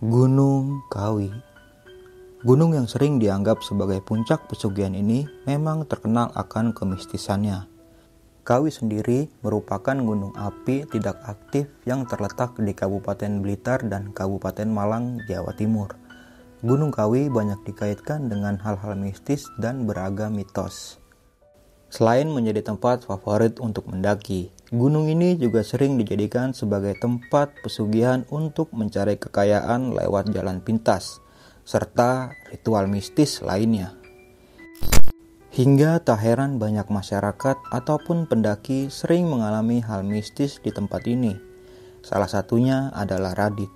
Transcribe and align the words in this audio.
Gunung 0.00 0.80
Kawi 0.88 1.28
Gunung 2.40 2.72
yang 2.72 2.88
sering 2.88 3.20
dianggap 3.20 3.60
sebagai 3.60 4.00
puncak 4.00 4.48
pesugihan 4.48 4.96
ini 4.96 5.28
memang 5.44 5.84
terkenal 5.84 6.32
akan 6.40 6.72
kemistisannya. 6.72 7.68
Kawi 8.40 8.72
sendiri 8.72 9.28
merupakan 9.44 9.92
gunung 9.92 10.32
api 10.40 10.88
tidak 10.88 11.20
aktif 11.28 11.68
yang 11.84 12.08
terletak 12.08 12.56
di 12.56 12.72
Kabupaten 12.72 13.44
Blitar 13.44 13.84
dan 13.92 14.16
Kabupaten 14.16 14.72
Malang, 14.72 15.20
Jawa 15.28 15.52
Timur. 15.52 15.92
Gunung 16.64 16.96
Kawi 16.96 17.28
banyak 17.28 17.60
dikaitkan 17.68 18.32
dengan 18.32 18.56
hal-hal 18.56 18.96
mistis 18.96 19.52
dan 19.60 19.84
beragam 19.84 20.32
mitos. 20.32 20.96
Selain 21.92 22.24
menjadi 22.24 22.64
tempat 22.64 23.04
favorit 23.04 23.60
untuk 23.60 23.84
mendaki, 23.92 24.48
gunung 24.70 25.10
ini 25.10 25.34
juga 25.34 25.66
sering 25.66 25.98
dijadikan 25.98 26.54
sebagai 26.54 26.94
tempat 26.94 27.58
pesugihan 27.58 28.22
untuk 28.30 28.70
mencari 28.70 29.18
kekayaan 29.18 29.90
lewat 29.98 30.30
jalan 30.30 30.62
pintas, 30.62 31.18
serta 31.66 32.30
ritual 32.54 32.86
mistis 32.86 33.42
lainnya. 33.42 33.98
Hingga 35.50 36.06
tak 36.06 36.22
heran 36.22 36.62
banyak 36.62 36.86
masyarakat 36.86 37.58
ataupun 37.74 38.30
pendaki 38.30 38.86
sering 38.86 39.26
mengalami 39.26 39.82
hal 39.82 40.06
mistis 40.06 40.62
di 40.62 40.70
tempat 40.70 41.02
ini. 41.10 41.34
Salah 42.06 42.30
satunya 42.30 42.94
adalah 42.94 43.34
Radit, 43.34 43.68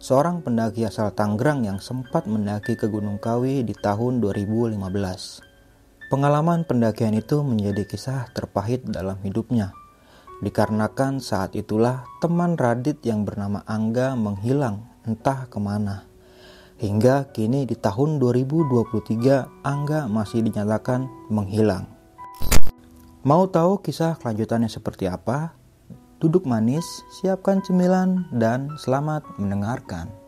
seorang 0.00 0.40
pendaki 0.40 0.88
asal 0.88 1.12
Tangerang 1.12 1.68
yang 1.68 1.76
sempat 1.76 2.24
mendaki 2.24 2.72
ke 2.80 2.88
Gunung 2.88 3.20
Kawi 3.20 3.60
di 3.68 3.76
tahun 3.76 4.24
2015. 4.24 4.80
Pengalaman 6.08 6.64
pendakian 6.64 7.12
itu 7.12 7.44
menjadi 7.44 7.84
kisah 7.84 8.32
terpahit 8.32 8.88
dalam 8.88 9.20
hidupnya. 9.20 9.76
Dikarenakan 10.36 11.16
saat 11.24 11.56
itulah 11.56 12.04
teman 12.20 12.60
Radit 12.60 13.00
yang 13.08 13.24
bernama 13.24 13.64
Angga 13.64 14.12
menghilang 14.12 14.84
entah 15.08 15.48
ke 15.48 15.56
mana. 15.56 16.04
Hingga 16.76 17.32
kini 17.32 17.64
di 17.64 17.72
tahun 17.72 18.20
2023 18.20 19.64
Angga 19.64 20.04
masih 20.12 20.44
dinyatakan 20.44 21.08
menghilang. 21.32 21.88
Mau 23.24 23.48
tahu 23.48 23.80
kisah 23.80 24.20
kelanjutannya 24.20 24.68
seperti 24.68 25.08
apa? 25.08 25.56
Duduk 26.20 26.44
manis, 26.44 26.84
siapkan 27.16 27.64
cemilan, 27.64 28.28
dan 28.28 28.76
selamat 28.76 29.24
mendengarkan. 29.40 30.25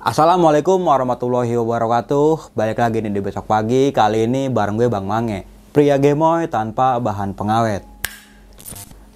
Assalamualaikum 0.00 0.80
warahmatullahi 0.80 1.60
wabarakatuh. 1.60 2.56
Balik 2.56 2.80
lagi 2.80 3.04
nih 3.04 3.12
di 3.12 3.20
besok 3.20 3.44
pagi. 3.44 3.92
Kali 3.92 4.24
ini 4.24 4.48
bareng 4.48 4.80
gue 4.80 4.88
Bang 4.88 5.04
Mange 5.04 5.44
Pria 5.76 6.00
gemoy 6.00 6.48
tanpa 6.48 6.96
bahan 6.96 7.36
pengawet 7.36 7.84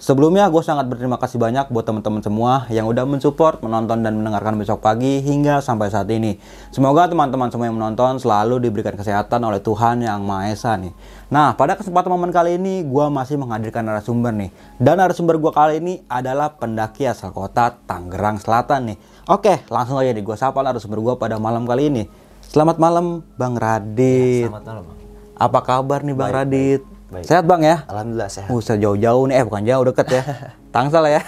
Sebelumnya 0.05 0.52
gue 0.52 0.60
sangat 0.60 0.84
berterima 0.84 1.16
kasih 1.16 1.41
banyak 1.41 1.72
buat 1.72 1.88
teman-teman 1.88 2.20
semua 2.20 2.69
yang 2.69 2.84
udah 2.84 3.08
mensupport, 3.08 3.56
menonton 3.64 4.05
dan 4.05 4.20
mendengarkan 4.20 4.61
besok 4.61 4.84
pagi 4.84 5.24
hingga 5.24 5.64
sampai 5.64 5.89
saat 5.89 6.12
ini. 6.12 6.36
Semoga 6.77 7.08
teman-teman 7.08 7.48
semua 7.48 7.73
yang 7.73 7.80
menonton 7.80 8.20
selalu 8.20 8.61
diberikan 8.61 9.01
kesehatan 9.01 9.40
oleh 9.40 9.64
Tuhan 9.64 10.05
Yang 10.05 10.20
Maha 10.20 10.52
Esa 10.52 10.77
nih. 10.77 10.92
Nah, 11.33 11.56
pada 11.56 11.80
kesempatan 11.80 12.12
momen 12.12 12.36
kali 12.36 12.61
ini 12.61 12.84
gue 12.84 13.06
masih 13.08 13.40
menghadirkan 13.40 13.80
narasumber 13.80 14.36
nih. 14.36 14.52
Dan 14.77 15.01
narasumber 15.01 15.40
gue 15.40 15.52
kali 15.56 15.80
ini 15.80 16.05
adalah 16.05 16.52
pendaki 16.52 17.08
asal 17.08 17.33
kota 17.33 17.73
Tangerang 17.89 18.36
Selatan 18.36 18.92
nih. 18.92 19.00
Oke, 19.33 19.64
langsung 19.73 19.96
aja 19.96 20.12
nih 20.12 20.20
gue 20.20 20.36
sapa 20.36 20.61
narasumber 20.61 21.00
gue 21.00 21.14
pada 21.17 21.40
malam 21.40 21.64
kali 21.64 21.89
ini. 21.89 22.05
Selamat 22.45 22.77
malam 22.77 23.24
Bang 23.40 23.56
Radit. 23.56 24.45
Ya, 24.45 24.52
selamat 24.52 24.64
malam, 24.68 24.83
Bang. 24.84 24.98
Apa 25.40 25.61
kabar 25.64 26.05
nih 26.05 26.12
Bang 26.12 26.29
Baik, 26.29 26.36
Radit? 26.45 26.83
baik. 26.84 27.04
Sehat 27.13 27.45
Bang 27.45 27.61
ya? 27.61 27.85
Alhamdulillah 27.85 28.33
sehat. 28.33 28.48
Usah 28.48 28.81
jauh-jauh 28.81 29.29
nih, 29.29 29.37
eh 29.39 29.45
bukan 29.45 29.63
jauh 29.69 29.85
deket 29.92 30.07
ya. 30.09 30.23
Tangsel 30.75 31.05
ya. 31.13 31.20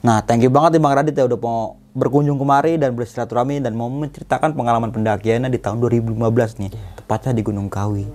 nah, 0.00 0.24
thank 0.24 0.40
you 0.40 0.48
banget 0.48 0.80
nih 0.80 0.82
Bang 0.82 0.94
Radit 0.96 1.12
ya 1.12 1.28
udah 1.28 1.38
mau 1.38 1.76
berkunjung 1.94 2.40
kemari 2.40 2.80
dan 2.80 2.96
bersilaturahmi 2.96 3.62
dan 3.62 3.76
mau 3.76 3.86
menceritakan 3.92 4.56
pengalaman 4.56 4.90
pendakiannya 4.90 5.52
di 5.52 5.60
tahun 5.60 5.78
2015 5.84 6.16
nih, 6.64 6.70
tepatnya 6.98 7.32
di 7.36 7.42
Gunung 7.44 7.68
Kawi. 7.68 8.08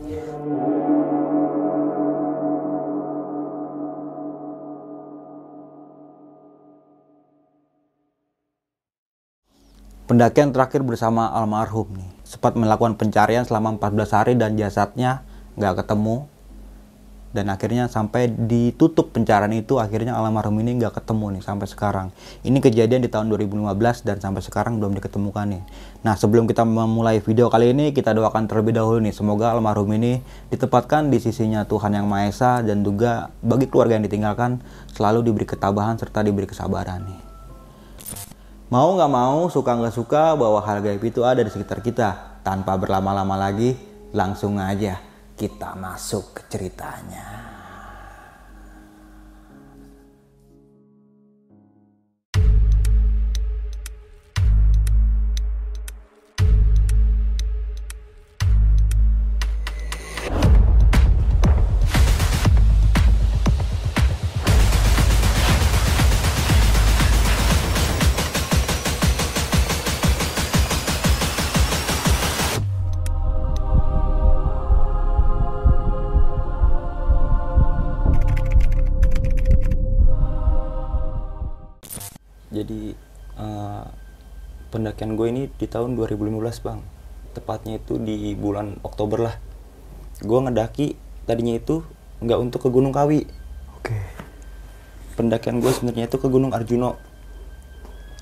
Pendakian 10.09 10.49
terakhir 10.49 10.81
bersama 10.81 11.29
almarhum 11.29 11.93
nih, 11.93 12.09
sempat 12.25 12.57
melakukan 12.57 12.97
pencarian 12.97 13.45
selama 13.45 13.77
14 13.77 14.17
hari 14.17 14.33
dan 14.33 14.57
jasadnya 14.57 15.21
nggak 15.59 15.83
ketemu. 15.83 16.25
Dan 17.29 17.45
akhirnya 17.53 17.85
sampai 17.85 18.25
ditutup 18.25 19.13
pencarian 19.13 19.53
itu 19.53 19.77
akhirnya 19.77 20.17
almarhum 20.17 20.57
ini 20.65 20.81
nggak 20.81 20.97
ketemu 20.97 21.37
nih 21.37 21.43
sampai 21.45 21.69
sekarang. 21.69 22.07
Ini 22.41 22.57
kejadian 22.57 23.05
di 23.05 23.09
tahun 23.09 23.29
2015 23.29 24.01
dan 24.01 24.17
sampai 24.17 24.41
sekarang 24.41 24.81
belum 24.81 24.97
diketemukan 24.97 25.45
nih. 25.45 25.61
Nah 26.01 26.17
sebelum 26.17 26.49
kita 26.49 26.65
memulai 26.65 27.21
video 27.21 27.53
kali 27.53 27.69
ini 27.69 27.93
kita 27.93 28.17
doakan 28.17 28.49
terlebih 28.49 28.73
dahulu 28.73 28.97
nih. 28.97 29.13
Semoga 29.13 29.53
almarhum 29.53 29.93
ini 29.93 30.25
ditempatkan 30.49 31.13
di 31.13 31.21
sisinya 31.21 31.69
Tuhan 31.69 32.01
Yang 32.01 32.07
Maha 32.09 32.23
Esa 32.25 32.51
dan 32.65 32.81
juga 32.81 33.29
bagi 33.45 33.69
keluarga 33.69 34.01
yang 34.01 34.09
ditinggalkan 34.09 34.65
selalu 34.97 35.29
diberi 35.29 35.45
ketabahan 35.45 36.01
serta 36.01 36.25
diberi 36.25 36.49
kesabaran 36.49 37.05
nih. 37.05 37.21
Mau 38.73 38.97
nggak 38.97 39.11
mau 39.13 39.45
suka 39.53 39.77
nggak 39.77 39.93
suka 39.93 40.33
bahwa 40.33 40.65
hal 40.65 40.81
gaib 40.81 41.05
itu 41.05 41.21
ada 41.21 41.45
di 41.45 41.53
sekitar 41.53 41.85
kita. 41.85 42.41
Tanpa 42.41 42.73
berlama-lama 42.73 43.37
lagi 43.37 43.77
langsung 44.09 44.57
aja 44.57 45.08
kita 45.39 45.71
masuk 45.79 46.35
ke 46.35 46.41
ceritanya. 46.51 47.48
Pendakian 84.99 85.15
gue 85.15 85.27
ini 85.31 85.43
di 85.55 85.63
tahun 85.63 85.95
2015 85.95 86.59
bang. 86.59 86.83
Tepatnya 87.31 87.79
itu 87.79 87.95
di 87.95 88.35
bulan 88.35 88.83
Oktober 88.83 89.31
lah. 89.31 89.35
Gue 90.19 90.43
ngedaki 90.43 90.99
tadinya 91.23 91.55
itu 91.55 91.87
nggak 92.19 92.35
untuk 92.35 92.67
ke 92.67 92.69
Gunung 92.69 92.91
Kawi. 92.91 93.23
Oke. 93.79 93.95
Pendakian 95.15 95.63
gue 95.63 95.71
sebenarnya 95.71 96.11
itu 96.11 96.19
ke 96.19 96.27
Gunung 96.27 96.51
Arjuno. 96.51 96.99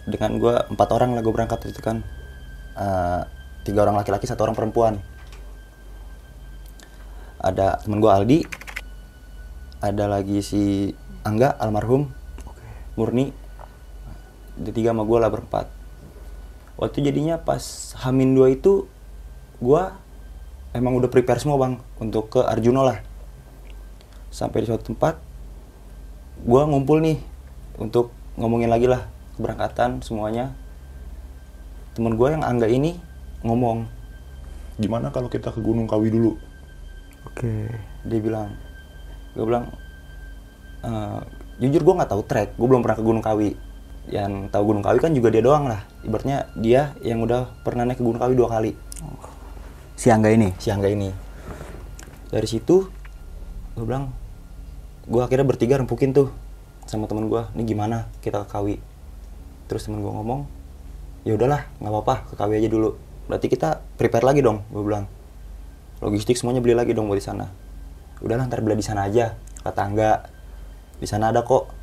Dengan 0.06 0.38
gue 0.38 0.54
empat 0.54 0.90
orang 0.94 1.18
lah 1.18 1.25
gue 1.25 1.34
berangkat 1.34 1.66
itu 1.66 1.81
kan. 1.81 2.06
Eh, 2.78 3.22
tiga 3.66 3.81
orang 3.81 3.98
laki-laki 3.98 4.30
satu 4.30 4.46
orang 4.46 4.54
perempuan. 4.54 5.02
Ada 7.42 7.81
temen 7.81 8.06
gue 8.06 8.12
Aldi. 8.13 8.40
Ada 9.81 10.06
lagi 10.06 10.46
si 10.46 10.94
Angga 11.25 11.57
almarhum. 11.57 12.13
Murni 13.02 13.34
di 14.54 14.69
tiga 14.69 14.94
sama 14.94 15.10
gue 15.10 15.18
lah 15.18 15.34
berempat 15.34 15.77
waktu 16.78 17.04
jadinya 17.04 17.42
pas 17.42 17.94
Hamin 18.02 18.38
2 18.38 18.58
itu 18.62 18.86
gue 19.58 19.84
emang 20.78 20.94
udah 20.98 21.10
prepare 21.10 21.42
semua 21.42 21.58
bang 21.58 21.74
untuk 21.98 22.30
ke 22.30 22.42
Arjuno 22.46 22.86
lah 22.86 23.02
sampai 24.30 24.64
di 24.64 24.68
suatu 24.70 24.94
tempat 24.94 25.18
gue 26.46 26.62
ngumpul 26.62 27.02
nih 27.02 27.18
untuk 27.82 28.14
ngomongin 28.38 28.70
lagi 28.70 28.86
lah 28.86 29.10
keberangkatan 29.36 30.06
semuanya 30.06 30.54
temen 31.98 32.14
gue 32.14 32.28
yang 32.30 32.46
Angga 32.46 32.70
ini 32.70 33.02
ngomong 33.42 33.98
Gimana 34.78 35.10
kalau 35.10 35.26
kita 35.26 35.50
ke 35.50 35.58
Gunung 35.58 35.90
Kawi 35.90 36.14
dulu? 36.14 36.38
Oke. 37.26 37.68
dia 38.08 38.24
bilang 38.24 38.56
gue 39.36 39.44
bilang 39.44 39.68
"Eh, 40.80 41.20
jujur 41.60 41.84
gue 41.84 41.94
nggak 42.00 42.08
tahu 42.08 42.24
trek 42.24 42.56
gue 42.56 42.68
belum 42.70 42.80
pernah 42.80 42.96
ke 42.96 43.04
Gunung 43.04 43.26
Kawi 43.26 43.52
yang 44.07 44.48
tahu 44.48 44.71
Gunung 44.71 44.83
Kawi 44.83 45.00
kan 45.04 45.12
juga 45.12 45.27
dia 45.27 45.44
doang 45.44 45.68
lah. 45.68 45.83
Ibaratnya 46.04 46.48
dia 46.56 46.95
yang 47.04 47.19
udah 47.24 47.51
pernah 47.63 47.83
naik 47.83 48.00
ke 48.00 48.04
Gunung 48.04 48.19
Kawi 48.19 48.33
dua 48.36 48.48
kali. 48.48 48.71
Si 49.98 50.07
Angga 50.07 50.31
ini. 50.31 50.56
si 50.57 50.71
Angga 50.71 50.88
ini. 50.88 51.12
Dari 52.31 52.48
situ 52.48 52.88
gue 53.77 53.86
bilang 53.86 54.09
gue 55.07 55.21
akhirnya 55.21 55.45
bertiga 55.45 55.77
rempukin 55.77 56.12
tuh 56.12 56.33
sama 56.88 57.06
temen 57.06 57.27
gue 57.27 57.44
ini 57.56 57.63
gimana? 57.68 58.07
Kita 58.24 58.48
ke 58.48 58.48
kawi. 58.51 58.75
Terus 59.68 59.88
temen 59.88 60.00
gue 60.00 60.12
ngomong 60.12 60.48
ya 61.27 61.36
udahlah 61.36 61.68
nggak 61.83 61.92
apa-apa 61.92 62.15
ke 62.31 62.33
kawi 62.39 62.63
aja 62.63 62.69
dulu. 62.71 62.95
Berarti 63.27 63.48
kita 63.51 63.83
prepare 64.00 64.24
lagi 64.24 64.39
dong 64.39 64.63
gue 64.71 64.83
bilang. 64.83 65.06
Logistik 66.00 66.39
semuanya 66.39 66.63
beli 66.63 66.77
lagi 66.77 66.95
dong 66.95 67.12
buat 67.12 67.19
di 67.19 67.25
sana. 67.25 67.51
Udahlah 68.24 68.48
ntar 68.48 68.63
beli 68.63 68.80
di 68.80 68.86
sana 68.86 69.06
aja 69.09 69.36
kata 69.68 69.81
enggak 69.83 70.19
di 70.98 71.07
sana 71.09 71.30
ada 71.36 71.44
kok 71.44 71.77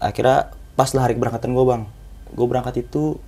akhirnya 0.00 0.56
pas 0.74 0.88
lah 0.96 1.04
hari 1.04 1.14
keberangkatan 1.14 1.52
gue 1.52 1.64
bang. 1.68 1.82
Gue 2.32 2.46
berangkat 2.48 2.74
itu 2.80 3.20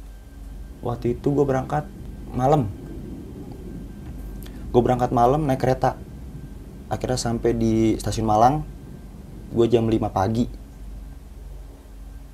waktu 0.80 1.14
itu 1.14 1.28
gue 1.30 1.44
berangkat 1.44 1.84
malam. 2.32 2.72
Gue 4.72 4.80
berangkat 4.80 5.12
malam 5.12 5.44
naik 5.44 5.60
kereta. 5.60 6.00
Akhirnya 6.88 7.20
sampai 7.20 7.52
di 7.52 7.96
stasiun 8.00 8.24
Malang 8.24 8.64
gue 9.52 9.66
jam 9.68 9.84
5 9.84 10.00
pagi. 10.08 10.48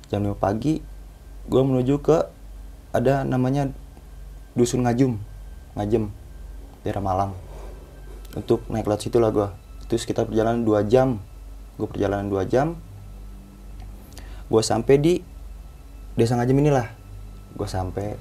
Jam 0.07 0.23
5 0.23 0.39
pagi 0.39 0.79
gue 1.51 1.61
menuju 1.61 1.99
ke 1.99 2.17
ada 2.95 3.27
namanya 3.27 3.67
dusun 4.55 4.87
ngajum 4.87 5.19
ngajem 5.75 6.07
daerah 6.87 7.03
Malang. 7.03 7.31
Untuk 8.39 8.63
naik 8.71 8.87
lewat 8.87 9.03
situ 9.03 9.19
lah 9.19 9.35
gue 9.35 9.47
itu 9.83 9.99
sekitar 9.99 10.31
perjalanan 10.31 10.63
2 10.63 10.87
jam. 10.87 11.19
Gue 11.75 11.87
perjalanan 11.91 12.31
2 12.31 12.47
jam 12.47 12.79
gue 14.49 14.61
sampai 14.65 14.95
di 14.97 15.13
desa 16.17 16.35
ngajem 16.35 16.57
inilah. 16.57 16.89
Gue 17.53 17.69
sampai 17.69 18.17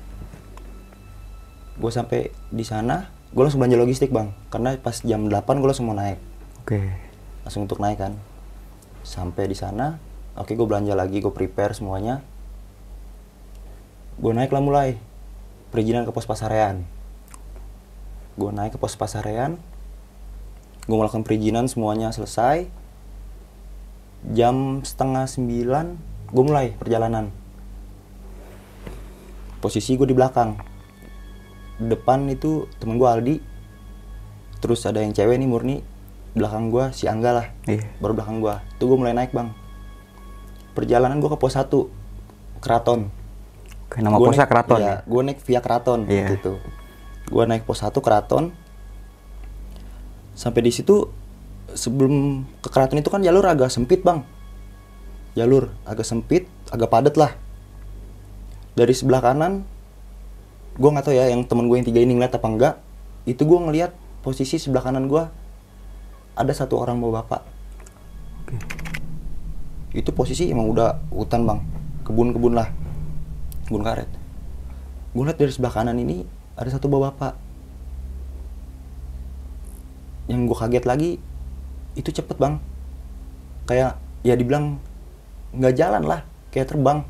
gue 1.78 1.92
sampai 1.92 2.32
di 2.52 2.64
sana 2.64 3.08
gue 3.32 3.42
langsung 3.42 3.60
belanja 3.64 3.80
logistik 3.80 4.12
bang. 4.12 4.30
Karena 4.52 4.76
pas 4.76 5.00
jam 5.00 5.26
8 5.26 5.32
gue 5.60 5.68
langsung 5.68 5.88
mau 5.88 5.96
naik. 5.96 6.20
Oke. 6.64 6.80
langsung 7.48 7.64
untuk 7.64 7.80
naik 7.80 7.96
kan. 7.96 8.12
Sampai 9.00 9.48
di 9.48 9.56
sana 9.56 9.96
oke 10.36 10.52
gue 10.52 10.66
belanja 10.68 10.92
lagi 10.92 11.24
gue 11.24 11.32
prepare 11.32 11.72
semuanya. 11.72 12.20
Gue 14.20 14.36
naik 14.36 14.52
lah 14.52 14.60
mulai. 14.60 15.00
Perizinan 15.72 16.04
ke 16.04 16.12
pos 16.12 16.28
pasarean 16.28 16.84
gue 18.38 18.50
naik 18.54 18.78
ke 18.78 18.78
pos 18.78 18.94
pasarean 18.94 19.58
gue 20.86 20.96
melakukan 20.96 21.26
perizinan 21.26 21.68
semuanya 21.68 22.08
selesai. 22.14 22.70
Jam 24.32 24.80
setengah 24.80 25.28
sembilan 25.28 26.00
gue 26.28 26.44
mulai 26.44 26.72
perjalanan. 26.72 27.32
Posisi 29.58 29.94
gue 29.94 30.04
di 30.04 30.14
belakang. 30.14 30.54
Depan 31.78 32.26
itu 32.26 32.66
temen 32.78 32.96
gue 32.96 33.08
Aldi. 33.08 33.36
Terus 34.58 34.82
ada 34.84 34.98
yang 34.98 35.10
cewek 35.10 35.34
nih 35.34 35.46
murni. 35.46 35.76
Belakang 36.32 36.68
gue 36.68 36.92
si 36.92 37.06
Angga 37.06 37.30
lah. 37.34 37.46
Iya. 37.64 37.88
baru 37.98 38.14
belakang 38.14 38.38
gue 38.38 38.54
itu 38.70 38.82
gue 38.84 38.96
mulai 38.96 39.12
naik 39.12 39.32
bang. 39.32 39.50
Perjalanan 40.72 41.18
gue 41.18 41.26
ke 41.26 41.36
pos 41.36 41.52
1 41.52 41.66
keraton. 42.60 43.10
Oke, 43.88 43.98
nama 43.98 44.14
Gua 44.14 44.28
posnya 44.28 44.44
naik- 44.44 44.52
keraton 44.52 44.78
iya, 44.78 44.86
ya. 44.86 44.96
gue 45.02 45.20
naik 45.22 45.40
via 45.40 45.60
keraton 45.60 46.00
Iya. 46.04 46.26
gitu 46.30 46.52
gue 47.24 47.44
naik 47.44 47.64
pos 47.64 47.80
1 47.80 47.98
keraton. 47.98 48.52
Sampai 50.32 50.60
di 50.60 50.70
situ 50.70 51.08
sebelum 51.68 52.44
ke 52.60 52.68
keraton 52.68 52.96
itu 52.96 53.08
kan 53.08 53.20
jalur 53.20 53.42
agak 53.42 53.68
sempit 53.68 54.00
bang 54.00 54.22
jalur 55.38 55.70
agak 55.86 56.02
sempit 56.02 56.50
agak 56.74 56.90
padat 56.90 57.14
lah. 57.14 57.32
Dari 58.74 58.90
sebelah 58.90 59.22
kanan 59.22 59.62
gue 60.78 60.88
nggak 60.90 61.06
tahu 61.06 61.14
ya 61.14 61.30
yang 61.30 61.46
temen 61.46 61.70
gue 61.70 61.76
yang 61.78 61.86
tiga 61.86 62.02
ini 62.02 62.14
ngeliat 62.14 62.38
apa 62.38 62.46
enggak 62.46 62.74
itu 63.26 63.42
gue 63.42 63.58
ngeliat 63.58 63.90
posisi 64.22 64.58
sebelah 64.58 64.82
kanan 64.82 65.10
gue 65.10 65.22
ada 66.38 66.52
satu 66.54 66.78
orang 66.78 67.02
bawa 67.02 67.22
bapak. 67.22 67.42
Itu 69.90 70.14
posisi 70.14 70.46
emang 70.48 70.70
udah 70.70 71.10
hutan 71.10 71.42
bang. 71.42 71.60
Kebun-kebun 72.06 72.54
lah. 72.54 72.70
Kebun 73.66 73.82
karet. 73.82 74.06
Gue 75.12 75.24
liat 75.26 75.34
dari 75.34 75.50
sebelah 75.50 75.74
kanan 75.74 75.98
ini 75.98 76.22
ada 76.54 76.70
satu 76.70 76.86
bawa 76.86 77.10
bapak. 77.10 77.34
Yang 80.30 80.40
gue 80.46 80.56
kaget 80.56 80.84
lagi 80.86 81.10
itu 81.98 82.10
cepet 82.14 82.38
bang. 82.38 82.62
Kayak 83.66 83.98
ya 84.22 84.38
dibilang 84.38 84.78
nggak 85.52 85.74
jalan 85.74 86.02
lah 86.04 86.20
kayak 86.50 86.68
terbang. 86.68 87.00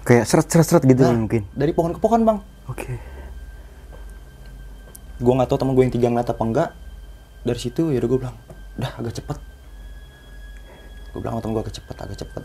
Kayak 0.00 0.24
seret-seret 0.26 0.82
gitu 0.88 1.04
Nah, 1.04 1.12
mungkin. 1.14 1.42
dari 1.52 1.72
pohon 1.76 1.92
ke 1.92 2.00
pohon 2.00 2.20
bang. 2.24 2.38
Oke. 2.66 2.96
gue 5.20 5.32
nggak 5.36 5.52
tahu 5.52 5.60
teman 5.60 5.76
gue 5.76 5.84
yang 5.84 5.92
tiga 5.92 6.08
ngeliat 6.08 6.32
apa 6.32 6.42
enggak. 6.42 6.70
Dari 7.44 7.60
situ 7.60 7.92
ya 7.92 8.00
udah 8.00 8.08
gue 8.08 8.18
bilang 8.24 8.36
udah 8.80 8.90
agak 8.96 9.12
cepet. 9.20 9.38
Gue 11.12 11.20
bilang 11.20 11.36
temen 11.44 11.52
gue 11.52 11.62
agak 11.62 11.76
cepet 11.76 11.96
agak 12.00 12.16
cepet. 12.16 12.42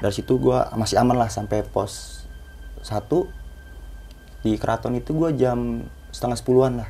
Dari 0.00 0.14
situ 0.16 0.32
gue 0.40 0.58
masih 0.72 0.96
aman 0.96 1.20
lah 1.20 1.28
sampai 1.28 1.60
pos 1.68 2.24
satu. 2.80 3.28
Di 4.40 4.56
keraton 4.56 4.96
itu 4.96 5.12
gue 5.12 5.36
jam 5.36 5.84
setengah 6.16 6.38
sepuluhan 6.40 6.72
lah. 6.80 6.88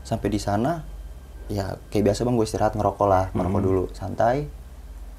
Sampai 0.00 0.32
di 0.32 0.40
sana 0.40 0.80
ya 1.46 1.78
kayak 1.94 2.10
biasa 2.10 2.26
bang 2.26 2.34
gue 2.34 2.46
istirahat 2.46 2.74
ngerokok 2.74 3.06
lah 3.06 3.24
ngerokok 3.30 3.60
dulu 3.62 3.84
santai. 3.94 4.50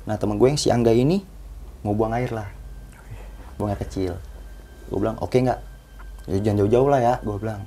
Nah 0.08 0.16
temen 0.20 0.36
gue 0.40 0.48
yang 0.48 0.60
si 0.60 0.68
Angga 0.72 0.92
ini 0.92 1.24
mau 1.84 1.96
buang 1.96 2.12
air 2.16 2.32
lah. 2.32 2.48
Buang 3.56 3.72
air 3.72 3.80
kecil. 3.80 4.20
Gue 4.92 5.00
bilang 5.00 5.20
oke 5.20 5.36
nggak? 5.36 5.60
Ya 6.28 6.38
jangan 6.44 6.64
jauh-jauh 6.64 6.90
lah 6.92 7.00
ya 7.00 7.14
gue 7.24 7.36
bilang. 7.40 7.64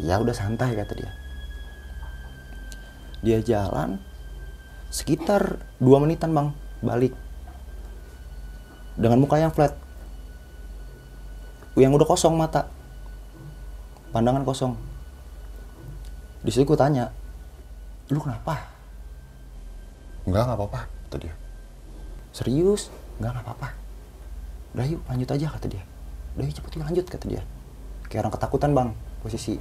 Ya 0.00 0.16
udah 0.16 0.32
santai 0.32 0.72
kata 0.76 0.92
dia. 0.96 1.12
Dia 3.20 3.38
jalan 3.42 4.00
sekitar 4.88 5.60
dua 5.76 6.00
menitan 6.00 6.32
bang 6.32 6.48
balik. 6.80 7.12
Dengan 8.96 9.20
muka 9.20 9.36
yang 9.36 9.52
flat. 9.52 9.76
Yang 11.76 12.00
udah 12.00 12.08
kosong 12.08 12.34
mata. 12.34 12.66
Pandangan 14.10 14.42
kosong. 14.42 14.74
Di 16.42 16.50
situ 16.54 16.64
gue 16.64 16.78
tanya 16.78 17.12
lu 18.08 18.20
kenapa? 18.20 18.64
Enggak, 20.24 20.44
nggak 20.44 20.58
apa-apa, 20.60 20.80
kata 21.08 21.16
dia. 21.24 21.34
serius? 22.32 22.92
Nggak 23.20 23.30
nggak 23.34 23.44
apa-apa. 23.48 23.68
Udah 24.76 24.86
yuk 24.86 25.00
lanjut 25.08 25.28
aja 25.32 25.46
kata 25.48 25.66
dia. 25.66 25.82
Udah 26.36 26.44
yuk 26.44 26.54
cepet 26.54 26.70
yuk 26.76 26.84
lanjut 26.84 27.04
kata 27.08 27.26
dia. 27.26 27.42
Kayak 28.08 28.28
orang 28.28 28.34
ketakutan 28.36 28.70
bang 28.76 28.88
posisi. 29.24 29.56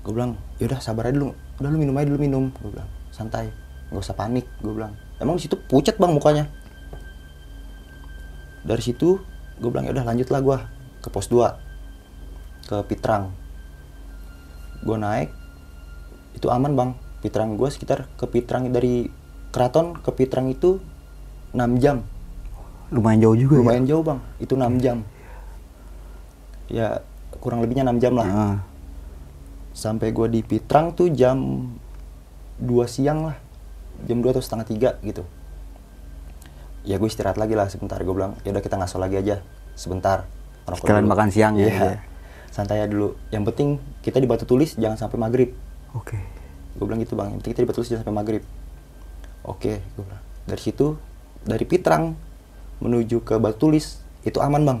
Gue 0.00 0.12
bilang 0.14 0.38
yaudah 0.62 0.80
sabar 0.80 1.10
aja 1.10 1.18
dulu. 1.18 1.34
Udah 1.60 1.68
lu 1.68 1.78
minum 1.78 1.94
aja 1.98 2.06
dulu 2.08 2.18
minum 2.22 2.44
gue 2.54 2.70
bilang. 2.70 2.88
Santai 3.10 3.50
nggak 3.90 4.02
usah 4.02 4.16
panik 4.16 4.46
gue 4.62 4.72
bilang. 4.72 4.94
Emang 5.18 5.36
di 5.36 5.44
situ 5.44 5.58
pucat 5.58 5.98
bang 5.98 6.12
mukanya. 6.14 6.44
Dari 8.64 8.82
situ 8.82 9.20
gue 9.60 9.70
bilang 9.70 9.84
yaudah 9.90 10.06
lanjut 10.06 10.28
lah 10.32 10.40
gue 10.40 10.58
ke 11.04 11.08
pos 11.12 11.28
2 11.28 12.70
ke 12.70 12.76
Pitrang. 12.86 13.34
Gue 14.80 14.96
naik 14.96 15.39
itu 16.34 16.46
aman 16.50 16.72
bang. 16.74 16.90
Pitrang 17.20 17.60
gue 17.60 17.68
sekitar 17.68 18.08
ke 18.16 18.24
Pitrang 18.24 18.72
dari 18.72 19.12
keraton 19.52 19.98
ke 19.98 20.10
Pitrang 20.14 20.48
itu 20.48 20.80
6 21.52 21.82
jam. 21.82 22.06
Lumayan 22.90 23.20
jauh 23.22 23.36
juga 23.36 23.54
lumayan 23.60 23.84
jauh 23.86 24.02
bang. 24.02 24.18
Itu 24.40 24.54
6 24.56 24.82
jam. 24.82 25.04
Ya 26.70 27.02
kurang 27.38 27.60
lebihnya 27.62 27.84
6 27.86 28.02
jam 28.02 28.12
ya. 28.16 28.20
lah. 28.22 28.28
Ah. 28.30 28.56
sampai 29.70 30.10
gue 30.10 30.26
di 30.26 30.40
Pitrang 30.42 30.96
tuh 30.96 31.12
jam 31.14 31.70
2 32.58 32.66
siang 32.90 33.30
lah. 33.30 33.36
Jam 34.08 34.24
2 34.24 34.32
atau 34.32 34.42
setengah 34.42 34.66
tiga 34.66 34.90
gitu. 35.04 35.22
Ya 36.82 36.96
gue 36.96 37.08
istirahat 37.08 37.36
lagi 37.36 37.52
lah 37.52 37.68
sebentar. 37.68 38.00
Gue 38.00 38.16
bilang 38.16 38.34
ya 38.42 38.50
udah 38.50 38.64
kita 38.64 38.80
ngaso 38.80 38.96
lagi 38.96 39.20
aja. 39.20 39.44
Sebentar. 39.76 40.26
Sekalian 40.66 41.04
dulu." 41.04 41.12
makan 41.12 41.28
siang 41.34 41.54
ya, 41.58 41.68
ya. 41.68 41.90
santai 42.48 42.82
aja 42.82 42.88
dulu. 42.90 43.18
Yang 43.28 43.42
penting 43.52 43.68
kita 44.00 44.18
di 44.22 44.26
batu 44.26 44.48
tulis 44.48 44.74
jangan 44.78 44.96
sampai 44.96 45.18
maghrib 45.18 45.50
Oke. 45.94 46.18
gue 46.70 46.86
bilang 46.86 47.02
gitu 47.02 47.18
bang 47.18 47.34
yang 47.34 47.42
penting 47.42 47.52
kita 47.52 47.62
di 47.66 47.68
batu 47.68 47.78
tulis 47.82 47.90
jangan 47.90 48.02
sampai 48.06 48.16
maghrib. 48.16 48.42
Oke 49.42 49.82
gue 49.82 50.02
bilang. 50.06 50.22
Dari 50.46 50.60
situ 50.62 50.86
dari 51.42 51.64
Pitrang 51.66 52.14
menuju 52.80 53.26
ke 53.26 53.36
batu 53.42 53.68
tulis 53.68 54.00
itu 54.22 54.38
aman 54.38 54.62
bang. 54.62 54.78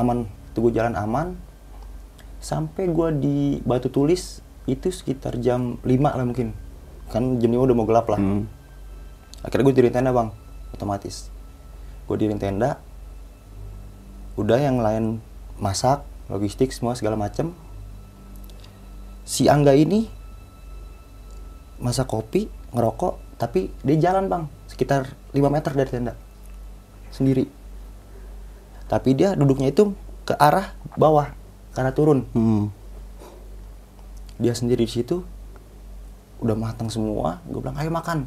Aman. 0.00 0.18
Itu 0.50 0.64
gue 0.64 0.72
jalan 0.72 0.96
aman. 0.96 1.36
Sampai 2.40 2.88
gue 2.88 3.08
di 3.20 3.38
batu 3.60 3.92
tulis 3.92 4.40
itu 4.64 4.88
sekitar 4.88 5.36
jam 5.36 5.76
5 5.84 5.90
lah 6.00 6.24
mungkin. 6.24 6.56
Kan 7.12 7.36
jam 7.36 7.50
5 7.52 7.66
udah 7.68 7.76
mau 7.76 7.84
gelap 7.84 8.08
lah. 8.08 8.20
Hmm. 8.20 8.48
akhirnya 9.40 9.72
gue 9.72 9.74
diriin 9.76 9.94
tenda 9.94 10.12
bang. 10.12 10.32
Otomatis. 10.72 11.28
Gue 12.08 12.16
diriin 12.16 12.40
tenda. 12.40 12.80
Udah 14.40 14.56
yang 14.56 14.80
lain 14.80 15.20
masak 15.60 16.08
logistik 16.32 16.72
semua 16.72 16.96
segala 16.96 17.20
macem 17.20 17.52
si 19.30 19.46
Angga 19.46 19.78
ini 19.78 20.10
masak 21.78 22.10
kopi 22.10 22.50
ngerokok 22.74 23.38
tapi 23.38 23.70
dia 23.86 24.10
jalan 24.10 24.26
bang 24.26 24.44
sekitar 24.66 25.14
5 25.30 25.38
meter 25.46 25.70
dari 25.70 25.86
tenda 25.86 26.18
sendiri. 27.14 27.46
Tapi 28.90 29.14
dia 29.14 29.38
duduknya 29.38 29.70
itu 29.70 29.94
ke 30.26 30.34
arah 30.34 30.74
bawah 30.98 31.30
arah 31.78 31.94
turun. 31.94 32.26
Hmm. 32.34 32.74
dia 34.40 34.56
sendiri 34.56 34.88
di 34.88 34.92
situ 34.92 35.20
udah 36.40 36.56
matang 36.56 36.88
semua 36.88 37.38
gue 37.46 37.62
bilang 37.62 37.78
ayo 37.78 37.94
makan. 37.94 38.26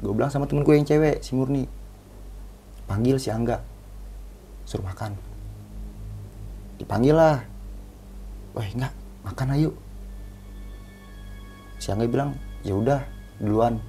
Gue 0.00 0.16
bilang 0.16 0.32
sama 0.32 0.48
temen 0.48 0.64
gue 0.64 0.72
yang 0.72 0.88
cewek 0.88 1.20
si 1.20 1.36
Murni. 1.36 1.68
Panggil 2.88 3.20
si 3.20 3.28
Angga 3.28 3.60
suruh 4.64 4.88
makan. 4.88 5.12
Dipanggil 6.80 7.12
lah. 7.12 7.44
Wah 8.56 8.64
enggak 8.64 8.96
makan 9.22 9.48
ayo 9.60 9.70
si 11.82 11.90
Angga 11.90 12.06
bilang 12.06 12.38
ya 12.62 12.78
udah 12.78 13.02
duluan. 13.42 13.82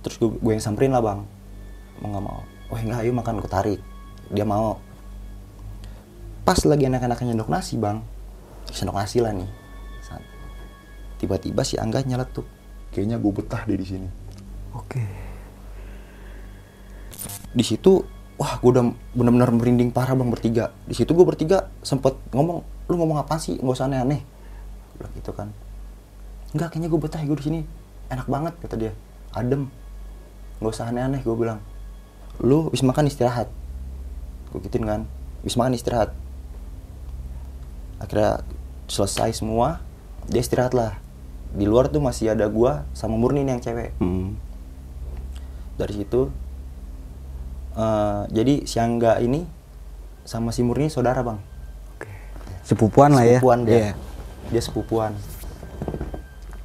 Terus 0.00 0.16
gue, 0.16 0.32
gue 0.40 0.52
yang 0.56 0.64
samperin 0.64 0.96
lah 0.96 1.04
bang. 1.04 1.20
Mau 2.00 2.08
nggak 2.08 2.24
mau. 2.24 2.40
Wah 2.72 2.80
enggak 2.80 3.04
ayo 3.04 3.12
makan 3.12 3.44
gue 3.44 3.50
tarik. 3.52 3.80
Dia 4.32 4.48
mau. 4.48 4.80
Pas 6.48 6.56
lagi 6.64 6.88
anak-anaknya 6.88 7.36
nyendok 7.36 7.52
nasi 7.52 7.76
bang. 7.76 8.00
Sendok 8.72 8.96
nasi 8.96 9.20
lah 9.20 9.36
nih. 9.36 9.44
Saat- 10.00 10.24
tiba-tiba 11.20 11.60
si 11.60 11.76
Angga 11.76 12.00
nyeletuk. 12.00 12.48
Kayaknya 12.96 13.20
gue 13.20 13.32
betah 13.36 13.62
deh 13.68 13.76
di 13.76 13.84
sini. 13.84 14.08
Oke. 14.72 15.28
di 17.50 17.66
situ 17.66 18.06
wah 18.38 18.62
gue 18.62 18.70
udah 18.70 18.86
benar-benar 19.12 19.50
merinding 19.52 19.92
parah 19.92 20.16
bang 20.16 20.32
bertiga. 20.32 20.72
Di 20.88 20.96
situ 20.96 21.12
gue 21.12 21.26
bertiga 21.26 21.68
sempet 21.84 22.16
ngomong 22.32 22.64
lu 22.88 22.94
ngomong 22.96 23.20
apa 23.20 23.36
sih? 23.36 23.60
Nggak 23.60 23.76
usah 23.76 23.90
aneh-aneh 23.90 24.39
bilang 25.00 25.12
gitu 25.16 25.32
kan. 25.32 25.48
Nggak 26.52 26.68
kayaknya 26.76 26.88
gue 26.92 27.00
betah 27.00 27.20
gue 27.24 27.38
di 27.40 27.44
sini. 27.48 27.60
Enak 28.12 28.28
banget 28.28 28.54
kata 28.60 28.76
dia. 28.76 28.92
Adem. 29.32 29.72
Nggak 30.60 30.70
usah 30.76 30.92
aneh-aneh 30.92 31.24
gue 31.24 31.32
bilang. 31.32 31.64
Lu 32.44 32.68
habis 32.68 32.84
makan 32.84 33.08
istirahat. 33.08 33.48
Gue 34.52 34.60
gituin 34.60 34.84
kan. 34.84 35.02
Habis 35.40 35.56
makan 35.56 35.72
istirahat. 35.72 36.12
Akhirnya 38.00 38.44
selesai 38.88 39.40
semua 39.40 39.80
dia 40.26 40.42
istirahat 40.42 40.76
lah. 40.76 40.98
Di 41.50 41.66
luar 41.66 41.90
tuh 41.90 41.98
masih 41.98 42.30
ada 42.30 42.46
gua 42.46 42.86
sama 42.94 43.18
Murni 43.18 43.42
nih 43.42 43.58
yang 43.58 43.62
cewek. 43.62 43.90
Hmm. 43.98 44.38
dari 45.80 45.96
situ 45.96 46.28
eh, 47.72 48.20
jadi 48.28 48.68
si 48.68 48.76
Angga 48.76 49.16
ini 49.16 49.48
sama 50.28 50.52
si 50.52 50.60
Murni 50.60 50.92
saudara 50.92 51.24
bang. 51.24 51.40
Sepupuan 52.68 53.16
lah 53.16 53.24
ya. 53.24 53.40
sepupuan 53.40 53.64
dia. 53.64 53.74
Iya. 53.74 53.92
Dia 54.50 54.58
sepupuan. 54.58 55.14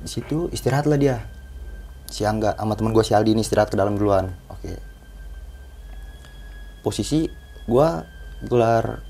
Di 0.01 0.09
situ 0.09 0.49
istirahat 0.49 0.89
lah 0.89 0.97
dia. 0.97 1.21
Si 2.09 2.25
Angga 2.25 2.57
sama 2.57 2.73
temen 2.73 2.93
gue 2.93 3.05
si 3.05 3.13
Aldi 3.13 3.37
ini 3.37 3.45
istirahat 3.45 3.69
ke 3.69 3.77
dalam 3.77 3.97
duluan. 3.97 4.33
Oke. 4.49 4.73
Posisi 6.81 7.25
gua 7.65 8.05
gelar 8.45 9.01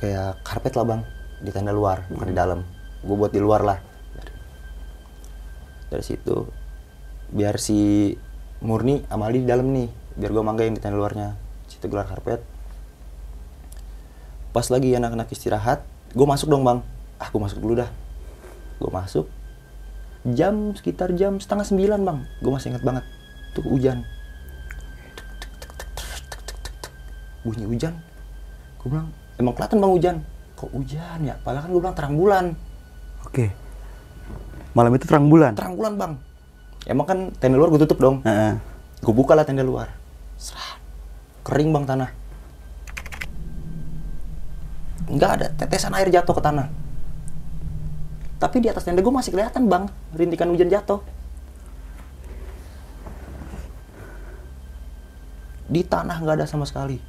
kayak 0.00 0.40
karpet 0.44 0.72
lah 0.76 0.84
bang. 0.88 1.02
Di 1.44 1.52
tenda 1.52 1.72
luar 1.72 2.08
bukan 2.08 2.28
di 2.28 2.36
dalam. 2.36 2.60
Gue 3.04 3.16
buat 3.16 3.32
di 3.32 3.40
luar 3.40 3.60
lah. 3.64 3.78
Dari, 4.16 4.32
dari 5.92 6.04
situ 6.04 6.48
biar 7.28 7.60
si 7.60 8.12
Murni 8.64 9.04
sama 9.08 9.28
Aldi 9.28 9.44
di 9.44 9.48
dalam 9.48 9.68
nih 9.68 9.88
biar 10.16 10.30
gue 10.32 10.44
mangga 10.44 10.64
yang 10.64 10.76
di 10.76 10.80
tenda 10.80 10.96
luarnya. 10.96 11.36
Situ 11.68 11.88
gelar 11.92 12.08
karpet. 12.08 12.40
Pas 14.56 14.64
lagi 14.72 14.96
anak-anak 14.96 15.28
istirahat 15.28 15.84
gue 16.16 16.26
masuk 16.28 16.48
dong 16.48 16.64
bang. 16.64 16.80
Ah 17.20 17.28
gue 17.28 17.40
masuk 17.40 17.60
dulu 17.60 17.80
dah 17.84 18.03
gue 18.84 18.92
masuk 18.92 19.26
jam 20.36 20.76
sekitar 20.76 21.16
jam 21.16 21.40
setengah 21.40 21.64
sembilan 21.64 22.00
bang. 22.04 22.18
Gue 22.44 22.52
masih 22.52 22.76
inget 22.76 22.84
banget 22.84 23.04
tuh 23.56 23.64
hujan. 23.64 24.04
Bunyi 27.44 27.64
hujan. 27.64 27.96
Gue 28.80 28.88
bilang 28.92 29.08
emang 29.40 29.56
kelihatan 29.56 29.80
bang 29.80 29.92
hujan? 29.96 30.16
Kok 30.60 30.70
hujan 30.76 31.18
ya? 31.24 31.34
Padahal 31.40 31.64
kan 31.64 31.70
gue 31.72 31.80
bilang 31.80 31.96
terang 31.96 32.14
bulan. 32.20 32.44
Oke. 33.24 33.56
Malam 34.76 34.92
itu 35.00 35.04
terang 35.08 35.32
bulan. 35.32 35.56
terang 35.56 35.80
bulan 35.80 35.96
bang. 35.96 36.12
Emang 36.84 37.06
kan 37.08 37.18
tenda 37.40 37.56
luar 37.56 37.72
gue 37.72 37.80
tutup 37.88 37.96
dong. 37.96 38.20
Heeh. 38.28 38.60
gue 39.00 39.14
buka 39.16 39.32
lah 39.32 39.48
tenda 39.48 39.64
luar. 39.64 39.92
Serat. 40.36 40.76
kering 41.44 41.72
bang 41.72 41.84
tanah. 41.88 42.10
Nggak 45.08 45.30
ada 45.40 45.46
tetesan 45.56 45.92
air 45.96 46.08
jatuh 46.08 46.36
ke 46.36 46.44
tanah 46.44 46.83
tapi 48.44 48.60
di 48.60 48.68
atas 48.68 48.84
tenda 48.84 49.00
gue 49.00 49.08
masih 49.08 49.32
kelihatan 49.32 49.72
bang. 49.72 49.88
Rintikan 50.12 50.52
hujan 50.52 50.68
jatuh. 50.68 51.00
Di 55.64 55.80
tanah 55.80 56.20
nggak 56.20 56.36
ada 56.36 56.44
sama 56.44 56.68
sekali. 56.68 57.00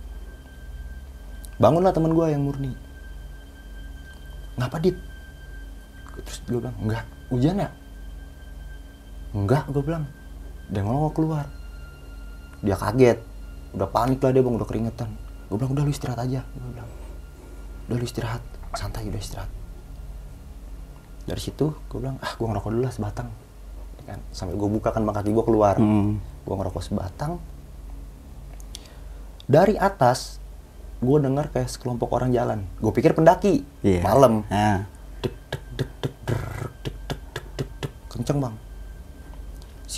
Bangunlah 1.59 1.91
teman 1.91 2.15
gue 2.15 2.31
yang 2.31 2.39
murni. 2.39 2.71
Ngapa 4.55 4.79
dit? 4.79 4.95
Terus 6.23 6.39
gue 6.47 6.63
bilang 6.63 6.77
enggak 6.79 7.03
hujan 7.27 7.67
ya? 7.67 7.69
Enggak 9.35 9.67
gue 9.67 9.83
bilang. 9.83 10.07
Dia 10.71 10.87
ngomong 10.87 11.11
keluar. 11.11 11.51
Dia 12.63 12.79
kaget. 12.79 13.19
Udah 13.75 13.91
panik 13.91 14.23
lah 14.23 14.31
dia 14.31 14.39
bang. 14.39 14.55
Udah 14.55 14.67
keringetan. 14.71 15.11
Gue 15.51 15.59
bilang 15.59 15.75
udah 15.75 15.83
lu 15.83 15.91
istirahat 15.91 16.23
aja 16.23 16.47
gue 16.47 16.69
bilang. 16.71 16.91
Udah 17.91 17.97
lu 17.99 18.07
istirahat. 18.07 18.39
Santai 18.71 19.11
udah 19.11 19.19
istirahat 19.19 19.64
dari 21.25 21.41
situ 21.41 21.73
gue 21.89 21.97
bilang 21.97 22.21
ah 22.21 22.31
gue 22.37 22.45
ngerokok 22.45 22.69
dulu 22.69 22.83
lah 22.85 22.93
sebatang. 22.93 23.29
Ya 24.01 24.15
kan? 24.15 24.19
Sampai 24.29 24.53
gue 24.53 24.69
buka 24.69 24.93
kan 24.93 25.01
bang 25.01 25.15
kaki 25.17 25.29
gue 25.33 25.45
keluar. 25.45 25.75
Hmm. 25.77 26.21
gue 26.45 26.55
ngerokok 26.55 26.81
sebatang. 26.85 27.41
Dari 29.45 29.77
atas 29.77 30.37
gue 31.01 31.17
dengar 31.21 31.49
kayak 31.49 31.69
sekelompok 31.69 32.13
orang 32.13 32.29
jalan. 32.33 32.59
Gue 32.77 32.93
pikir 32.93 33.17
pendaki. 33.17 33.65
Iya. 33.81 34.05
malam. 34.05 34.45
Dek 35.21 35.33
dek 35.49 35.63
dek 35.73 35.91
dek 36.01 36.15
dek 36.25 36.37
dek 36.85 36.97
dek 37.17 37.29
dek 37.57 37.69
dek. 37.81 37.91
Kenceng 38.09 38.39
bang. 38.41 38.55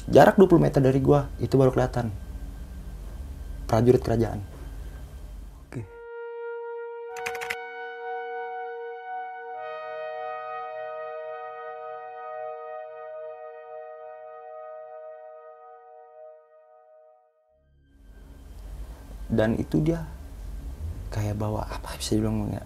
Jarak 0.07 0.39
20 0.39 0.63
meter 0.63 0.79
dari 0.79 1.03
gua 1.03 1.27
itu 1.41 1.59
baru 1.59 1.73
kelihatan. 1.75 2.15
Prajurit 3.67 3.99
kerajaan 3.99 4.56
dan 19.27 19.59
itu 19.59 19.83
dia 19.83 20.07
kayak 21.11 21.35
bawa 21.35 21.67
apa 21.67 21.95
bisa 21.99 22.15
dibilang 22.15 22.47
ya? 22.51 22.63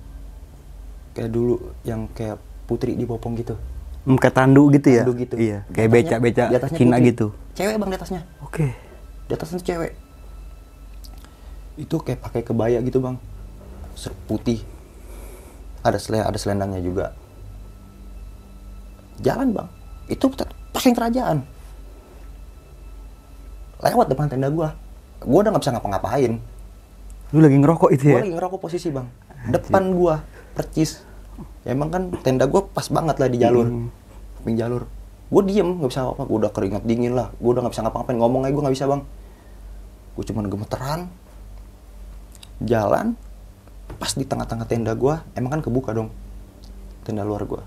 Kayak 1.18 1.30
dulu 1.34 1.56
yang 1.82 2.08
kayak 2.14 2.38
putri 2.70 2.94
dipopong 2.96 3.36
gitu. 3.38 3.58
Hmm, 4.06 4.18
kayak 4.18 4.34
tandu 4.34 4.70
gitu 4.74 4.88
ya? 4.90 5.04
Tandu 5.06 5.14
gitu. 5.18 5.36
Iya. 5.38 5.60
Di 5.68 5.74
Kayak 5.74 5.90
di 6.50 6.56
atasnya 6.58 6.78
Cina 6.78 6.98
putri. 6.98 7.10
gitu. 7.14 7.28
cewek 7.52 7.76
bang 7.78 7.90
di 7.92 7.98
atasnya. 7.98 8.22
Oke. 8.42 8.68
di 9.28 9.32
atasnya 9.36 9.58
tuh 9.62 9.68
cewek. 9.68 9.92
Itu 11.78 11.96
kayak 12.02 12.20
pakai 12.24 12.42
kebaya 12.42 12.80
gitu 12.82 13.00
bang. 13.04 13.16
Putih. 14.26 14.62
Ada 15.82 15.98
ada 16.30 16.38
selendangnya 16.38 16.82
juga. 16.82 17.06
Jalan 19.22 19.54
bang. 19.54 19.68
Itu 20.10 20.30
pakai 20.74 20.94
kerajaan. 20.98 21.46
Lewat 23.82 24.08
depan 24.14 24.30
tenda 24.30 24.50
gua. 24.50 24.74
Gua 25.22 25.46
udah 25.46 25.52
nggak 25.54 25.62
bisa 25.62 25.74
ngapa-ngapain 25.78 26.34
Lu 27.32 27.40
lagi 27.40 27.58
ngerokok 27.58 27.90
itu 27.96 28.12
gua 28.12 28.20
ya? 28.20 28.22
lagi 28.24 28.34
ngerokok 28.36 28.60
posisi 28.60 28.88
bang. 28.92 29.08
Depan 29.48 29.84
gua 29.96 30.24
percis. 30.56 31.04
Ya, 31.64 31.72
emang 31.72 31.90
kan 31.90 32.12
tenda 32.22 32.46
gua 32.46 32.68
pas 32.68 32.86
banget 32.92 33.16
lah 33.18 33.30
di 33.32 33.38
jalur. 33.40 33.68
Hmm. 33.68 33.88
samping 34.40 34.58
jalur. 34.58 34.84
Gue 35.32 35.42
diem 35.48 35.80
nggak 35.80 35.88
bisa 35.88 36.12
apa 36.12 36.28
gue 36.28 36.38
udah 36.44 36.52
keringat 36.52 36.84
dingin 36.84 37.16
lah. 37.16 37.32
Gue 37.40 37.56
udah 37.56 37.64
nggak 37.64 37.72
bisa 37.78 37.88
ngapa-ngapain. 37.88 38.18
Ngomong 38.20 38.42
aja 38.44 38.52
gue 38.52 38.64
nggak 38.68 38.76
bisa 38.76 38.86
bang. 38.90 39.02
Gue 40.18 40.24
cuman 40.28 40.46
gemeteran. 40.52 41.00
Jalan. 42.60 43.16
Pas 43.96 44.12
di 44.12 44.26
tengah-tengah 44.28 44.68
tenda 44.68 44.92
gue 44.92 45.16
emang 45.38 45.56
kan 45.56 45.62
kebuka 45.64 45.96
dong 45.96 46.12
tenda 47.02 47.26
luar 47.26 47.44
gue 47.46 47.64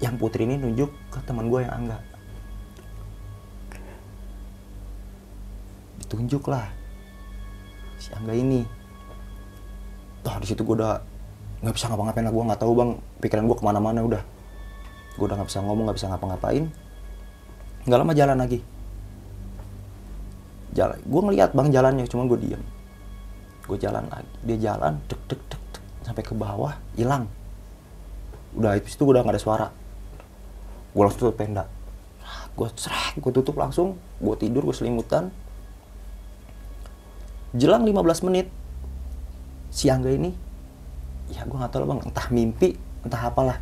yang 0.00 0.16
putri 0.16 0.48
ini 0.48 0.56
nunjuk 0.56 0.88
ke 1.12 1.20
teman 1.28 1.52
gue 1.52 1.60
yang 1.60 1.72
angga. 1.76 2.00
Ditunjuk 6.00 6.48
lah 6.48 6.79
si 8.00 8.10
angga 8.16 8.32
ini. 8.32 8.64
Tuh 10.24 10.36
di 10.40 10.46
situ 10.48 10.64
gue 10.64 10.76
udah 10.80 10.98
nggak 11.60 11.74
bisa 11.76 11.92
ngapa-ngapain 11.92 12.24
lah. 12.24 12.32
Gue 12.32 12.44
nggak 12.48 12.60
tahu 12.60 12.72
bang. 12.72 12.90
Pikiran 13.20 13.44
gue 13.44 13.56
ke 13.60 13.64
mana-mana 13.64 14.00
udah. 14.00 14.22
Gue 15.20 15.24
udah 15.28 15.36
nggak 15.36 15.48
bisa 15.52 15.60
ngomong 15.60 15.84
nggak 15.86 15.98
bisa 16.00 16.08
ngapa-ngapain. 16.08 16.64
Nggak 17.84 17.98
lama 18.00 18.12
jalan 18.16 18.36
lagi. 18.40 18.58
Jalan 20.72 20.98
gue 21.04 21.20
ngeliat 21.28 21.50
bang 21.52 21.68
jalannya. 21.68 22.04
Cuman 22.08 22.24
gue 22.26 22.38
diem. 22.40 22.62
Gue 23.68 23.76
jalan 23.76 24.08
lagi. 24.08 24.32
Dia 24.48 24.56
jalan 24.72 24.96
dek 25.04 25.20
dek 25.28 25.40
dek, 25.52 25.62
dek 25.76 25.84
sampai 26.08 26.22
ke 26.24 26.32
bawah 26.32 26.74
hilang. 26.96 27.28
Udah 28.56 28.74
itu 28.80 28.88
gue 28.96 29.12
udah 29.12 29.22
nggak 29.22 29.36
ada 29.36 29.42
suara. 29.42 29.68
Gue 30.90 31.02
langsung 31.04 31.28
tutup 31.28 31.36
tenda. 31.36 31.68
Gue 32.56 32.66
serak 32.76 33.20
gue 33.20 33.32
tutup 33.32 33.56
langsung. 33.60 34.00
Gue 34.18 34.34
tidur 34.40 34.64
gue 34.64 34.76
selimutan 34.76 35.28
jelang 37.50 37.82
15 37.82 38.26
menit 38.30 38.46
si 39.70 39.90
Angga 39.90 40.10
ini 40.10 40.30
ya 41.30 41.46
gue 41.46 41.56
nggak 41.56 41.70
tahu 41.70 41.86
lah 41.86 41.88
bang. 41.94 42.00
Entah 42.06 42.26
mimpi 42.30 42.68
entah 43.06 43.22
apalah. 43.26 43.58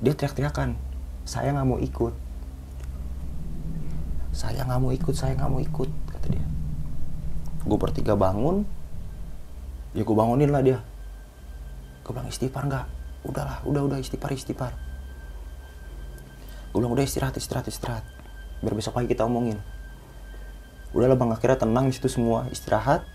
Dia 0.00 0.16
teriak-teriakan 0.16 0.76
saya 1.28 1.52
nggak 1.52 1.68
mau 1.68 1.80
ikut. 1.80 2.14
Saya 4.32 4.64
nggak 4.64 4.80
mau 4.80 4.92
ikut 4.92 5.14
saya 5.16 5.36
nggak 5.36 5.50
mau 5.52 5.60
ikut 5.60 5.88
kata 6.16 6.26
dia. 6.32 6.46
Gue 7.64 7.78
bertiga 7.80 8.16
bangun. 8.16 8.64
Ya 9.92 10.02
gue 10.06 10.16
bangunin 10.16 10.48
lah 10.48 10.64
dia. 10.64 10.80
Gue 12.04 12.16
bilang 12.16 12.28
istighfar 12.32 12.64
nggak? 12.64 12.86
Udahlah 13.28 13.60
udah 13.68 13.82
udah 13.84 13.98
istighfar 14.00 14.32
istighfar. 14.32 14.72
Gue 16.72 16.78
bilang 16.80 16.96
udah 16.96 17.04
istirahat 17.04 17.36
istirahat 17.36 17.68
istirahat. 17.68 18.04
Biar 18.64 18.72
besok 18.72 18.96
pagi 18.96 19.08
kita 19.12 19.24
omongin 19.28 19.60
udahlah 20.96 21.16
bang 21.18 21.30
akhirnya 21.30 21.58
tenang 21.58 21.88
di 21.90 21.94
situ 21.94 22.08
semua. 22.10 22.46
Istirahat. 22.50 23.06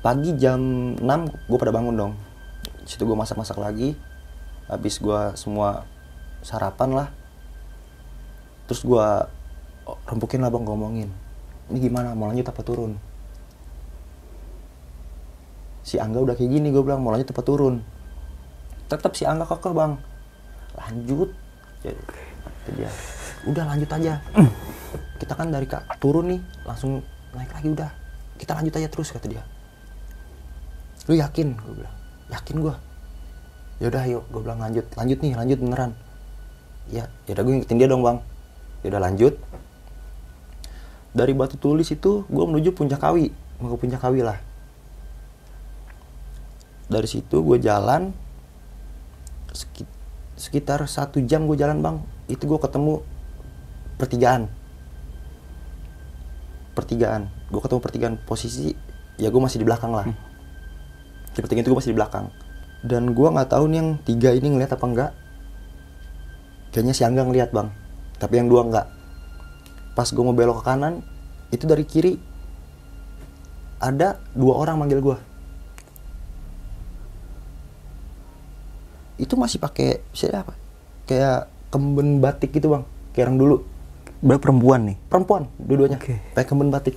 Pagi 0.00 0.32
jam 0.40 0.60
6 0.96 1.04
gue 1.48 1.58
pada 1.60 1.72
bangun 1.72 1.94
dong. 1.96 2.12
Situ 2.88 3.04
gue 3.04 3.16
masak 3.16 3.36
masak 3.36 3.60
lagi. 3.60 3.96
Habis 4.68 4.96
gue 5.00 5.20
semua 5.36 5.84
sarapan 6.40 6.90
lah. 6.92 7.08
Terus 8.64 8.86
gue 8.86 9.06
oh, 9.88 9.98
rempukin 10.08 10.40
lah 10.40 10.48
bang 10.48 10.64
ngomongin 10.64 11.10
ini 11.70 11.78
gimana? 11.86 12.12
Mau 12.18 12.26
lanjut 12.26 12.50
apa 12.50 12.60
turun? 12.66 12.98
Si 15.86 15.96
Angga 15.96 16.18
udah 16.20 16.34
kayak 16.34 16.50
gini 16.50 16.74
gue 16.74 16.82
bilang 16.82 17.00
mau 17.00 17.14
lanjut 17.14 17.30
apa 17.30 17.42
turun? 17.46 17.80
Tetap 18.90 19.14
si 19.14 19.22
Angga 19.22 19.46
kekeh 19.46 19.70
bang. 19.70 19.94
Lanjut. 20.74 21.30
Jadi 21.80 22.84
udah 23.48 23.64
lanjut 23.64 23.88
aja 23.88 24.20
kita 25.20 25.36
kan 25.36 25.52
dari 25.52 25.68
kak 25.68 26.00
turun 26.00 26.32
nih 26.32 26.40
langsung 26.64 27.04
naik 27.36 27.52
lagi 27.52 27.68
udah. 27.68 27.90
Kita 28.40 28.56
lanjut 28.56 28.72
aja 28.80 28.88
terus 28.88 29.12
kata 29.12 29.28
dia. 29.28 29.44
Lu 31.04 31.12
yakin? 31.12 31.60
Gue 31.60 31.74
bilang. 31.84 31.96
Yakin 32.32 32.56
gue 32.64 32.74
yaudah 33.80 34.04
yuk. 34.08 34.24
Gue 34.32 34.40
bilang 34.40 34.60
lanjut 34.60 34.88
lanjut 34.96 35.18
nih 35.20 35.32
lanjut 35.36 35.58
beneran. 35.60 35.92
Ya 36.88 37.04
yaudah 37.28 37.42
gue 37.44 37.52
ngikutin 37.60 37.76
dia 37.76 37.88
dong 37.88 38.00
bang. 38.00 38.18
Yaudah 38.80 39.00
lanjut. 39.04 39.34
Dari 41.12 41.32
batu 41.36 41.60
tulis 41.60 41.92
itu 41.92 42.24
gue 42.24 42.44
menuju 42.48 42.72
puncak 42.72 43.04
kawi. 43.04 43.28
Mau 43.60 43.76
ke 43.76 43.76
puncak 43.76 44.00
kawi 44.00 44.24
lah. 44.24 44.40
Dari 46.88 47.08
situ 47.08 47.44
gue 47.44 47.60
jalan 47.60 48.16
sekit- 49.52 49.98
sekitar 50.40 50.80
satu 50.88 51.20
jam 51.20 51.44
gue 51.44 51.60
jalan 51.60 51.84
bang. 51.84 51.96
Itu 52.24 52.48
gue 52.48 52.56
ketemu 52.56 53.04
pertigaan 54.00 54.48
pertigaan. 56.80 57.28
Gue 57.52 57.60
ketemu 57.60 57.80
pertigaan 57.84 58.14
posisi 58.16 58.72
ya 59.20 59.28
gue 59.28 59.42
masih 59.42 59.60
di 59.60 59.66
belakang 59.68 59.92
lah. 59.92 60.08
Di 61.30 61.38
pertigaan 61.44 61.62
itu 61.62 61.70
gue 61.70 61.78
masih 61.78 61.92
di 61.92 61.98
belakang. 62.00 62.32
Dan 62.80 63.12
gue 63.12 63.28
nggak 63.28 63.52
tahu 63.52 63.68
nih 63.68 63.78
yang 63.84 63.90
tiga 64.00 64.30
ini 64.32 64.48
ngeliat 64.56 64.72
apa 64.72 64.86
enggak 64.88 65.10
kayaknya 66.72 66.94
si 66.96 67.04
Angga 67.04 67.28
ngeliat 67.28 67.52
bang. 67.52 67.68
Tapi 68.16 68.34
yang 68.40 68.48
dua 68.48 68.64
enggak 68.64 68.86
pas 69.94 70.08
gue 70.08 70.24
mau 70.24 70.32
belok 70.32 70.62
ke 70.62 70.64
kanan 70.64 71.04
itu 71.50 71.66
dari 71.66 71.84
kiri 71.84 72.14
ada 73.82 74.22
dua 74.32 74.54
orang 74.56 74.80
manggil 74.80 75.02
gue 75.02 75.18
itu 79.20 79.36
masih 79.36 79.60
pakai 79.60 80.00
siapa? 80.16 80.40
Apa 80.40 80.54
kayak 81.04 81.40
kemben 81.68 82.24
batik 82.24 82.56
gitu 82.56 82.72
bang. 82.72 82.84
Kayak 83.12 83.24
orang 83.28 83.38
dulu 83.38 83.56
Berapa 84.20 84.52
perempuan 84.52 84.80
nih? 84.84 84.96
perempuan 85.08 85.42
dua-duanya. 85.56 85.96
Oke. 85.96 86.20
pakai 86.36 86.44
kemben 86.44 86.68
batik. 86.68 86.96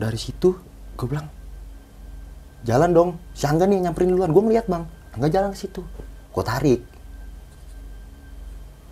Dari 0.00 0.16
situ 0.16 0.56
gue 0.96 1.06
bilang 1.08 1.28
jalan 2.64 2.90
dong 2.92 3.10
si 3.36 3.44
Angga 3.44 3.68
nih 3.68 3.84
nyamperin 3.84 4.16
duluan. 4.16 4.32
Gue 4.32 4.42
ngeliat 4.48 4.64
bang. 4.64 4.84
Angga 5.12 5.28
jalan 5.28 5.52
ke 5.52 5.58
situ. 5.60 5.84
Gue 6.32 6.44
tarik. 6.44 6.80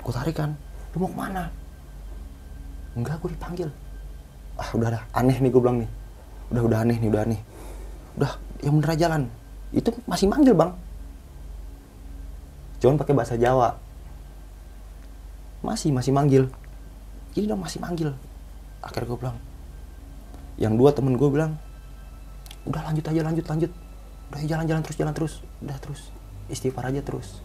Gue 0.05 0.13
tarik 0.13 0.37
kan. 0.37 0.53
Lu 0.93 1.05
mau 1.05 1.11
ke 1.13 1.17
mana? 1.17 1.49
Enggak 2.93 3.17
gue 3.25 3.33
dipanggil. 3.33 3.69
Ah 4.61 4.69
udah 4.77 5.01
dah 5.01 5.03
aneh 5.17 5.37
nih 5.41 5.49
gue 5.49 5.61
bilang 5.65 5.81
nih. 5.81 5.91
Udah 6.53 6.63
udah 6.63 6.79
aneh 6.85 6.97
nih 7.01 7.09
udah 7.09 7.23
aneh. 7.25 7.41
Udah 8.21 8.33
yang 8.61 8.81
bener 8.81 8.97
jalan 9.01 9.23
itu 9.73 9.89
masih 10.05 10.29
manggil 10.29 10.53
bang. 10.53 10.77
Cuman 12.85 13.01
pakai 13.01 13.17
bahasa 13.17 13.41
Jawa 13.41 13.81
masih 15.65 15.91
masih 15.91 16.13
manggil. 16.13 16.45
Gini 17.33 17.49
dong 17.49 17.65
masih 17.65 17.81
manggil. 17.81 18.13
Akhirnya 18.85 19.09
gue 19.09 19.19
bilang 19.19 19.39
yang 20.61 20.79
dua 20.79 20.95
temen 20.95 21.19
gue 21.19 21.29
bilang 21.33 21.59
udah 22.69 22.85
lanjut 22.85 23.05
aja 23.09 23.21
lanjut 23.25 23.45
lanjut. 23.49 23.73
Udah 24.29 24.41
jalan 24.45 24.65
jalan 24.69 24.83
terus 24.85 24.97
jalan 25.01 25.15
terus. 25.17 25.35
Udah 25.65 25.79
terus 25.81 26.13
istighfar 26.53 26.93
aja 26.93 27.01
terus. 27.01 27.41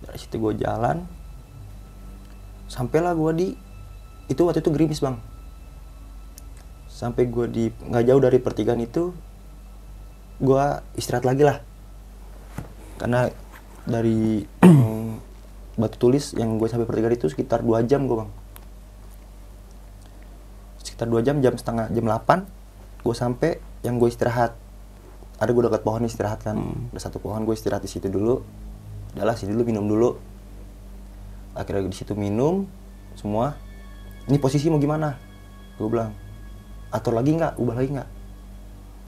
Dari 0.00 0.18
situ 0.18 0.40
gue 0.40 0.58
jalan. 0.58 1.04
Sampailah 2.66 3.12
gue 3.12 3.32
di 3.36 3.48
itu 4.32 4.40
waktu 4.48 4.64
itu 4.64 4.72
gerimis 4.72 5.04
bang. 5.04 5.20
Sampai 6.88 7.28
gue 7.28 7.46
di 7.52 7.64
nggak 7.68 8.04
jauh 8.08 8.22
dari 8.22 8.38
pertigaan 8.40 8.80
itu 8.80 9.12
gue 10.40 10.64
istirahat 10.96 11.28
lagi 11.28 11.44
lah. 11.44 11.60
Karena 12.96 13.28
dari 13.84 14.46
mm, 14.46 14.82
batu 15.82 15.98
tulis 15.98 16.38
yang 16.38 16.56
gue 16.62 16.70
sampai 16.70 16.86
pertigaan 16.86 17.18
itu 17.18 17.26
sekitar 17.26 17.66
dua 17.66 17.82
jam 17.82 18.06
gue 18.06 18.16
bang. 18.22 18.30
Sekitar 20.78 21.10
dua 21.10 21.20
jam 21.26 21.42
jam 21.42 21.58
setengah 21.58 21.90
jam 21.90 22.04
8 22.06 23.02
gue 23.02 23.14
sampai 23.14 23.58
yang 23.82 23.98
gue 23.98 24.06
istirahat. 24.06 24.54
Ada 25.42 25.50
gue 25.50 25.62
dekat 25.66 25.82
pohon 25.82 26.06
istirahat 26.06 26.46
kan. 26.46 26.54
Ada 26.94 27.10
satu 27.10 27.18
pohon 27.18 27.42
gue 27.42 27.54
istirahat 27.58 27.82
di 27.82 27.90
situ 27.90 28.06
dulu. 28.06 28.38
Udahlah 29.18 29.34
sini 29.34 29.58
dulu 29.58 29.64
minum 29.66 29.84
dulu. 29.90 30.10
Akhirnya 31.58 31.90
di 31.90 31.98
situ 31.98 32.14
minum 32.14 32.70
semua. 33.18 33.58
Ini 34.30 34.38
posisi 34.38 34.70
mau 34.70 34.78
gimana? 34.78 35.18
Gue 35.74 35.90
bilang 35.90 36.14
atur 36.94 37.18
lagi 37.18 37.34
nggak? 37.34 37.58
Ubah 37.58 37.74
lagi 37.74 37.90
nggak? 37.98 38.08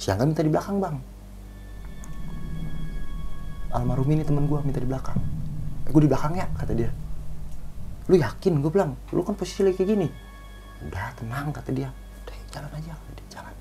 Siangnya 0.03 0.27
minta 0.27 0.43
di 0.43 0.51
belakang 0.51 0.83
bang. 0.83 0.97
Almarhum 3.71 4.11
ini 4.11 4.27
teman 4.27 4.51
gue 4.51 4.59
minta 4.67 4.83
di 4.83 4.87
belakang 4.91 5.44
gue 5.85 6.01
di 6.01 6.09
belakang 6.09 6.33
ya 6.35 6.47
kata 6.55 6.73
dia. 6.73 6.91
Lu 8.09 8.17
yakin? 8.17 8.61
Gue 8.61 8.71
bilang 8.73 8.97
lu 9.11 9.21
kan 9.25 9.37
posisi 9.37 9.65
lagi 9.65 9.77
kayak 9.77 9.91
gini. 9.91 10.09
Udah 10.85 11.13
tenang 11.17 11.53
kata 11.53 11.71
dia. 11.73 11.89
Udah 12.25 12.37
jalan 12.53 12.71
aja 12.73 12.91
kata 12.93 13.11
dia 13.13 13.27
jalan. 13.33 13.55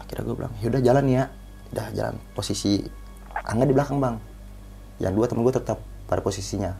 Akhirnya 0.00 0.22
gue 0.24 0.36
bilang 0.36 0.52
yaudah 0.60 0.82
jalan 0.82 1.04
ya. 1.08 1.24
Udah 1.72 1.86
jalan 1.92 2.16
posisi 2.32 2.84
Angga 3.46 3.64
di 3.68 3.74
belakang 3.76 4.00
bang. 4.00 4.16
Yang 4.98 5.12
dua 5.14 5.26
temen 5.28 5.42
gue 5.44 5.54
tetap 5.54 5.78
pada 6.06 6.20
posisinya. 6.20 6.72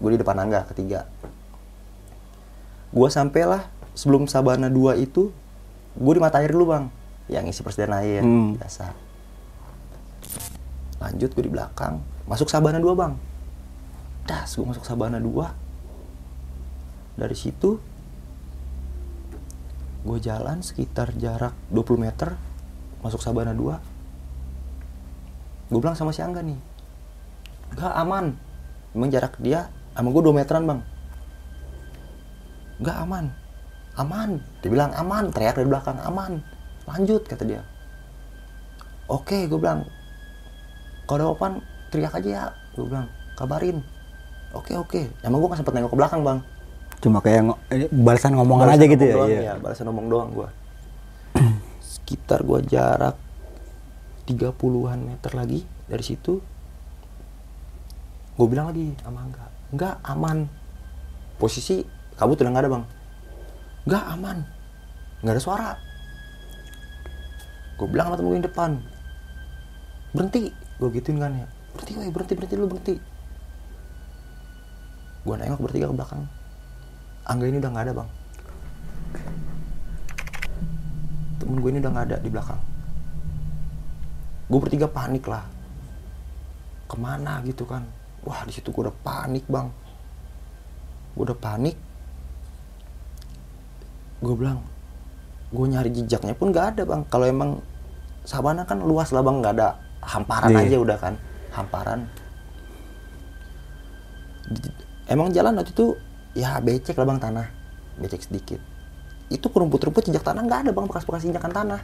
Gue 0.00 0.16
di 0.16 0.18
depan 0.18 0.36
Angga 0.38 0.66
ketiga 0.66 1.06
gue 2.92 3.08
sampailah 3.08 3.72
sebelum 3.96 4.28
Sabana 4.28 4.68
2 4.68 5.00
itu 5.00 5.32
gue 5.96 6.12
di 6.12 6.20
mata 6.20 6.44
air 6.44 6.52
dulu 6.52 6.76
bang. 6.76 6.84
Yang 7.32 7.44
isi 7.48 7.60
persediaan 7.64 7.96
air 7.96 8.20
Hmm. 8.20 8.60
biasa. 8.60 8.92
Lanjut 11.00 11.32
gue 11.32 11.44
di 11.48 11.52
belakang 11.52 12.04
masuk 12.32 12.48
Sabana 12.48 12.80
2 12.80 12.96
bang. 12.96 13.12
Das 14.24 14.56
gue 14.56 14.64
masuk 14.64 14.88
Sabana 14.88 15.20
2 15.20 17.20
dari 17.20 17.36
situ 17.36 17.76
gue 20.02 20.18
jalan 20.18 20.64
sekitar 20.64 21.12
jarak 21.20 21.52
20 21.68 22.00
meter 22.00 22.32
masuk 23.04 23.20
Sabana 23.20 23.52
2 23.52 23.76
gue 25.68 25.78
bilang 25.78 25.92
sama 25.92 26.16
si 26.16 26.24
Angga 26.24 26.40
nih 26.40 26.72
gak 27.76 27.94
aman. 27.96 28.36
Emang 28.92 29.08
jarak 29.08 29.40
dia 29.40 29.72
sama 29.96 30.12
gue 30.12 30.22
2 30.24 30.36
meteran 30.36 30.64
bang. 30.68 30.80
Gak 32.84 32.96
aman. 33.08 33.24
Aman? 33.96 34.30
Dia 34.60 34.70
bilang 34.72 34.92
aman. 34.96 35.32
Teriak 35.32 35.56
dari 35.56 35.68
belakang 35.68 35.98
aman. 36.04 36.44
Lanjut 36.88 37.24
kata 37.24 37.44
dia. 37.44 37.62
Oke 39.08 39.48
gue 39.48 39.58
bilang. 39.58 39.88
Kalau 41.08 41.36
ada 41.36 41.60
teriak 41.92 42.16
aja 42.16 42.28
ya 42.28 42.44
gue 42.72 42.84
bilang 42.84 43.06
kabarin 43.36 43.84
oke 44.50 44.72
oke 44.74 45.00
emang 45.20 45.38
gue 45.38 45.48
gak 45.48 45.60
sempet 45.60 45.74
nengok 45.76 45.92
ke 45.92 45.98
belakang 45.98 46.22
bang 46.22 46.40
Cuma 47.02 47.18
kayak 47.18 47.42
ngo- 47.44 47.58
eh, 47.66 47.90
balasan 47.90 48.30
ngomongan 48.32 48.70
Balasan 48.70 48.78
aja 48.78 48.86
gitu 48.88 49.02
ya. 49.02 49.10
ngomong 49.12 49.26
doang, 49.26 49.42
iya. 49.42 49.54
balasan 49.58 49.84
ngomong 49.90 50.06
doang 50.06 50.28
gua. 50.30 50.48
Sekitar 51.82 52.46
gua 52.46 52.62
jarak 52.62 53.18
30-an 54.22 55.00
meter 55.02 55.32
lagi 55.34 55.66
dari 55.90 55.98
situ. 56.00 56.38
Gue 58.32 58.46
bilang 58.46 58.70
lagi 58.70 58.94
sama 59.02 59.26
Angga, 59.26 59.44
enggak 59.74 59.94
aman. 60.06 60.46
Posisi 61.36 61.82
kabut 62.14 62.38
udah 62.38 62.54
nggak 62.54 62.64
ada 62.64 62.70
bang. 62.70 62.84
Enggak 63.82 64.04
aman, 64.08 64.36
nggak 65.20 65.34
ada 65.34 65.42
suara. 65.42 65.70
Gue 67.74 67.90
bilang 67.90 68.08
sama 68.08 68.16
temen 68.16 68.30
gue 68.30 68.38
yang 68.38 68.46
depan, 68.46 68.70
berhenti. 70.14 70.54
Gue 70.78 70.88
gituin 70.94 71.18
kan 71.18 71.34
ya, 71.34 71.46
berhenti, 71.72 71.92
woy, 71.96 72.10
berhenti, 72.10 72.34
berhenti 72.36 72.54
lu 72.56 72.66
berhenti. 72.68 72.94
Gue 75.22 75.34
nengok 75.38 75.60
bertiga 75.62 75.86
ke 75.88 75.94
belakang. 75.94 76.22
Angga 77.22 77.44
ini 77.46 77.56
udah 77.58 77.70
nggak 77.70 77.84
ada 77.86 77.94
bang. 77.94 78.08
Temen 81.38 81.56
gue 81.58 81.70
ini 81.70 81.78
udah 81.82 81.90
nggak 81.90 82.06
ada 82.10 82.16
di 82.22 82.30
belakang 82.30 82.60
gue 84.52 84.60
bertiga 84.60 84.84
panik 84.84 85.24
lah 85.24 85.48
ke 86.84 86.96
mana 87.00 87.40
gitu 87.40 87.64
kan 87.64 87.88
wah 88.20 88.44
di 88.44 88.52
situ 88.52 88.68
gue 88.68 88.84
udah 88.84 88.96
panik 89.00 89.48
bang 89.48 89.72
gue 91.16 91.24
udah 91.24 91.38
panik 91.40 91.72
gue 94.20 94.34
bilang 94.36 94.60
gue 95.48 95.64
nyari 95.64 95.88
jejaknya 95.96 96.36
pun 96.36 96.52
nggak 96.52 96.76
ada 96.76 96.82
bang 96.84 97.00
kalau 97.08 97.24
emang 97.24 97.64
sabana 98.28 98.68
kan 98.68 98.84
luas 98.84 99.08
lah 99.08 99.24
bang 99.24 99.40
nggak 99.40 99.54
ada 99.56 99.80
hamparan 100.04 100.52
Iya. 100.52 100.68
aja 100.68 100.76
udah 100.84 100.98
kan 101.00 101.14
hamparan. 101.52 102.08
Emang 105.06 105.28
jalan 105.30 105.60
waktu 105.60 105.72
itu 105.76 105.96
ya 106.32 106.56
becek 106.58 106.96
lah 106.96 107.06
bang 107.06 107.20
tanah. 107.20 107.46
Becek 108.00 108.24
sedikit. 108.24 108.60
Itu 109.28 109.52
rumput-rumput 109.52 110.08
jejak 110.08 110.24
tanah 110.24 110.44
nggak 110.44 110.60
ada 110.68 110.70
bang 110.72 110.86
bekas-bekas 110.88 111.28
injakan 111.28 111.52
tanah. 111.52 111.80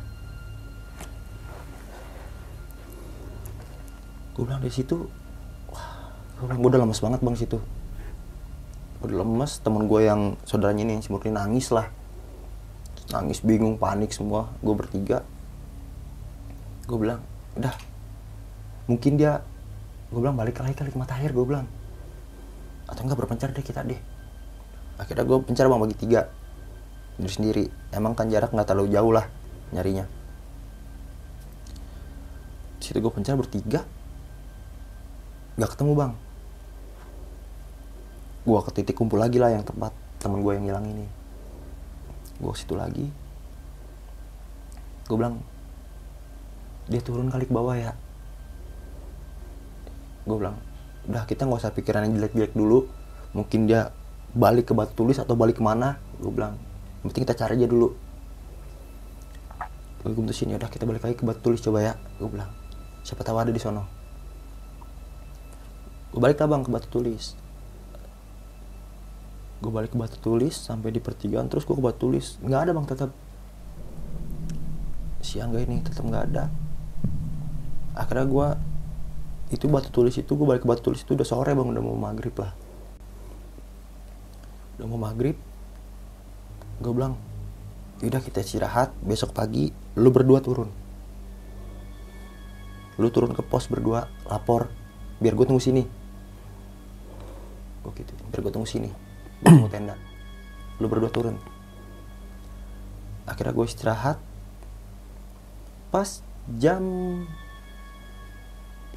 Gue 4.33 4.47
bilang 4.47 4.63
di 4.63 4.71
situ 4.71 5.09
wah 5.69 6.15
gue 6.39 6.45
bilang 6.47 6.61
gue 6.63 6.71
udah 6.73 6.81
lemes 6.87 7.01
banget 7.05 7.21
bang 7.21 7.37
situ. 7.37 7.59
Udah 9.05 9.17
lemes 9.23 9.61
temen 9.61 9.85
gue 9.87 10.01
yang 10.03 10.35
saudaranya 10.49 10.83
ini 10.89 11.05
si 11.05 11.13
Murni 11.13 11.31
nangis 11.31 11.69
lah. 11.71 11.93
Nangis 13.13 13.45
bingung 13.45 13.77
panik 13.77 14.13
semua. 14.13 14.53
Gue 14.65 14.75
bertiga. 14.77 15.25
Gue 16.89 16.99
bilang 17.01 17.21
udah 17.59 17.75
mungkin 18.89 19.21
dia 19.21 19.45
gue 20.09 20.21
bilang 20.25 20.41
balik 20.41 20.57
lagi 20.65 20.73
kali 20.73 20.89
ke 20.89 20.99
mata 20.99 21.17
air 21.21 21.37
gue 21.37 21.45
bilang. 21.45 21.69
Atau 22.89 23.05
enggak 23.05 23.21
berpencar 23.21 23.53
deh 23.53 23.61
kita 23.61 23.85
deh. 23.85 24.01
Akhirnya 24.97 25.29
gue 25.29 25.39
pencar 25.45 25.69
bang 25.69 25.81
bagi 25.81 25.97
tiga. 25.97 26.33
Diri 27.21 27.33
sendiri. 27.33 27.65
Emang 27.93 28.17
kan 28.17 28.33
jarak 28.33 28.51
nggak 28.57 28.65
terlalu 28.65 28.89
jauh 28.97 29.13
lah 29.13 29.29
nyarinya. 29.77 30.09
Situ 32.81 32.97
gue 33.05 33.13
pencar 33.13 33.37
bertiga. 33.37 33.85
Nggak 35.61 35.77
ketemu 35.77 35.93
bang. 35.93 36.13
Gue 38.49 38.59
ke 38.65 38.71
titik 38.73 38.97
kumpul 38.97 39.21
lagi 39.21 39.37
lah 39.37 39.53
yang 39.53 39.61
tempat 39.61 39.93
temen 40.17 40.41
gue 40.41 40.53
yang 40.57 40.65
hilang 40.65 40.89
ini. 40.89 41.05
Gue 42.41 42.57
situ 42.57 42.73
lagi. 42.73 43.13
Gue 45.05 45.17
bilang 45.21 45.45
dia 46.89 47.05
turun 47.05 47.29
kali 47.29 47.45
ke 47.45 47.53
bawah 47.53 47.77
ya 47.77 47.93
gue 50.29 50.37
bilang 50.37 50.61
udah 51.09 51.25
kita 51.25 51.49
nggak 51.49 51.65
usah 51.65 51.73
pikiran 51.73 52.05
yang 52.05 52.21
jelek-jelek 52.21 52.53
dulu. 52.53 52.85
Mungkin 53.33 53.65
dia 53.65 53.93
balik 54.37 54.71
ke 54.71 54.73
batu 54.77 54.93
tulis 54.93 55.17
atau 55.17 55.33
balik 55.33 55.57
ke 55.57 55.65
mana? 55.65 55.97
Gue 56.21 56.29
bilang 56.29 56.61
penting 57.01 57.25
kita 57.25 57.33
cari 57.33 57.57
aja 57.57 57.65
dulu. 57.65 57.97
Gue 60.05 60.13
ya 60.15 60.57
udah 60.57 60.71
kita 60.71 60.85
balik 60.85 61.03
lagi 61.05 61.17
ke 61.17 61.25
batu 61.25 61.41
tulis 61.41 61.65
coba 61.65 61.81
ya. 61.81 61.95
Gue 62.21 62.29
bilang 62.29 62.53
siapa 63.03 63.25
tahu 63.25 63.41
ada 63.41 63.49
di 63.49 63.61
sono. 63.61 63.89
Gue 66.13 66.21
balik 66.21 66.41
lah 66.45 66.49
bang 66.49 66.63
ke 66.65 66.71
batu 66.73 66.89
tulis. 66.93 67.37
Gue 69.59 69.73
balik 69.73 69.97
ke 69.97 69.99
batu 69.99 70.17
tulis 70.21 70.55
sampai 70.55 70.93
di 70.93 71.01
pertigaan 71.01 71.49
terus 71.49 71.65
gue 71.65 71.73
ke 71.73 71.85
batu 71.85 72.09
tulis. 72.09 72.37
Nggak 72.45 72.61
ada 72.69 72.71
bang 72.77 72.87
tetap 72.89 73.11
siang 75.19 75.53
gak 75.53 75.69
ini 75.69 75.85
tetap 75.85 76.05
nggak 76.09 76.25
ada. 76.33 76.45
Akhirnya 77.93 78.27
gue 78.29 78.49
itu 79.49 79.65
batu 79.67 79.89
tulis 79.89 80.13
itu 80.13 80.29
gue 80.29 80.47
balik 80.47 80.65
ke 80.65 80.69
batu 80.69 80.93
tulis 80.93 81.01
itu 81.01 81.17
udah 81.17 81.27
sore 81.27 81.57
bang. 81.57 81.69
Udah 81.69 81.83
mau 81.83 81.97
maghrib 81.97 82.35
lah. 82.37 82.53
Udah 84.79 84.87
mau 84.87 85.01
maghrib 85.01 85.37
gue 86.79 86.93
bilang 86.95 87.19
udah 88.05 88.21
kita 88.23 88.45
istirahat. 88.45 88.93
Besok 89.03 89.33
pagi 89.33 89.73
lu 89.97 90.13
berdua 90.13 90.45
turun. 90.45 90.71
Lu 92.99 93.09
turun 93.15 93.33
ke 93.33 93.43
pos 93.47 93.71
berdua 93.71 94.11
lapor 94.29 94.69
biar 95.19 95.35
gue 95.35 95.47
tunggu 95.49 95.63
sini. 95.63 95.83
Gue 97.83 97.93
gitu 97.97 98.13
biar 98.31 98.41
gue 98.45 98.53
tunggu 98.53 98.69
sini. 98.69 98.91
Gue 99.43 99.51
tunggu 99.51 99.71
tenda. 99.73 99.97
Lu 100.79 100.87
berdua 100.87 101.11
turun. 101.11 101.41
Akhirnya 103.25 103.57
gue 103.57 103.67
istirahat. 103.67 104.19
Pas 105.89 106.21
jam 106.61 106.85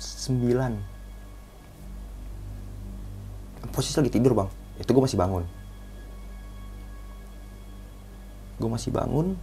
9 0.01 0.91
posisi 3.71 3.95
lagi 3.97 4.11
tidur 4.11 4.35
bang. 4.35 4.49
Itu 4.77 4.91
gue 4.91 5.03
masih 5.03 5.17
bangun. 5.17 5.43
Gue 8.59 8.69
masih 8.69 8.91
bangun. 8.91 9.39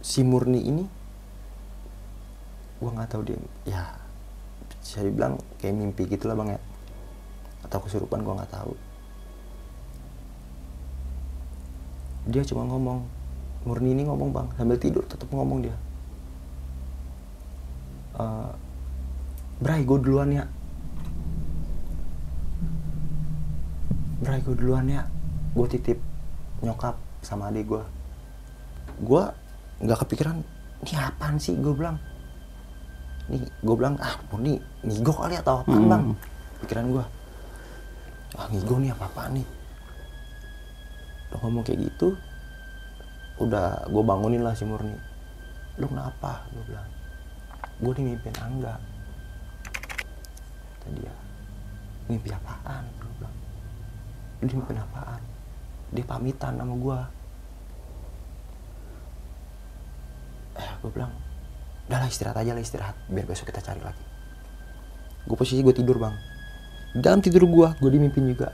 Si 0.00 0.24
Murni 0.24 0.64
ini 0.64 0.84
gue 2.78 2.90
nggak 2.94 3.10
tahu 3.10 3.26
dia 3.26 3.34
ya 3.66 3.82
bisa 4.78 5.02
dibilang 5.02 5.34
kayak 5.58 5.74
mimpi 5.74 6.06
gitu 6.08 6.30
lah 6.30 6.38
bang 6.38 6.56
ya. 6.56 6.60
Atau 7.68 7.84
kesurupan 7.84 8.24
gue 8.24 8.34
nggak 8.34 8.52
tahu. 8.54 8.72
Dia 12.32 12.42
cuma 12.48 12.64
ngomong 12.64 13.04
Murni 13.66 13.92
ini 13.92 14.06
ngomong 14.08 14.30
bang 14.32 14.48
sambil 14.56 14.80
tidur 14.80 15.04
tetap 15.04 15.28
ngomong 15.28 15.66
dia. 15.66 15.76
Eh, 18.18 18.50
Bray 19.58 19.82
gue 19.82 19.98
duluan 19.98 20.30
ya. 20.30 20.44
Bray 24.22 24.38
gue 24.46 24.54
duluan 24.54 24.86
ya. 24.86 25.02
Gue 25.54 25.66
titip 25.66 25.98
nyokap 26.62 26.98
sama 27.22 27.50
adik 27.50 27.66
gue 27.66 27.82
gue 28.98 29.22
nggak 29.78 29.98
kepikiran 30.06 30.42
ini 30.82 30.94
apaan 30.98 31.38
sih? 31.38 31.54
Gue 31.58 31.74
bilang. 31.74 31.98
Nih 33.30 33.42
gue 33.62 33.74
bilang 33.74 33.98
ah 33.98 34.14
Murni 34.30 34.58
ngigo 34.86 35.10
kali 35.14 35.34
atau 35.38 35.66
apa 35.66 35.74
bang? 35.74 36.14
Pikiran 36.62 36.86
gue 36.94 37.04
ah 38.38 38.46
ngigo 38.50 38.74
nih 38.78 38.90
apa 38.94 39.04
apaan 39.10 39.42
nih? 39.42 39.46
Udah 41.30 41.38
ngomong 41.42 41.62
kayak 41.66 41.82
gitu 41.82 42.14
udah 43.38 43.86
gue 43.86 44.02
bangunin 44.02 44.42
lah 44.42 44.54
si 44.54 44.62
Murni. 44.66 44.94
Lu 45.78 45.86
kenapa? 45.90 46.46
Gue 46.54 46.62
bilang. 46.66 46.90
Gue 47.78 47.92
dimimpin 47.94 48.34
Angga 48.42 48.97
kata 50.88 50.96
dia. 50.96 51.14
Mimpi 52.08 52.32
apaan? 52.32 52.84
Gue 52.96 53.12
bilang. 53.20 53.36
Lu 54.40 54.44
dimimpin 54.48 54.80
apaan? 54.80 55.20
Dia 55.92 56.04
pamitan 56.04 56.56
sama 56.56 56.74
gue 56.76 56.98
eh 60.58 60.70
gue 60.82 60.90
bilang 60.90 61.14
udah 61.86 62.02
lah 62.02 62.08
istirahat 62.10 62.40
aja 62.44 62.52
lah 62.52 62.60
istirahat. 62.64 62.96
Biar 63.08 63.24
besok 63.28 63.52
kita 63.52 63.64
cari 63.64 63.80
lagi. 63.80 64.04
Gue 65.28 65.36
posisi 65.36 65.60
gue 65.60 65.76
tidur 65.76 66.00
bang. 66.00 66.16
Dalam 66.96 67.20
tidur 67.20 67.44
gue 67.44 67.68
gue 67.78 67.90
dimimpin 67.92 68.24
juga. 68.28 68.52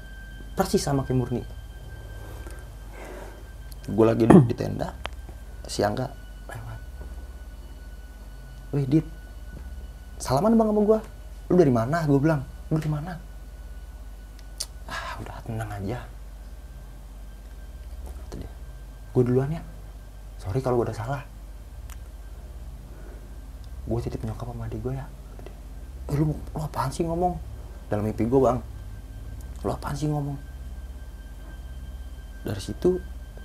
Persis 0.55 0.83
sama 0.83 1.03
kayak 1.03 1.19
Murni. 1.19 1.43
Gue 3.91 4.05
lagi 4.07 4.27
duduk 4.27 4.47
di 4.47 4.55
tenda. 4.55 4.95
Si 5.67 5.83
Angga 5.83 6.07
lewat. 6.47 6.81
Wih 8.79 8.87
dit. 8.87 9.07
Salaman 10.23 10.55
bang 10.55 10.71
sama 10.71 10.83
gue 10.87 10.99
lu 11.51 11.55
dari 11.61 11.73
mana? 11.73 12.05
Gue 12.09 12.19
bilang 12.21 12.41
lu 12.73 12.77
dari 12.81 12.91
mana? 12.93 13.13
Ah 14.89 15.19
udah 15.21 15.37
tenang 15.45 15.71
aja. 15.71 16.01
Gue 19.15 19.23
duluan 19.23 19.51
ya. 19.53 19.63
Sorry 20.43 20.59
kalau 20.59 20.83
gue 20.83 20.91
udah 20.91 20.99
salah. 20.99 21.23
Gue 23.85 23.99
titip 24.01 24.25
nyokap 24.25 24.49
sama 24.49 24.65
adik 24.65 24.81
gue 24.81 24.97
ya 24.97 25.05
eh, 26.09 26.17
lu, 26.17 26.33
lu 26.33 26.61
apaan 26.61 26.89
sih 26.93 27.05
ngomong? 27.05 27.37
Dalam 27.89 28.05
mimpi 28.05 28.25
gue 28.25 28.41
bang 28.41 28.59
lu 29.65 29.71
apaan 29.73 29.97
sih 29.97 30.09
ngomong? 30.09 30.37
Dari 32.45 32.61
situ 32.61 33.01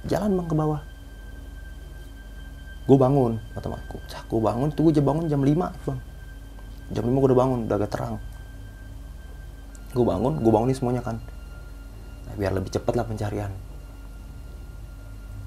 jalan 0.08 0.36
bang 0.36 0.48
ke 0.48 0.56
bawah. 0.56 0.82
Gue 2.88 2.98
bangun 2.98 3.40
kata 3.56 3.68
aku 3.70 3.98
gue 4.02 4.42
bangun 4.42 4.70
tuh 4.74 4.90
gue 4.90 5.04
bangun 5.04 5.30
jam 5.30 5.44
5 5.44 5.86
bang 5.86 6.00
jam 6.90 7.06
5 7.06 7.14
gue 7.14 7.30
udah 7.30 7.40
bangun 7.40 7.60
udah 7.70 7.78
agak 7.78 7.92
terang. 7.94 8.16
Gue 9.94 10.06
bangun 10.06 10.42
gue 10.42 10.52
bangunin 10.54 10.78
semuanya 10.78 11.02
kan. 11.06 11.18
Nah, 12.30 12.34
biar 12.38 12.54
lebih 12.54 12.70
cepet 12.74 12.94
lah 12.94 13.06
pencarian. 13.06 13.54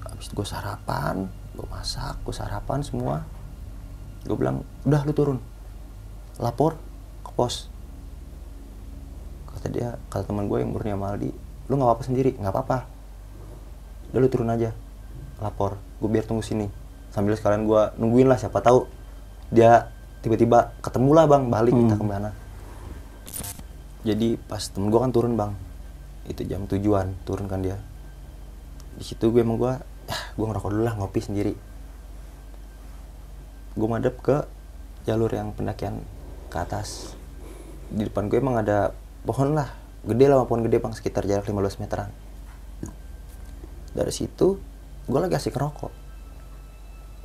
Habis 0.07 0.31
gue 0.31 0.47
sarapan 0.47 1.27
gue 1.53 1.67
masak 1.69 2.19
gue 2.23 2.35
sarapan 2.35 2.79
semua. 2.83 3.23
Gue 4.23 4.35
bilang 4.39 4.63
udah 4.87 5.01
lu 5.03 5.13
turun. 5.15 5.39
Lapor 6.39 6.79
ke 7.23 7.31
pos. 7.35 7.67
Kata 9.53 9.67
dia 9.69 9.95
kata 10.11 10.27
teman 10.27 10.47
gue 10.47 10.59
yang 10.63 10.71
murni 10.71 10.91
sama 10.91 11.13
Aldi 11.13 11.31
lu 11.71 11.79
nggak 11.79 11.87
apa-apa 11.87 12.03
sendiri 12.03 12.31
nggak 12.35 12.51
apa-apa. 12.51 12.77
Udah 14.11 14.19
lu 14.19 14.27
turun 14.27 14.51
aja. 14.51 14.75
Lapor. 15.39 15.79
Gue 15.99 16.09
biar 16.11 16.27
tunggu 16.27 16.43
sini. 16.43 16.67
Sambil 17.11 17.35
sekalian 17.39 17.63
gue 17.63 17.81
nungguin 17.99 18.27
lah 18.27 18.35
siapa 18.35 18.59
tahu. 18.59 18.87
Dia 19.53 19.87
tiba-tiba 20.23 20.71
ketemu 20.79 21.11
lah 21.11 21.25
bang 21.27 21.43
balik 21.51 21.75
kita 21.75 21.95
ke 21.99 22.05
mana. 22.07 22.31
Jadi 24.07 24.39
pas 24.39 24.63
temen 24.71 24.87
gue 24.87 24.99
kan 25.03 25.11
turun 25.11 25.35
bang. 25.35 25.51
Itu 26.23 26.47
jam 26.47 26.63
tujuan 26.63 27.11
turun 27.27 27.51
kan 27.51 27.59
dia. 27.59 27.75
Di 28.95 29.03
situ 29.03 29.35
gue 29.35 29.43
emang 29.43 29.59
gue 29.59 29.75
ah 30.07 30.21
gue 30.39 30.45
ngerokok 30.47 30.69
dulu 30.71 30.83
lah 30.87 30.95
ngopi 30.95 31.19
sendiri. 31.19 31.53
Gue 33.75 33.87
madep 33.91 34.15
ke 34.23 34.47
jalur 35.03 35.27
yang 35.27 35.51
pendakian 35.51 35.99
ke 36.47 36.55
atas. 36.55 37.11
Di 37.91 38.07
depan 38.07 38.31
gue 38.31 38.39
emang 38.39 38.63
ada 38.63 38.95
pohon 39.27 39.51
lah 39.51 39.75
gede 40.07 40.31
lah 40.31 40.47
pohon 40.47 40.63
gede 40.63 40.79
bang 40.79 40.95
sekitar 40.95 41.27
jarak 41.27 41.43
15 41.43 41.83
meteran. 41.83 42.07
Dari 43.91 44.13
situ 44.15 44.55
gue 45.03 45.19
lagi 45.19 45.35
asik 45.35 45.59
ngerokok. 45.59 45.91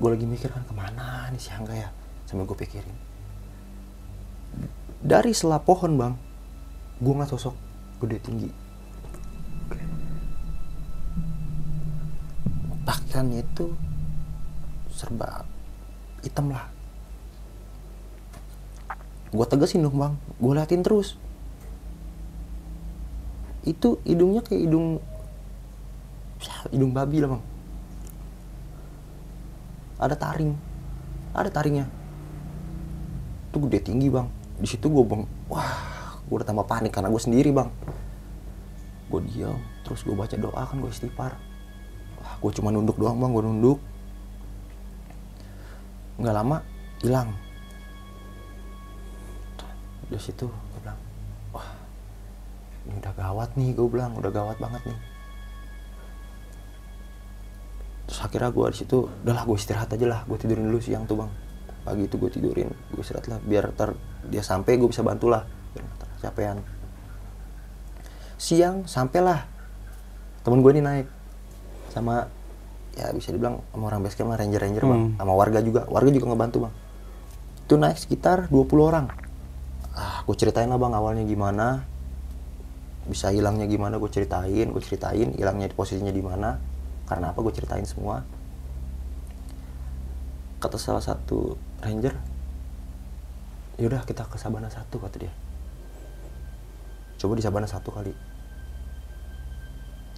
Gue 0.02 0.10
lagi 0.10 0.26
mikir 0.26 0.50
kan 0.50 0.66
ke 0.66 0.74
mana 0.74 1.30
nih 1.30 1.38
si 1.38 1.54
Angga 1.54 1.78
ya 1.78 1.90
sambil 2.28 2.44
gue 2.44 2.60
pikirin. 2.60 2.92
Dari 5.00 5.32
selah 5.32 5.64
pohon 5.64 5.96
bang 5.96 6.12
gue 7.00 7.08
ngeliat 7.08 7.32
sosok 7.32 7.56
gede 8.04 8.20
tinggi. 8.20 8.50
Pakaiannya 12.84 13.40
itu 13.40 13.72
serba 14.92 15.48
hitam 16.20 16.52
lah. 16.52 16.68
Gue 19.32 19.46
tegasin 19.48 19.80
dong 19.80 19.96
bang. 19.96 20.12
Gue 20.36 20.52
liatin 20.52 20.84
terus. 20.84 21.16
Itu 23.64 24.04
hidungnya 24.04 24.44
kayak 24.44 24.68
hidung 24.68 25.00
hidung 26.68 26.92
babi 26.92 27.24
lah 27.24 27.32
bang. 27.32 27.42
Ada 29.96 30.16
taring. 30.20 30.52
Ada 31.32 31.48
taringnya 31.48 31.97
itu 33.48 33.56
gede 33.64 33.78
tinggi 33.80 34.08
bang. 34.12 34.28
Di 34.60 34.68
situ 34.68 34.86
gue 34.92 35.04
bang 35.04 35.24
wah 35.48 36.20
gue 36.28 36.36
udah 36.36 36.44
tambah 36.44 36.68
panik 36.68 36.92
karena 36.92 37.08
gue 37.08 37.22
sendiri 37.22 37.50
bang. 37.50 37.72
Gue 39.08 39.24
diam 39.24 39.56
terus 39.88 40.04
gue 40.04 40.12
baca 40.12 40.36
doa 40.36 40.62
kan 40.68 40.76
gue 40.76 40.90
istighfar. 40.92 41.32
Wah 42.20 42.34
gue 42.36 42.50
cuma 42.52 42.68
nunduk 42.68 43.00
doang 43.00 43.16
bang 43.16 43.32
gue 43.32 43.44
nunduk. 43.44 43.78
Nggak 46.20 46.34
lama 46.36 46.56
hilang. 47.00 47.32
Di 50.08 50.20
situ 50.20 50.44
gue 50.44 50.78
bilang 50.84 51.00
wah 51.56 51.68
ini 52.84 53.00
udah 53.00 53.14
gawat 53.16 53.50
nih 53.56 53.72
gue 53.72 53.88
bilang 53.88 54.12
udah 54.20 54.32
gawat 54.32 54.56
banget 54.60 54.84
nih. 54.92 55.00
Terus 58.08 58.20
akhirnya 58.24 58.52
gue 58.52 58.66
di 58.72 58.76
situ 58.76 58.98
udahlah 59.24 59.44
gue 59.48 59.56
istirahat 59.56 59.88
aja 59.92 60.06
lah 60.08 60.20
gue 60.28 60.36
tidurin 60.36 60.68
dulu 60.68 60.80
siang 60.80 61.08
tuh 61.08 61.24
bang 61.24 61.47
pagi 61.88 62.04
itu 62.04 62.20
gue 62.20 62.28
tidurin 62.28 62.68
gue 62.68 63.00
istirahat 63.00 63.32
lah 63.32 63.40
biar 63.40 63.72
ntar 63.72 63.96
dia 64.28 64.44
sampai 64.44 64.76
gue 64.76 64.88
bisa 64.92 65.00
bantu 65.00 65.32
lah. 65.32 65.48
Biar 65.72 65.84
ntar 65.96 66.08
capean 66.20 66.60
siang 68.38 68.86
sampailah. 68.86 69.48
Temen 70.46 70.62
gue 70.62 70.72
ini 70.76 70.82
naik. 70.84 71.06
Sama 71.90 72.28
ya 72.94 73.10
bisa 73.10 73.34
dibilang 73.34 73.62
sama 73.74 73.90
orang 73.90 74.00
basecamp 74.06 74.30
lah 74.30 74.38
ranger 74.38 74.60
ranger 74.62 74.84
bang. 74.86 75.02
Hmm. 75.10 75.16
sama 75.18 75.32
warga 75.34 75.58
juga. 75.64 75.88
Warga 75.90 76.10
juga 76.14 76.26
ngebantu 76.32 76.58
bang. 76.68 76.74
Itu 77.66 77.74
naik 77.80 77.98
sekitar 77.98 78.46
20 78.52 78.78
orang. 78.78 79.06
Ah 79.98 80.22
gue 80.22 80.36
ceritain 80.38 80.70
lah 80.70 80.78
bang 80.78 80.94
awalnya 80.94 81.26
gimana. 81.26 81.82
Bisa 83.08 83.34
hilangnya 83.34 83.66
gimana 83.66 83.98
gue 83.98 84.10
ceritain 84.12 84.68
gue 84.70 84.82
ceritain 84.84 85.34
hilangnya 85.34 85.66
di 85.72 85.74
posisinya 85.74 86.14
di 86.14 86.22
mana. 86.22 86.60
Karena 87.10 87.34
apa 87.34 87.40
gue 87.42 87.52
ceritain 87.52 87.84
semua 87.84 88.37
kata 90.58 90.74
salah 90.74 91.02
satu 91.02 91.54
ranger 91.78 92.18
yaudah 93.78 94.02
kita 94.02 94.26
ke 94.26 94.34
Sabana 94.34 94.66
satu 94.66 94.98
kata 94.98 95.16
dia. 95.22 95.32
Coba 97.18 97.38
di 97.38 97.42
Sabana 97.46 97.70
satu 97.70 97.94
kali. 97.94 98.10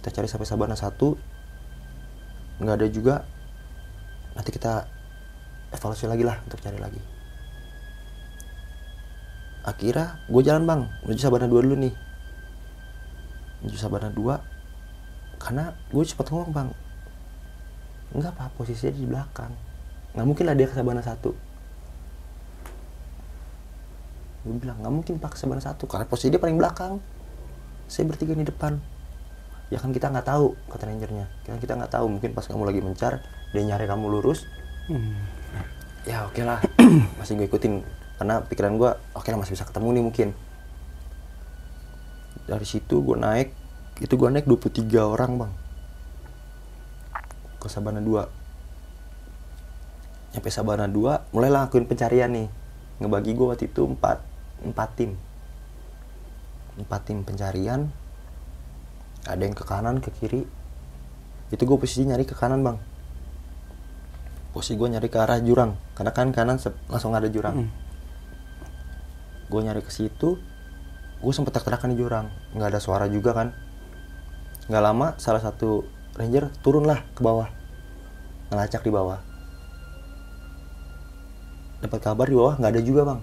Kita 0.01 0.09
cari 0.09 0.25
sampai 0.25 0.49
Sabana 0.49 0.73
satu 0.73 1.13
nggak 2.57 2.77
ada 2.77 2.87
juga 2.89 3.25
nanti 4.33 4.49
kita 4.49 4.85
evaluasi 5.77 6.09
lagi 6.09 6.25
lah 6.25 6.41
untuk 6.41 6.57
cari 6.57 6.81
lagi. 6.81 7.01
Akhirnya 9.61 10.25
gue 10.25 10.41
jalan 10.41 10.65
bang 10.65 10.81
menuju 11.05 11.21
Sabana 11.21 11.45
2 11.45 11.53
dulu 11.53 11.77
nih. 11.77 11.93
Menuju 13.61 13.77
Sabana 13.77 14.09
2 14.09 15.37
karena 15.37 15.77
gue 15.93 16.01
cepet 16.01 16.33
ngomong 16.33 16.49
bang. 16.49 16.69
Enggak 18.17 18.33
apa 18.33 18.49
posisinya 18.57 18.97
di 18.97 19.05
belakang 19.05 19.53
nggak 20.11 20.27
mungkin 20.27 20.43
lah 20.47 20.55
dia 20.55 20.67
ke 20.67 20.75
Sabana 20.75 20.99
1 20.99 21.51
gue 24.41 24.57
bilang 24.57 24.77
nggak 24.81 24.93
mungkin 24.93 25.13
pak 25.21 25.37
ke 25.37 25.37
Sabana 25.37 25.61
1 25.61 25.77
karena 25.85 26.05
posisi 26.09 26.33
dia 26.33 26.41
paling 26.41 26.57
belakang. 26.57 26.97
Saya 27.85 28.09
bertiga 28.09 28.33
di 28.33 28.47
depan. 28.47 28.81
Ya 29.69 29.77
kan 29.79 29.93
kita 29.93 30.09
nggak 30.09 30.27
tahu 30.27 30.57
kata 30.67 30.89
rangernya 30.89 31.31
kan 31.47 31.61
kita 31.61 31.79
nggak 31.79 31.93
tahu 31.93 32.11
mungkin 32.11 32.35
pas 32.35 32.43
kamu 32.43 32.67
lagi 32.67 32.81
mencar 32.83 33.23
dia 33.53 33.61
nyari 33.63 33.85
kamu 33.85 34.05
lurus. 34.09 34.49
Ya 36.09 36.25
oke 36.25 36.41
lah. 36.41 36.59
Masih 37.21 37.37
gue 37.37 37.45
ikutin 37.45 37.85
karena 38.17 38.41
pikiran 38.41 38.77
gue 38.77 38.91
oke 39.17 39.29
lah 39.33 39.37
masih 39.41 39.57
bisa 39.57 39.65
ketemu 39.65 39.87
nih 39.97 40.03
mungkin. 40.05 40.29
Dari 42.49 42.65
situ 42.65 43.01
gue 43.05 43.17
naik 43.17 43.53
itu 44.01 44.13
gue 44.17 44.29
naik 44.29 44.49
23 44.49 44.89
orang 45.05 45.31
bang. 45.37 45.51
Ke 47.61 47.69
Sabana 47.69 48.01
2 48.01 48.40
nyampe 50.31 50.47
Sabana 50.47 50.87
2 50.87 51.35
mulailah 51.35 51.67
lakuin 51.67 51.83
pencarian 51.87 52.31
nih. 52.31 52.47
Ngebagi 53.03 53.35
gue 53.35 53.47
waktu 53.47 53.67
itu 53.67 53.83
4 53.83 54.71
4 54.71 54.97
tim. 54.97 55.19
4 56.79 56.87
tim 57.03 57.17
pencarian. 57.27 57.91
Ada 59.27 59.41
yang 59.43 59.55
ke 59.55 59.63
kanan 59.67 59.99
ke 59.99 60.09
kiri. 60.15 60.47
Itu 61.51 61.67
gue 61.67 61.77
posisi 61.77 62.07
nyari 62.07 62.23
ke 62.23 62.33
kanan 62.33 62.63
bang. 62.63 62.77
Posisi 64.55 64.79
gue 64.79 64.87
nyari 64.87 65.11
ke 65.11 65.19
arah 65.19 65.43
jurang. 65.43 65.75
Karena 65.93 66.15
kan 66.15 66.31
kanan 66.31 66.57
langsung 66.87 67.11
ada 67.11 67.27
jurang. 67.27 67.67
Gue 69.51 69.61
nyari 69.61 69.83
ke 69.83 69.91
situ 69.91 70.39
gue 71.21 71.33
sempet 71.35 71.53
teriakan 71.53 71.91
di 71.93 71.97
jurang. 71.99 72.31
Nggak 72.55 72.67
ada 72.71 72.79
suara 72.79 73.05
juga 73.11 73.35
kan. 73.35 73.51
Nggak 74.71 74.83
lama 74.83 75.07
salah 75.19 75.43
satu 75.43 75.83
ranger 76.15 76.47
turunlah 76.63 77.03
ke 77.13 77.19
bawah. 77.19 77.51
Ngelacak 78.49 78.87
di 78.87 78.91
bawah 78.95 79.30
dapat 81.81 81.99
kabar 81.99 82.29
di 82.29 82.37
bawah 82.37 82.55
nggak 82.61 82.71
ada 82.77 82.81
juga 82.85 83.01
bang. 83.09 83.19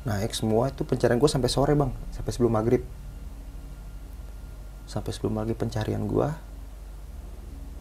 Naik 0.00 0.32
semua 0.36 0.68
itu 0.68 0.84
pencarian 0.84 1.16
gue 1.16 1.30
sampai 1.30 1.48
sore 1.48 1.72
bang. 1.72 1.90
Sampai 2.12 2.30
sebelum 2.36 2.52
maghrib. 2.52 2.84
Sampai 4.84 5.10
sebelum 5.16 5.40
maghrib 5.40 5.56
pencarian 5.56 6.04
gue 6.04 6.28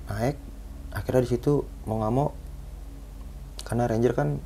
naik. 0.09 0.39
Akhirnya 0.95 1.21
di 1.21 1.29
situ 1.29 1.67
mau 1.85 2.01
nggak 2.01 2.13
mau 2.15 2.33
karena 3.67 3.85
ranger 3.85 4.17
kan 4.17 4.41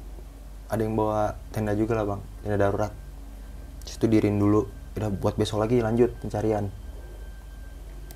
ada 0.67 0.81
yang 0.83 0.97
bawa 0.97 1.37
tenda 1.53 1.77
juga 1.77 2.01
lah 2.01 2.05
bang. 2.17 2.21
Tenda 2.41 2.57
darurat. 2.57 2.91
Situ 3.85 4.09
dirin 4.09 4.41
dulu. 4.41 4.65
Udah 4.97 5.09
buat 5.13 5.37
besok 5.37 5.61
lagi 5.61 5.77
lanjut 5.79 6.09
pencarian. 6.21 6.73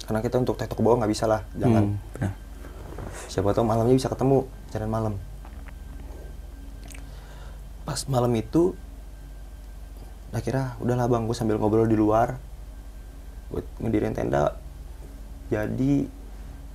Karena 0.06 0.20
kita 0.26 0.42
untuk 0.42 0.58
tektok 0.58 0.82
bawah 0.82 1.06
nggak 1.06 1.12
bisa 1.14 1.30
lah 1.30 1.42
jangan. 1.54 1.94
Hmm, 1.94 2.14
benar. 2.18 2.34
siapa 3.28 3.50
tahu 3.52 3.66
malamnya 3.66 3.96
bisa 3.98 4.12
ketemu 4.12 4.46
pencarian 4.68 4.92
malam 4.92 5.14
pas 7.88 8.04
malam 8.12 8.36
itu 8.36 8.76
akhirnya 10.36 10.76
udahlah 10.84 11.08
bang 11.08 11.24
gue 11.24 11.32
sambil 11.32 11.56
ngobrol 11.56 11.88
di 11.88 11.96
luar 11.96 12.36
gue 13.48 13.64
ngedirin 13.80 14.12
tenda. 14.12 14.60
Jadi 15.48 16.04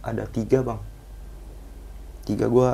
ada 0.00 0.24
tiga 0.24 0.64
bang. 0.64 0.80
Tiga 2.24 2.48
gue 2.48 2.70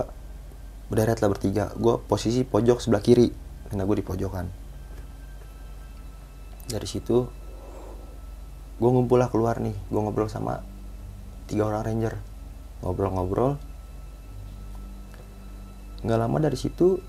berderet 0.87 1.19
lah 1.19 1.35
bertiga. 1.35 1.75
Gue 1.75 1.99
posisi 1.99 2.47
pojok 2.47 2.79
sebelah 2.79 3.03
kiri 3.03 3.27
tenda 3.67 3.83
gue 3.83 3.99
di 3.99 4.07
pojokan 4.07 4.47
dari 6.69 6.85
situ 6.85 7.25
gue 8.79 8.91
ngumpul 8.93 9.19
lah 9.19 9.27
keluar 9.33 9.59
nih. 9.59 9.75
Gue 9.91 9.99
ngobrol 9.99 10.31
sama 10.31 10.63
tiga 11.51 11.67
orang 11.67 11.83
ranger. 11.83 12.15
Ngobrol-ngobrol. 12.87 13.59
Nggak 16.07 16.19
lama 16.23 16.39
dari 16.39 16.55
situ 16.55 17.03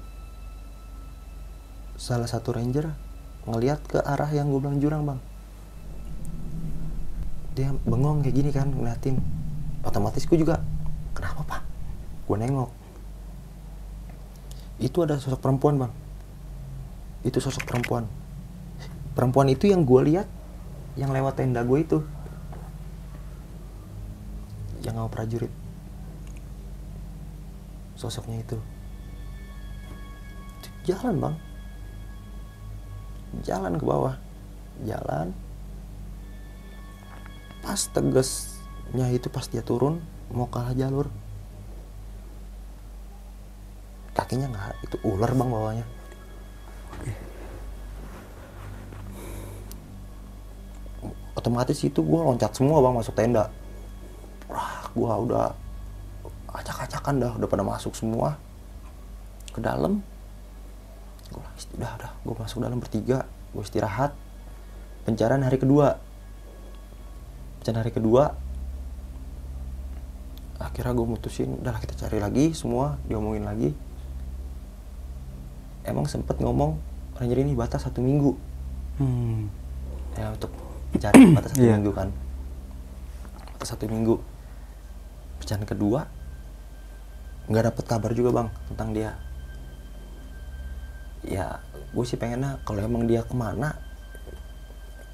salah 2.00 2.32
satu 2.32 2.56
ranger 2.56 2.96
ngeliat 3.44 3.84
ke 3.84 4.00
arah 4.00 4.32
yang 4.32 4.48
gue 4.48 4.60
bilang 4.64 4.80
jurang 4.80 5.04
bang. 5.04 5.20
Dia 7.60 7.76
bengong 7.84 8.24
kayak 8.24 8.36
gini 8.40 8.50
kan 8.56 8.72
ngeliatin. 8.72 9.20
Otomatis 9.84 10.24
gue 10.24 10.40
juga 10.40 10.64
kenapa 11.12 11.44
pak? 11.44 11.62
Gue 12.24 12.40
nengok. 12.40 12.72
Itu 14.80 15.04
ada 15.04 15.20
sosok 15.20 15.44
perempuan 15.44 15.76
bang. 15.76 15.92
Itu 17.28 17.44
sosok 17.44 17.68
perempuan. 17.68 18.08
Perempuan 19.12 19.52
itu 19.52 19.68
yang 19.68 19.84
gue 19.84 20.02
lihat 20.08 20.28
yang 20.96 21.12
lewat 21.12 21.36
tenda 21.36 21.68
gue 21.68 21.84
itu. 21.84 22.00
Yang 24.88 25.04
sama 25.04 25.10
prajurit. 25.12 25.52
Sosoknya 28.00 28.40
itu. 28.40 28.56
Jalan 30.88 31.20
bang 31.20 31.49
jalan 33.46 33.78
ke 33.78 33.86
bawah. 33.86 34.16
Jalan. 34.84 35.36
Pas 37.60 37.80
tegasnya 37.92 39.08
itu 39.12 39.28
pas 39.28 39.46
dia 39.46 39.62
turun 39.62 40.00
mau 40.32 40.48
kalah 40.48 40.74
jalur. 40.74 41.12
Kakinya 44.16 44.52
nggak 44.52 44.74
itu 44.84 44.98
ular 45.06 45.32
bang 45.32 45.50
bawahnya. 45.50 45.86
Otomatis 51.40 51.80
itu 51.88 52.04
gue 52.04 52.20
loncat 52.20 52.52
semua 52.52 52.84
bang 52.84 52.96
masuk 53.00 53.16
tenda. 53.16 53.48
Wah 54.52 54.92
gue 54.92 55.08
udah 55.08 55.56
acak-acakan 56.52 57.16
dah 57.22 57.32
udah 57.40 57.48
pada 57.48 57.64
masuk 57.64 57.96
semua. 57.96 58.36
Ke 59.56 59.64
dalam 59.64 60.04
gue 61.30 61.44
udah 61.78 61.92
udah. 62.00 62.12
Gue 62.26 62.36
masuk 62.38 62.60
dalam 62.62 62.82
bertiga. 62.82 63.26
Gue 63.54 63.62
istirahat. 63.62 64.14
Pencarian 65.06 65.42
hari 65.42 65.58
kedua. 65.58 65.98
Pencarian 67.62 67.82
hari 67.82 67.94
kedua. 67.94 68.34
Akhirnya 70.60 70.92
gue 70.92 71.08
mutusin 71.08 71.56
udahlah 71.56 71.80
kita 71.80 71.96
cari 71.96 72.20
lagi 72.20 72.52
semua 72.52 73.00
diomongin 73.08 73.48
lagi. 73.48 73.72
Emang 75.88 76.04
sempet 76.06 76.38
ngomong 76.44 76.76
ranger 77.16 77.40
ini 77.40 77.56
batas 77.56 77.88
satu 77.88 78.04
minggu. 78.04 78.36
Hmm. 79.00 79.48
ya 80.20 80.36
untuk 80.36 80.52
mencari 80.92 81.32
batas 81.32 81.56
satu 81.56 81.64
Iya. 81.64 81.80
minggu 81.80 81.92
kan. 81.96 82.12
Batas 83.56 83.72
satu 83.72 83.88
minggu. 83.88 84.20
Pecahan 85.40 85.64
kedua 85.64 86.04
nggak 87.50 87.74
dapet 87.74 87.86
kabar 87.90 88.12
juga 88.14 88.30
bang 88.30 88.48
tentang 88.70 88.94
dia 88.94 89.18
ya 91.26 91.60
gue 91.90 92.06
sih 92.06 92.16
pengennya 92.16 92.62
kalau 92.64 92.80
emang 92.80 93.10
dia 93.10 93.26
ke 93.26 93.36
mana 93.36 93.76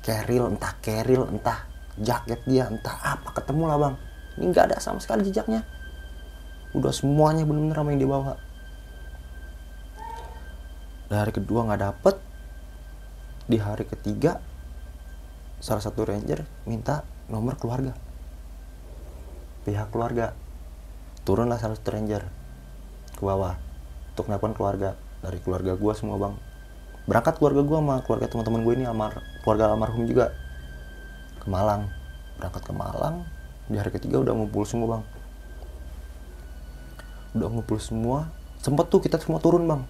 keril 0.05 0.53
entah 0.53 0.73
keril 0.85 1.25
entah 1.25 1.65
jaket 1.97 2.43
dia 2.45 2.69
entah 2.69 2.93
apa 3.01 3.33
ketemu 3.33 3.63
lah 3.65 3.77
bang. 3.79 3.95
Ini 4.35 4.43
nggak 4.51 4.65
ada 4.69 4.77
sama 4.83 4.99
sekali 4.99 5.25
jejaknya. 5.25 5.63
Udah 6.75 6.91
semuanya 6.91 7.47
bener-bener 7.47 7.73
sama 7.73 7.89
yang 7.95 7.99
dia 8.03 8.11
bawa. 8.11 8.33
Dari 11.07 11.31
kedua 11.31 11.59
nggak 11.65 11.81
dapet. 11.81 12.15
Di 13.45 13.57
hari 13.61 13.85
ketiga 13.87 14.41
salah 15.63 15.81
satu 15.81 16.05
ranger 16.05 16.43
minta 16.67 17.07
nomor 17.31 17.55
keluarga. 17.55 17.95
Pihak 19.63 19.89
keluarga. 19.89 20.35
Turunlah 21.25 21.57
salah 21.57 21.79
satu 21.79 21.95
ranger 21.95 22.29
ke 23.15 23.23
bawah 23.23 23.57
untuk 24.13 24.29
nelpon 24.29 24.53
keluarga 24.53 24.99
dari 25.25 25.41
keluarga 25.41 25.73
gua 25.73 25.97
semua 25.97 26.21
bang. 26.21 26.38
Berangkat 27.09 27.41
keluarga 27.41 27.61
gua 27.65 27.77
sama 27.81 27.95
keluarga 28.05 28.27
teman-teman 28.29 28.61
gue 28.61 28.73
ini 28.77 28.85
almar 28.85 29.21
keluarga 29.41 29.73
almarhum 29.73 30.05
juga. 30.05 30.29
Ke 31.41 31.49
Malang. 31.49 31.89
Berangkat 32.38 32.61
ke 32.61 32.73
Malang 32.73 33.25
di 33.65 33.81
hari 33.81 33.89
ketiga 33.89 34.21
udah 34.21 34.33
ngumpul 34.38 34.61
semua 34.65 34.97
bang. 34.97 35.03
Udah 37.33 37.47
ngumpul 37.49 37.81
semua. 37.81 38.29
Sempet 38.61 38.85
tuh 38.89 39.01
kita 39.01 39.17
semua 39.17 39.41
turun 39.41 39.65
bang. 39.65 39.81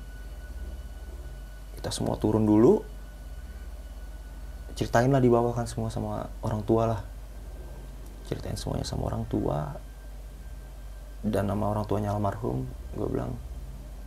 Kita 1.79 1.91
semua 1.91 2.15
turun 2.15 2.47
dulu. 2.47 2.79
Ceritain 4.75 5.07
lah 5.07 5.23
di 5.23 5.31
kan 5.31 5.67
semua 5.67 5.87
sama 5.87 6.27
orang 6.43 6.63
tua 6.63 6.83
lah. 6.87 7.01
Ceritain 8.27 8.59
semuanya 8.59 8.83
sama 8.83 9.07
orang 9.07 9.23
tua. 9.27 9.75
Dan 11.23 11.47
nama 11.47 11.71
orang 11.71 11.87
tuanya 11.87 12.11
almarhum 12.11 12.67
gue 12.95 13.07
bilang 13.11 13.35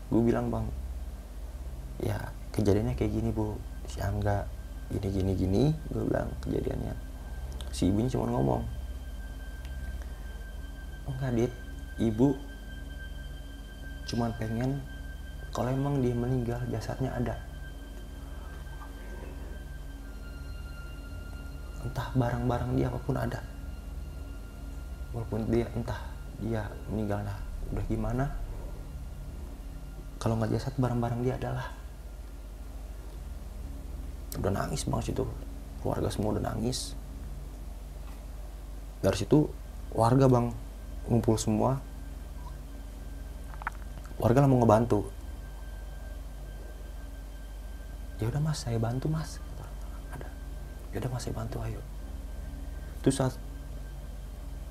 gue 0.08 0.22
bilang 0.24 0.48
bang 0.48 0.64
ya 2.02 2.18
kejadiannya 2.54 2.94
kayak 2.98 3.12
gini 3.12 3.30
bu. 3.30 3.54
Si 3.88 3.98
Angga 4.04 4.44
gini 4.92 5.08
gini 5.08 5.32
gini 5.36 5.62
gue 5.92 6.02
bilang 6.04 6.30
kejadiannya. 6.44 6.94
Si 7.72 7.88
ibunya 7.88 8.10
cuma 8.10 8.30
ngomong 8.32 8.62
enggak 11.08 11.32
dit. 11.34 11.52
Ibu 11.98 12.30
cuman 14.08 14.30
pengen 14.38 14.78
kalau 15.50 15.74
emang 15.74 15.98
dia 15.98 16.14
meninggal 16.14 16.60
jasadnya 16.70 17.10
ada. 17.10 17.34
Entah 21.82 22.08
barang-barang 22.14 22.70
dia 22.78 22.86
apa 22.86 22.98
pun 23.02 23.16
ada. 23.18 23.40
Walaupun 25.10 25.50
dia 25.50 25.66
entah 25.74 25.98
dia 26.38 26.62
meninggal 26.86 27.26
lah 27.26 27.38
udah 27.74 27.84
gimana 27.90 28.24
kalau 30.22 30.38
nggak 30.38 30.54
jasad 30.54 30.74
barang-barang 30.78 31.20
dia 31.26 31.34
adalah 31.38 31.77
udah 34.36 34.52
nangis 34.52 34.84
banget 34.84 35.14
situ. 35.14 35.24
Keluarga 35.80 36.12
semua 36.12 36.36
udah 36.36 36.44
nangis. 36.44 36.92
Dari 39.00 39.16
situ 39.16 39.48
warga 39.94 40.28
bang 40.28 40.52
ngumpul 41.08 41.40
semua. 41.40 41.80
Warga 44.18 44.44
lah 44.44 44.50
mau 44.50 44.60
ngebantu. 44.60 45.06
Ya 48.18 48.26
udah 48.26 48.42
mas 48.42 48.66
saya 48.66 48.76
bantu 48.82 49.06
mas 49.06 49.38
ada. 50.10 50.26
Ya 50.90 50.98
udah 50.98 51.10
mas 51.14 51.22
saya 51.22 51.38
bantu 51.38 51.62
ayo. 51.62 51.78
Itu 52.98 53.14
saat 53.14 53.38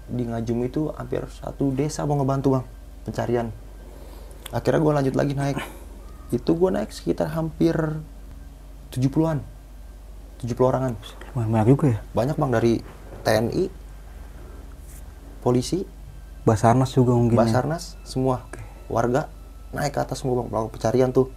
di 0.07 0.23
Ngajum 0.23 0.63
itu 0.63 0.91
hampir 0.95 1.23
satu 1.31 1.71
desa 1.71 2.03
mau 2.03 2.19
ngebantu 2.19 2.59
bang 2.59 2.65
pencarian. 3.07 3.47
Akhirnya 4.51 4.83
gue 4.83 4.93
lanjut 4.99 5.15
lagi 5.15 5.33
naik. 5.35 5.57
Itu 6.35 6.59
gue 6.59 6.69
naik 6.71 6.91
sekitar 6.91 7.31
hampir 7.31 7.75
70-an 8.93 9.39
70 10.37 10.53
orangan. 10.61 10.93
Banyak 11.33 11.65
juga 11.65 11.85
ya. 11.97 11.99
banyak 12.13 12.35
bang 12.37 12.51
dari 12.53 12.73
TNI 13.25 13.63
polisi 15.41 15.81
Basarnas 16.45 16.93
juga 16.93 17.11
mungkin. 17.17 17.35
ya. 17.35 17.43
Basarnas 17.43 17.99
semua. 18.05 18.45
Warga 18.87 19.27
naik 19.75 19.97
ke 19.97 19.99
atas 19.99 20.23
semua 20.23 20.43
bang 20.43 20.47
melakukan 20.47 20.73
pencarian 20.77 21.09
tuh. 21.11 21.27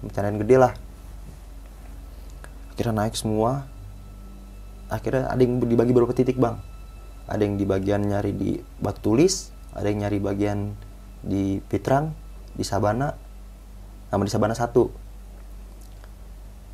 Pencarian 0.00 0.38
gede 0.40 0.56
lah. 0.56 0.72
Akhirnya 2.72 2.94
naik 3.04 3.18
semua. 3.18 3.66
Akhirnya 4.86 5.26
ada 5.28 5.40
yang 5.42 5.58
dibagi 5.58 5.90
beberapa 5.90 6.14
titik 6.14 6.38
bang. 6.38 6.62
Ada 7.26 7.42
yang 7.42 7.58
di 7.58 7.66
bagian 7.66 8.06
nyari 8.06 8.30
di 8.30 8.50
batu 8.78 9.12
tulis 9.12 9.56
ada 9.76 9.92
yang 9.92 10.08
nyari 10.08 10.18
bagian 10.24 10.72
di 11.20 11.60
Pitrang 11.68 12.16
di 12.56 12.64
Sabana 12.64 13.12
sama 14.08 14.24
di 14.24 14.32
Sabana 14.32 14.56
satu 14.56 14.88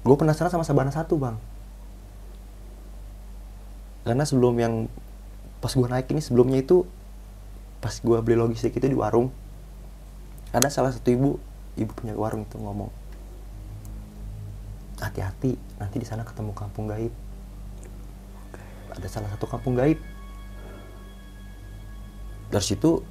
gue 0.02 0.16
penasaran 0.18 0.50
sama 0.50 0.66
Sabana 0.66 0.90
satu 0.90 1.14
bang. 1.18 1.38
Karena 4.02 4.26
sebelum 4.26 4.54
yang 4.58 4.74
pas 5.62 5.70
gue 5.70 5.86
naik 5.86 6.10
ini 6.10 6.18
sebelumnya 6.18 6.58
itu 6.58 6.82
pas 7.78 7.94
gue 7.94 8.18
beli 8.18 8.34
logistik 8.34 8.74
itu 8.74 8.86
di 8.90 8.98
warung 8.98 9.30
ada 10.50 10.66
salah 10.70 10.90
satu 10.90 11.06
ibu 11.10 11.30
ibu 11.78 11.92
punya 11.94 12.12
warung 12.18 12.42
itu 12.42 12.58
ngomong 12.58 12.90
hati-hati 15.02 15.58
nanti 15.82 15.96
di 15.98 16.06
sana 16.06 16.22
ketemu 16.22 16.54
kampung 16.54 16.86
gaib. 16.86 17.10
Ada 18.92 19.08
salah 19.08 19.30
satu 19.34 19.50
kampung 19.50 19.74
gaib. 19.74 19.98
Dari 22.52 22.62
situ 22.62 23.02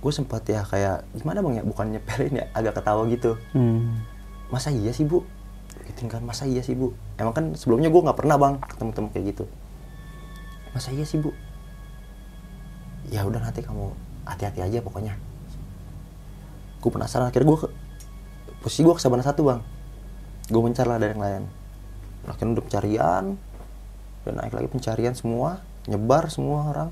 gue 0.00 0.12
sempat 0.14 0.46
ya 0.46 0.64
kayak 0.64 1.04
gimana 1.18 1.44
bang 1.44 1.60
ya? 1.60 1.64
Bukan 1.66 1.86
nyepelin 1.92 2.40
ya 2.40 2.44
agak 2.56 2.80
ketawa 2.80 3.04
gitu. 3.08 3.36
Hmm. 3.52 4.00
masa 4.46 4.70
iya 4.70 4.94
sih 4.94 5.02
bu 5.02 5.26
gitu 5.84 6.08
kan 6.08 6.24
masa 6.24 6.48
iya 6.48 6.64
sih 6.64 6.72
bu? 6.72 6.96
Emang 7.20 7.36
kan 7.36 7.44
sebelumnya 7.54 7.92
gue 7.92 8.00
nggak 8.00 8.18
pernah 8.18 8.36
bang 8.40 8.54
ketemu-temu 8.60 9.08
kayak 9.12 9.24
gitu. 9.36 9.44
Masa 10.72 10.92
iya 10.92 11.04
sih 11.04 11.20
bu? 11.20 11.32
Ya 13.12 13.22
udah 13.22 13.38
nanti 13.38 13.60
kamu 13.62 13.92
hati-hati 14.26 14.60
aja 14.64 14.78
pokoknya. 14.82 15.14
Gue 16.80 16.90
penasaran 16.90 17.30
akhirnya 17.30 17.48
gue 17.54 17.58
ke 17.64 17.68
posisi 18.64 18.82
gue 18.82 18.94
ke 18.96 19.02
Sabana 19.02 19.22
satu 19.22 19.46
bang. 19.46 19.60
Gue 20.50 20.60
mencar 20.62 20.84
lah 20.88 20.98
dari 20.98 21.14
yang 21.14 21.22
lain. 21.22 21.42
Akhirnya 22.26 22.58
udah 22.58 22.64
pencarian 22.66 23.24
dan 24.26 24.32
naik 24.34 24.52
lagi 24.52 24.68
pencarian 24.68 25.14
semua 25.14 25.62
nyebar 25.86 26.26
semua 26.28 26.66
orang. 26.66 26.90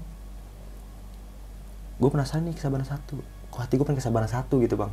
Gue 1.99 2.11
penasaran 2.11 2.47
nih 2.47 2.55
ke 2.55 2.63
Sabana 2.63 2.87
satu. 2.87 3.19
Kok 3.51 3.61
hati 3.61 3.75
gue 3.79 3.87
pengen 3.87 3.99
ke 3.99 4.05
Sabana 4.07 4.27
satu 4.31 4.63
gitu 4.63 4.79
bang? 4.79 4.93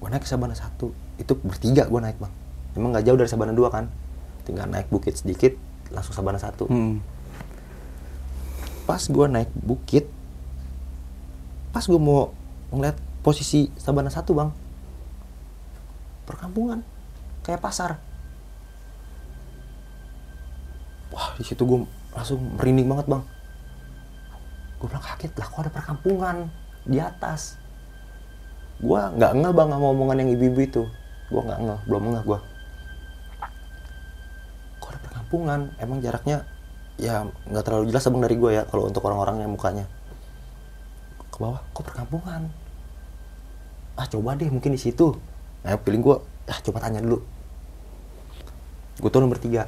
Gue 0.00 0.08
naik 0.12 0.24
ke 0.24 0.30
Sabana 0.30 0.52
satu 0.52 1.03
itu 1.18 1.32
bertiga 1.38 1.86
gue 1.86 2.00
naik 2.00 2.18
bang. 2.18 2.32
Emang 2.74 2.90
nggak 2.90 3.06
jauh 3.06 3.18
dari 3.18 3.30
Sabana 3.30 3.54
dua 3.54 3.70
kan? 3.70 3.86
Tinggal 4.44 4.66
naik 4.66 4.90
bukit 4.90 5.14
sedikit 5.14 5.54
langsung 5.94 6.14
Sabana 6.16 6.40
satu. 6.40 6.66
Hmm. 6.68 7.00
pas 8.84 9.00
gue 9.00 9.26
naik 9.32 9.48
bukit 9.64 10.04
pas 11.72 11.80
gue 11.80 11.96
mau 11.96 12.36
ngeliat 12.68 13.00
posisi 13.24 13.72
Sabana 13.80 14.12
satu 14.12 14.36
bang 14.36 14.52
perkampungan 16.28 16.84
kayak 17.40 17.64
pasar. 17.64 17.96
Wah 21.12 21.32
di 21.40 21.44
situ 21.48 21.64
gue 21.64 21.88
langsung 22.12 22.40
merinding 22.60 22.88
banget 22.92 23.06
bang. 23.08 23.22
Gue 24.80 24.86
bilang 24.92 25.04
kaget 25.04 25.32
lah 25.32 25.46
kok 25.48 25.60
ada 25.64 25.72
perkampungan 25.72 26.36
di 26.84 27.00
atas? 27.00 27.56
Gue 28.84 29.00
nggak 29.00 29.32
ngeh 29.32 29.52
bang 29.56 29.68
sama 29.72 29.86
omongan 29.96 30.20
yang 30.24 30.30
ibu-ibu 30.36 30.60
itu 30.60 30.84
gue 31.34 31.42
nggak 31.42 31.60
ngeh 31.66 31.80
belum 31.90 32.02
ngeh 32.14 32.24
gue 32.24 32.38
kok 34.78 34.88
ada 34.92 35.00
perkampungan? 35.00 35.60
Emang 35.80 35.98
jaraknya 36.04 36.44
ya 36.94 37.26
nggak 37.50 37.64
terlalu 37.66 37.90
jelas 37.90 38.06
abang 38.06 38.22
dari 38.22 38.36
gue 38.38 38.50
ya 38.54 38.62
kalau 38.70 38.86
untuk 38.86 39.02
orang-orang 39.02 39.42
yang 39.42 39.50
mukanya. 39.50 39.88
Ke 41.32 41.36
bawah 41.40 41.58
kok 41.74 41.82
perkampungan? 41.88 42.52
Ah 43.98 44.06
coba 44.06 44.38
deh 44.38 44.46
mungkin 44.52 44.76
di 44.76 44.80
situ. 44.80 45.16
Nah 45.64 45.74
feeling 45.80 46.04
gue 46.04 46.16
ah 46.52 46.58
coba 46.62 46.84
tanya 46.84 47.00
dulu. 47.00 47.18
Gue 49.00 49.10
turun 49.10 49.32
bertiga 49.32 49.66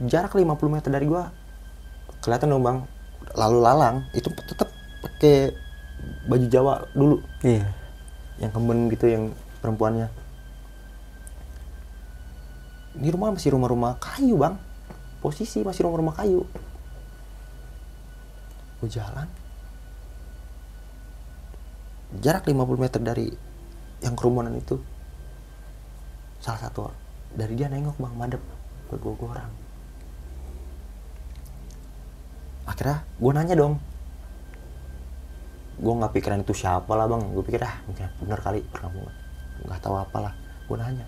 jarak 0.00 0.32
50 0.32 0.48
meter 0.72 0.88
dari 0.88 1.04
gue 1.04 1.22
kelihatan 2.24 2.54
dong 2.54 2.64
bang. 2.64 2.78
Lalu 3.36 3.58
lalang 3.60 3.96
itu 4.16 4.32
tetap 4.32 4.72
pakai 5.04 5.52
baju 6.24 6.46
Jawa 6.48 6.74
dulu. 6.94 7.16
Iya. 7.44 7.66
yang 8.40 8.56
kemben 8.56 8.88
gitu 8.88 9.04
yang 9.04 9.36
perempuannya. 9.60 10.08
Ini 13.00 13.08
rumah 13.14 13.30
masih 13.30 13.54
rumah-rumah 13.54 14.00
kayu 14.02 14.34
bang. 14.40 14.58
Posisi 15.20 15.62
masih 15.62 15.86
rumah-rumah 15.86 16.16
kayu. 16.16 16.42
Gue 18.80 18.88
jalan? 18.88 19.28
Jarak 22.18 22.48
50 22.48 22.58
meter 22.80 22.98
dari 22.98 23.28
yang 24.02 24.16
kerumunan 24.18 24.50
itu 24.56 24.80
salah 26.40 26.58
satu 26.58 26.88
dari 27.36 27.52
dia 27.54 27.68
nengok 27.68 28.00
bang 28.00 28.14
madep 28.16 28.42
ke 28.90 28.96
gue 28.96 29.14
orang. 29.22 29.52
Akhirnya 32.66 33.04
gue 33.06 33.32
nanya 33.36 33.54
dong. 33.54 33.78
Gue 35.78 35.92
nggak 35.94 36.12
pikiran 36.16 36.42
itu 36.42 36.56
siapa 36.56 36.90
lah 36.96 37.06
bang. 37.06 37.22
Gue 37.30 37.44
pikir 37.44 37.60
ah 37.62 37.78
mungkin 37.86 38.08
bener 38.18 38.40
kali 38.40 38.64
perkampungan 38.66 39.19
nggak 39.66 39.80
tahu 39.82 39.96
apa 39.96 40.18
lah 40.30 40.34
gue 40.70 40.76
nanya. 40.78 41.06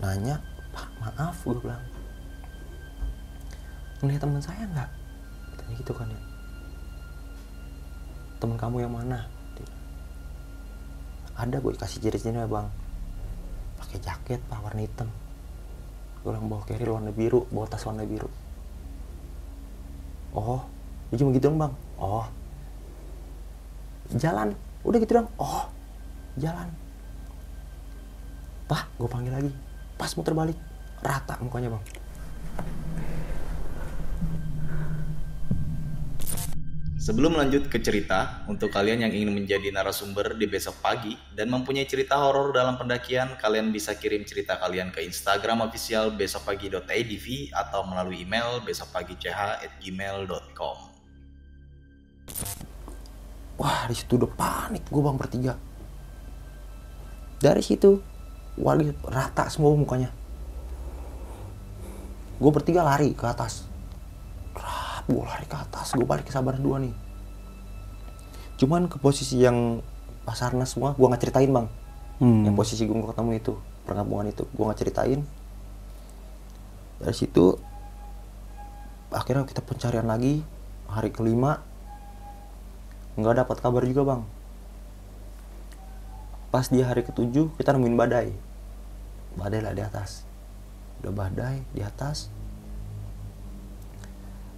Nanya 0.00 0.36
pak 0.70 0.86
maaf 1.00 1.36
gue 1.44 1.56
bilang. 1.60 1.84
Ngeliat 4.00 4.20
teman 4.20 4.40
saya 4.40 4.64
nggak? 4.64 4.90
Katanya 5.56 5.74
gitu 5.76 5.92
kan 5.92 6.08
ya. 6.08 6.20
Teman 8.40 8.56
kamu 8.56 8.76
yang 8.84 8.94
mana? 8.94 9.28
Ada 11.40 11.56
gue 11.56 11.72
kasih 11.72 12.04
ciri-cirinya 12.04 12.44
bang. 12.44 12.68
Pakai 13.80 13.98
jaket 14.04 14.40
pak 14.44 14.60
warna 14.60 14.84
hitam. 14.84 15.08
Gue 16.20 16.36
bilang 16.36 16.52
bawa 16.52 16.62
carry 16.68 16.84
warna 16.84 17.12
biru 17.16 17.48
bawa 17.48 17.64
tas 17.64 17.84
warna 17.88 18.04
biru. 18.04 18.28
Oh 20.36 20.60
dia 21.08 21.16
cuma 21.16 21.32
gitu 21.32 21.48
bang. 21.48 21.72
Oh 21.96 22.28
jalan 24.16 24.52
udah 24.84 24.98
gitu 25.00 25.12
dong 25.20 25.28
oh 25.36 25.68
jalan. 26.38 26.70
Pak 28.70 28.86
gue 28.96 29.10
panggil 29.10 29.34
lagi. 29.34 29.50
Pas 29.98 30.14
muter 30.14 30.30
balik. 30.32 30.54
Rata 31.02 31.34
mukanya 31.42 31.74
bang. 31.74 31.82
Sebelum 37.00 37.32
lanjut 37.32 37.72
ke 37.72 37.80
cerita, 37.82 38.44
untuk 38.46 38.70
kalian 38.70 39.08
yang 39.08 39.10
ingin 39.10 39.34
menjadi 39.34 39.72
narasumber 39.74 40.36
di 40.36 40.46
besok 40.46 40.78
pagi 40.78 41.18
dan 41.34 41.50
mempunyai 41.50 41.88
cerita 41.88 42.14
horor 42.20 42.52
dalam 42.54 42.78
pendakian, 42.78 43.34
kalian 43.40 43.72
bisa 43.74 43.98
kirim 43.98 44.22
cerita 44.22 44.54
kalian 44.60 44.94
ke 44.94 45.02
Instagram 45.02 45.66
official 45.66 46.14
besokpagi.idv 46.14 47.50
atau 47.56 47.82
melalui 47.88 48.22
email 48.22 48.62
besokpagi.ch@gmail.com. 48.62 50.78
wah 53.60 53.84
di 53.84 53.92
situ 53.92 54.16
udah 54.16 54.32
panik 54.32 54.88
gue 54.88 55.02
bang 55.04 55.18
bertiga. 55.20 55.52
Dari 57.44 57.60
situ 57.60 58.00
wali 58.56 58.88
rata 59.04 59.52
semua 59.52 59.76
mukanya. 59.76 60.08
Gue 62.40 62.48
bertiga 62.48 62.80
lari 62.80 63.12
ke 63.12 63.28
atas. 63.28 63.68
Gue 65.04 65.20
lari 65.20 65.44
ke 65.44 65.56
atas. 65.60 65.92
Gue 65.92 66.08
balik 66.08 66.24
ke 66.24 66.32
sabar 66.32 66.56
dua 66.56 66.80
nih. 66.80 66.96
Cuman 68.56 68.88
ke 68.88 68.96
posisi 68.96 69.44
yang 69.44 69.84
pasarnas 70.24 70.72
semua 70.72 70.96
gue 70.96 71.04
nggak 71.04 71.20
ceritain 71.20 71.52
bang. 71.52 71.68
Hmm. 72.20 72.44
yang 72.44 72.52
posisi 72.52 72.84
gue 72.84 72.96
ketemu 72.96 73.30
itu 73.36 73.52
perkampungan 73.84 74.32
itu. 74.32 74.48
Gue 74.56 74.64
nggak 74.64 74.80
ceritain. 74.80 75.20
Dari 77.00 77.16
situ 77.16 77.60
akhirnya 79.12 79.44
kita 79.44 79.60
pencarian 79.60 80.08
lagi. 80.08 80.40
Hari 80.90 81.12
kelima 81.12 81.69
nggak 83.20 83.44
dapat 83.44 83.56
kabar 83.60 83.82
juga 83.84 84.02
bang 84.14 84.22
pas 86.50 86.66
di 86.66 86.82
hari 86.82 87.06
ketujuh 87.06 87.52
kita 87.54 87.76
nemuin 87.76 87.94
badai 87.94 88.28
badai 89.38 89.60
lah 89.62 89.72
di 89.76 89.82
atas 89.84 90.26
udah 91.00 91.12
badai 91.14 91.62
di 91.70 91.80
atas 91.80 92.32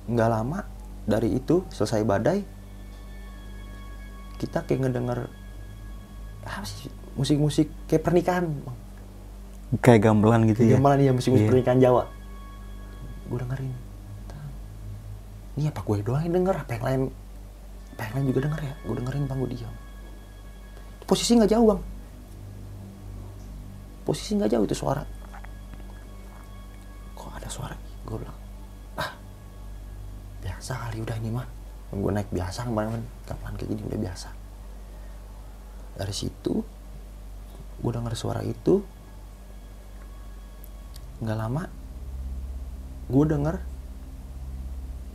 nggak 0.09 0.31
lama 0.31 0.65
dari 1.05 1.37
itu 1.37 1.63
selesai 1.69 2.03
badai 2.03 2.41
kita 4.41 4.65
kayak 4.65 4.89
ngedenger 4.89 5.29
apa 6.43 6.67
sih 6.67 6.91
musik-musik 7.15 7.69
kayak 7.87 8.03
pernikahan 8.03 8.47
bang 8.49 8.79
Kayak 9.81 10.05
gamelan 10.05 10.45
gitu 10.53 10.69
ya. 10.69 10.77
Gamelan 10.77 11.01
ya 11.01 11.13
musik-musik 11.17 11.49
Iya. 11.49 11.53
pernikahan 11.57 11.79
Jawa. 11.81 12.05
Gue 13.25 13.41
dengerin. 13.41 13.73
Ini 15.57 15.73
apa 15.73 15.81
gue 15.81 15.97
doang 16.05 16.21
yang 16.29 16.35
denger? 16.37 16.57
Apa 16.61 16.73
yang 16.77 16.85
lain? 16.85 17.03
Lain 17.97 18.29
juga 18.29 18.45
denger 18.45 18.61
ya? 18.61 18.75
Gue 18.85 18.95
dengerin 19.01 19.25
bang, 19.25 19.39
gue 19.41 19.51
diam. 19.57 19.75
Posisi 21.09 21.33
nggak 21.33 21.51
jauh 21.51 21.65
bang. 21.65 21.81
Posisi 24.05 24.31
nggak 24.37 24.51
jauh 24.53 24.65
itu 24.69 24.77
suara. 24.77 25.03
Kok 27.17 27.33
ada 27.33 27.49
suara? 27.49 27.77
Gue 28.05 28.21
bilang, 28.21 28.37
ah 29.01 29.17
biasa 30.45 30.77
kali 30.77 31.01
udah 31.01 31.17
ini 31.17 31.31
mah. 31.33 31.49
Gue 31.93 32.13
naik 32.13 32.29
biasa 32.29 32.69
kemarin 32.69 33.01
kapan 33.25 33.53
kayak 33.57 33.69
gini 33.73 33.81
udah 33.89 34.01
biasa. 34.01 34.29
Dari 35.97 36.13
situ, 36.13 36.55
gue 37.81 37.91
denger 37.93 38.13
suara 38.13 38.45
itu, 38.45 38.85
nggak 41.23 41.39
lama 41.39 41.63
gue 43.07 43.25
denger 43.31 43.57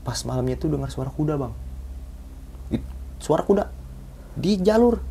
pas 0.08 0.20
malamnya 0.24 0.56
itu 0.56 0.72
dengar 0.72 0.88
suara 0.88 1.12
kuda 1.12 1.36
bang 1.36 1.52
suara 3.18 3.44
kuda. 3.44 3.66
Di 4.38 4.62
jalur. 4.62 5.02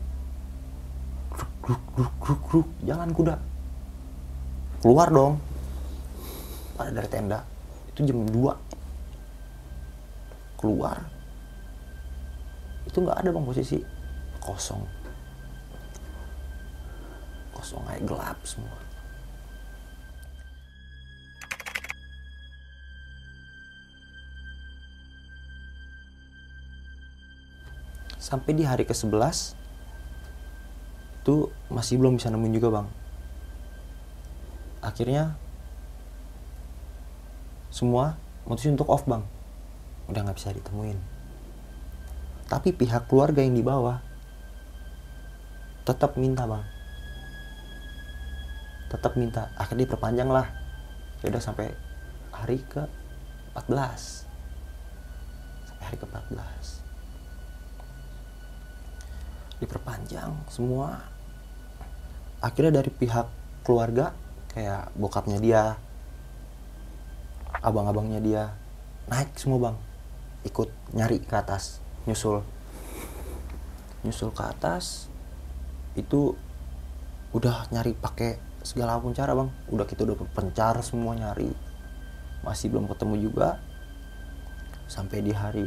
Jalan 2.87 3.11
kuda. 3.11 3.35
Keluar 4.81 5.09
dong. 5.11 5.43
Pada 6.79 6.91
dari 6.95 7.09
tenda. 7.11 7.43
Itu 7.91 8.07
jam 8.07 8.23
2 8.29 8.55
keluar. 10.57 10.97
Itu 12.87 13.03
nggak 13.03 13.19
ada 13.21 13.29
bang 13.35 13.47
posisi. 13.47 13.79
Kosong. 14.39 14.87
Kosong 17.53 17.83
kayak 17.89 18.03
gelap 18.07 18.39
semua 18.47 18.86
sampai 28.27 28.59
di 28.59 28.67
hari 28.67 28.83
ke-11 28.83 29.55
itu 31.23 31.37
masih 31.71 32.03
belum 32.03 32.19
bisa 32.19 32.27
nemuin 32.35 32.55
juga 32.59 32.69
bang. 32.83 32.89
Akhirnya 34.83 35.39
semua 37.71 38.19
mutusin 38.51 38.75
untuk 38.75 38.91
off 38.91 39.07
bang. 39.07 39.23
Udah 40.11 40.27
nggak 40.27 40.43
bisa 40.43 40.51
ditemuin. 40.51 40.99
Tapi 42.51 42.75
pihak 42.75 43.07
keluarga 43.07 43.47
yang 43.47 43.55
di 43.55 43.63
bawah 43.63 44.03
tetap 45.87 46.19
minta 46.19 46.51
bang. 46.51 46.67
Tetap 48.91 49.15
minta. 49.15 49.55
Akhirnya 49.55 49.87
diperpanjang 49.87 50.31
lah. 50.31 50.51
Ya 51.23 51.31
udah 51.31 51.43
sampai 51.43 51.71
hari 52.35 52.59
ke 52.67 52.83
14 53.55 54.29
sampai 55.65 55.85
hari 55.89 55.97
ke 55.97 56.05
14 56.05 56.86
diperpanjang 59.61 60.33
semua. 60.53 61.01
Akhirnya 62.45 62.83
dari 62.83 62.93
pihak 62.93 63.27
keluarga 63.65 64.13
kayak 64.53 64.93
bokapnya 64.97 65.39
dia 65.41 65.63
abang-abangnya 67.65 68.21
dia 68.21 68.43
naik 69.09 69.33
semua 69.37 69.71
bang. 69.71 69.77
Ikut 70.47 70.69
nyari 70.95 71.19
ke 71.25 71.35
atas 71.35 71.81
nyusul. 72.05 72.45
Nyusul 74.05 74.31
ke 74.31 74.43
atas 74.45 75.09
itu 75.97 76.37
udah 77.33 77.67
nyari 77.73 77.97
pakai 77.97 78.39
segala 78.63 79.01
apa 79.01 79.09
pun 79.09 79.17
cara 79.17 79.33
bang. 79.33 79.49
Udah 79.73 79.87
kita 79.89 80.05
udah 80.05 80.17
pencar 80.37 80.79
semua 80.85 81.17
nyari. 81.17 81.51
Masih 82.45 82.71
belum 82.71 82.87
ketemu 82.93 83.33
juga. 83.33 83.59
Sampai 84.87 85.19
di 85.19 85.35
hari 85.35 85.67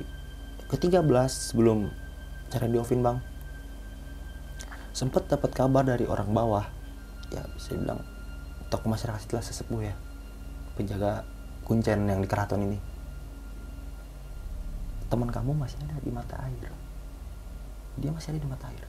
ke-13 0.72 1.04
sebelum 1.28 1.92
cara 2.48 2.72
diovin 2.72 3.04
bang 3.04 3.18
sempet 5.00 5.32
dapat 5.32 5.56
kabar 5.56 5.88
dari 5.88 6.04
orang 6.04 6.36
bawah. 6.36 6.68
Ya 7.32 7.48
bisa 7.56 7.72
dibilang 7.72 8.04
tokoh 8.68 8.92
masyarakat 8.92 9.24
setelah 9.24 9.40
sesepuh 9.40 9.80
ya. 9.80 9.96
Penjaga 10.76 11.24
kuncen 11.64 12.04
yang 12.04 12.20
di 12.20 12.28
keraton 12.28 12.68
ini. 12.68 12.76
Teman 15.08 15.32
kamu 15.32 15.56
masih 15.56 15.80
ada 15.88 15.96
di 16.04 16.12
mata 16.12 16.36
air. 16.44 16.68
Dia 17.96 18.12
masih 18.12 18.36
ada 18.36 18.40
di 18.44 18.50
mata 18.52 18.68
air. 18.68 18.84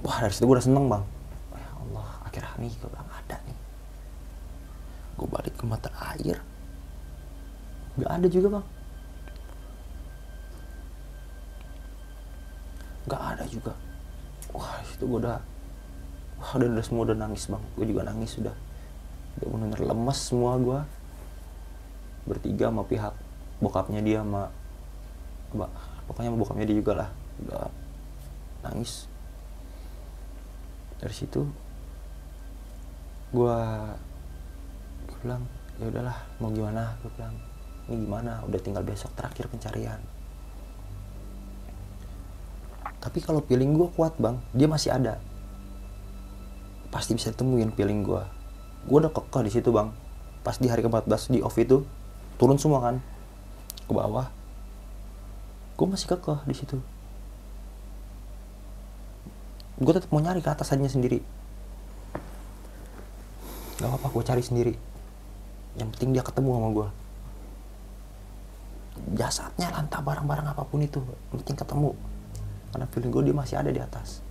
Wah 0.00 0.18
dari 0.24 0.32
situ 0.32 0.48
gue 0.48 0.56
udah 0.56 0.64
seneng 0.64 0.88
bang. 0.88 1.04
Ya 1.52 1.68
Allah 1.76 2.08
akhirnya 2.24 2.56
nih 2.56 2.72
gue 2.72 2.88
bilang 2.88 3.10
ada 3.12 3.36
nih. 3.44 3.58
Gue 5.20 5.28
balik 5.28 5.54
ke 5.60 5.64
mata 5.68 5.92
air. 6.16 6.40
Nggak 8.00 8.10
ada 8.16 8.26
juga 8.32 8.48
bang 8.56 8.66
nggak 13.06 13.22
ada 13.36 13.44
juga. 13.50 13.74
Wah 14.54 14.78
itu 14.84 15.02
gue 15.02 15.18
udah 15.18 15.38
wah 16.38 16.52
udah, 16.58 16.68
udah 16.70 16.84
semua 16.84 17.02
udah 17.10 17.16
nangis 17.18 17.48
bang. 17.50 17.64
Gue 17.74 17.86
juga 17.88 18.02
nangis 18.06 18.38
sudah. 18.38 18.54
Udah 19.40 19.46
benar 19.48 19.80
lemas 19.80 20.18
semua 20.20 20.58
gue 20.60 20.80
bertiga 22.22 22.70
sama 22.70 22.86
pihak 22.86 23.14
bokapnya 23.58 23.98
dia 23.98 24.22
sama 24.22 24.46
mbak 25.50 25.70
pokoknya 26.06 26.30
sama 26.30 26.38
bokapnya 26.38 26.66
dia 26.68 26.76
juga 26.78 26.92
lah. 27.04 27.10
Udah 27.42 27.66
nangis. 28.62 29.10
Dari 31.02 31.14
situ 31.14 31.42
gue 33.32 33.58
gue 35.08 35.18
bilang 35.24 35.42
ya 35.80 35.90
udahlah 35.90 36.18
mau 36.38 36.54
gimana? 36.54 36.94
Gue 37.02 37.10
bilang 37.18 37.34
ini 37.90 38.06
gimana? 38.06 38.38
Udah 38.46 38.60
tinggal 38.62 38.86
besok 38.86 39.10
terakhir 39.18 39.50
pencarian 39.50 39.98
tapi 43.02 43.18
kalau 43.18 43.42
feeling 43.42 43.74
gue 43.74 43.90
kuat 43.98 44.14
bang 44.22 44.38
dia 44.54 44.70
masih 44.70 44.94
ada. 44.94 45.18
Pasti 46.94 47.18
bisa 47.18 47.34
ditemuin 47.34 47.74
feeling 47.74 48.06
gue 48.06 48.22
gue 48.86 48.98
udah 48.98 49.10
kekeh 49.10 49.42
di 49.46 49.50
situ 49.50 49.74
bang. 49.74 49.90
Pas 50.42 50.58
di 50.58 50.66
hari 50.66 50.82
ke-14 50.82 51.34
di 51.34 51.38
off 51.42 51.54
itu 51.58 51.82
turun 52.38 52.58
semua 52.58 52.82
kan 52.82 53.02
ke 53.86 53.92
bawah. 53.94 54.30
Gue 55.74 55.86
masih 55.90 56.06
kekeh 56.06 56.38
di 56.46 56.54
situ. 56.54 56.78
Gue 59.82 59.92
tetap 59.94 60.10
mau 60.14 60.22
nyari 60.22 60.38
ke 60.38 60.50
atas 60.50 60.70
aja 60.70 60.86
sendiri. 60.86 61.22
Gak 63.82 63.90
apa-apa 63.90 64.14
gue 64.14 64.22
cari 64.22 64.42
sendiri. 64.46 64.74
Yang 65.74 65.88
penting 65.98 66.10
dia 66.14 66.22
ketemu 66.22 66.50
sama 66.54 66.70
gue 66.70 66.88
jasadnya 69.16 69.72
lantah 69.72 70.04
barang-barang 70.04 70.46
apa 70.52 70.62
pun 70.68 70.84
itu 70.84 71.00
penting 71.32 71.56
ketemu 71.56 71.96
karena 72.72 72.88
feeling 72.88 73.12
gue 73.12 73.22
dia 73.28 73.36
masih 73.36 73.56
ada 73.60 73.68
di 73.68 73.78
atas. 73.78 74.24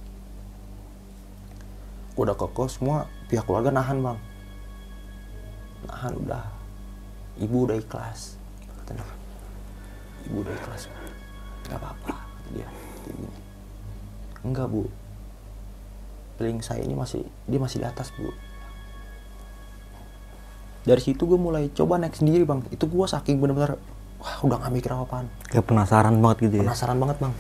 Udah 2.17 2.33
kokoh 2.33 2.67
semua 2.67 3.05
pihak 3.29 3.45
keluarga 3.45 3.69
nahan 3.69 4.01
bang. 4.01 4.17
Nahan 5.85 6.13
udah. 6.17 6.43
Ibu 7.37 7.69
udah 7.69 7.77
ikhlas. 7.77 8.35
Katanya 8.81 9.05
ibu 10.25 10.41
udah 10.41 10.53
ikhlas 10.57 10.89
nggak 11.69 11.77
apa-apa 11.77 12.13
kata 12.17 12.49
dia. 12.57 12.67
Gini. 13.05 13.29
enggak 14.41 14.67
bu. 14.67 14.89
Feeling 16.41 16.65
saya 16.65 16.81
ini 16.81 16.97
masih 16.97 17.21
dia 17.45 17.59
masih 17.61 17.85
di 17.85 17.87
atas 17.87 18.09
bu. 18.17 18.33
Dari 20.81 20.97
situ 20.97 21.29
gue 21.29 21.37
mulai 21.37 21.69
coba 21.77 22.01
naik 22.01 22.17
sendiri 22.17 22.41
bang. 22.41 22.65
Itu 22.73 22.89
gue 22.89 23.05
saking 23.05 23.37
bener-bener 23.37 23.77
wah 24.17 24.35
udah 24.41 24.57
gak 24.65 24.73
mikir 24.73 24.89
apa-apaan. 24.89 25.29
Kayak 25.45 25.69
penasaran 25.69 26.17
banget 26.17 26.49
gitu 26.49 26.55
ya. 26.57 26.63
penasaran 26.65 26.97
banget 26.97 27.21
bang 27.21 27.33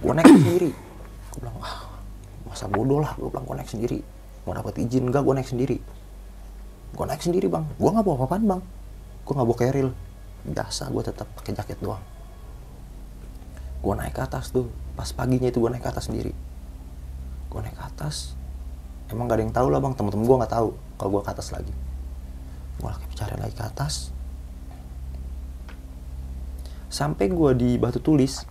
gue 0.00 0.12
naik 0.16 0.26
sendiri. 0.28 0.70
Gue 1.30 1.38
bilang 1.44 1.56
wah 1.60 1.74
masa 2.48 2.66
bodoh 2.66 3.00
lah. 3.04 3.12
Gue 3.20 3.28
bilang 3.28 3.44
gue 3.44 3.56
naik 3.60 3.70
sendiri. 3.70 3.98
Mau 4.48 4.56
dapat 4.56 4.80
izin. 4.80 5.08
Enggak 5.08 5.22
gue 5.22 5.34
naik 5.36 5.48
sendiri. 5.48 5.78
Gue 6.96 7.04
naik 7.06 7.22
sendiri 7.22 7.46
bang. 7.46 7.64
Gue 7.76 7.90
nggak 7.92 8.04
bawa 8.04 8.16
apa-apaan 8.24 8.44
bang. 8.48 8.62
Gue 9.24 9.32
nggak 9.36 9.48
bawa 9.48 9.58
keril. 9.60 9.88
Biasa 10.40 10.82
gue 10.88 11.02
tetap 11.04 11.28
pakai 11.36 11.52
jaket 11.52 11.78
doang. 11.84 12.02
Gue 13.80 13.94
naik 13.96 14.16
ke 14.16 14.22
atas 14.24 14.52
tuh. 14.52 14.68
Pas 14.96 15.08
paginya 15.12 15.48
itu 15.48 15.60
gue 15.60 15.70
naik 15.70 15.84
ke 15.84 15.90
atas 15.92 16.08
sendiri. 16.08 16.32
Gue 17.52 17.60
naik 17.60 17.76
ke 17.76 17.84
atas. 17.84 18.34
Emang 19.10 19.26
gak 19.26 19.42
ada 19.42 19.42
yang 19.42 19.54
tahu 19.54 19.68
lah 19.68 19.80
bang. 19.82 19.92
Temen-temen 19.96 20.24
gue 20.24 20.36
nggak 20.38 20.52
tahu 20.54 20.68
kalau 20.96 21.10
gue 21.18 21.22
ke 21.26 21.30
atas 21.34 21.48
lagi. 21.52 21.74
Gue 22.80 22.88
lagi 22.88 23.04
cari 23.12 23.36
lagi 23.36 23.54
ke 23.54 23.64
atas. 23.64 24.14
Sampai 26.90 27.30
gue 27.30 27.50
di 27.54 27.78
batu 27.78 28.02
tulis 28.02 28.42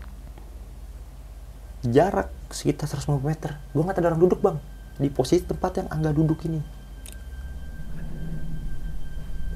jarak 1.86 2.28
sekitar 2.52 2.92
150 2.92 3.24
meter. 3.24 3.56
Gue 3.72 3.82
nggak 3.84 4.00
ada 4.00 4.12
orang 4.12 4.22
duduk 4.22 4.40
bang. 4.44 4.58
Di 5.00 5.08
posisi 5.08 5.48
tempat 5.48 5.80
yang 5.80 5.88
angga 5.88 6.12
duduk 6.12 6.44
ini. 6.44 6.60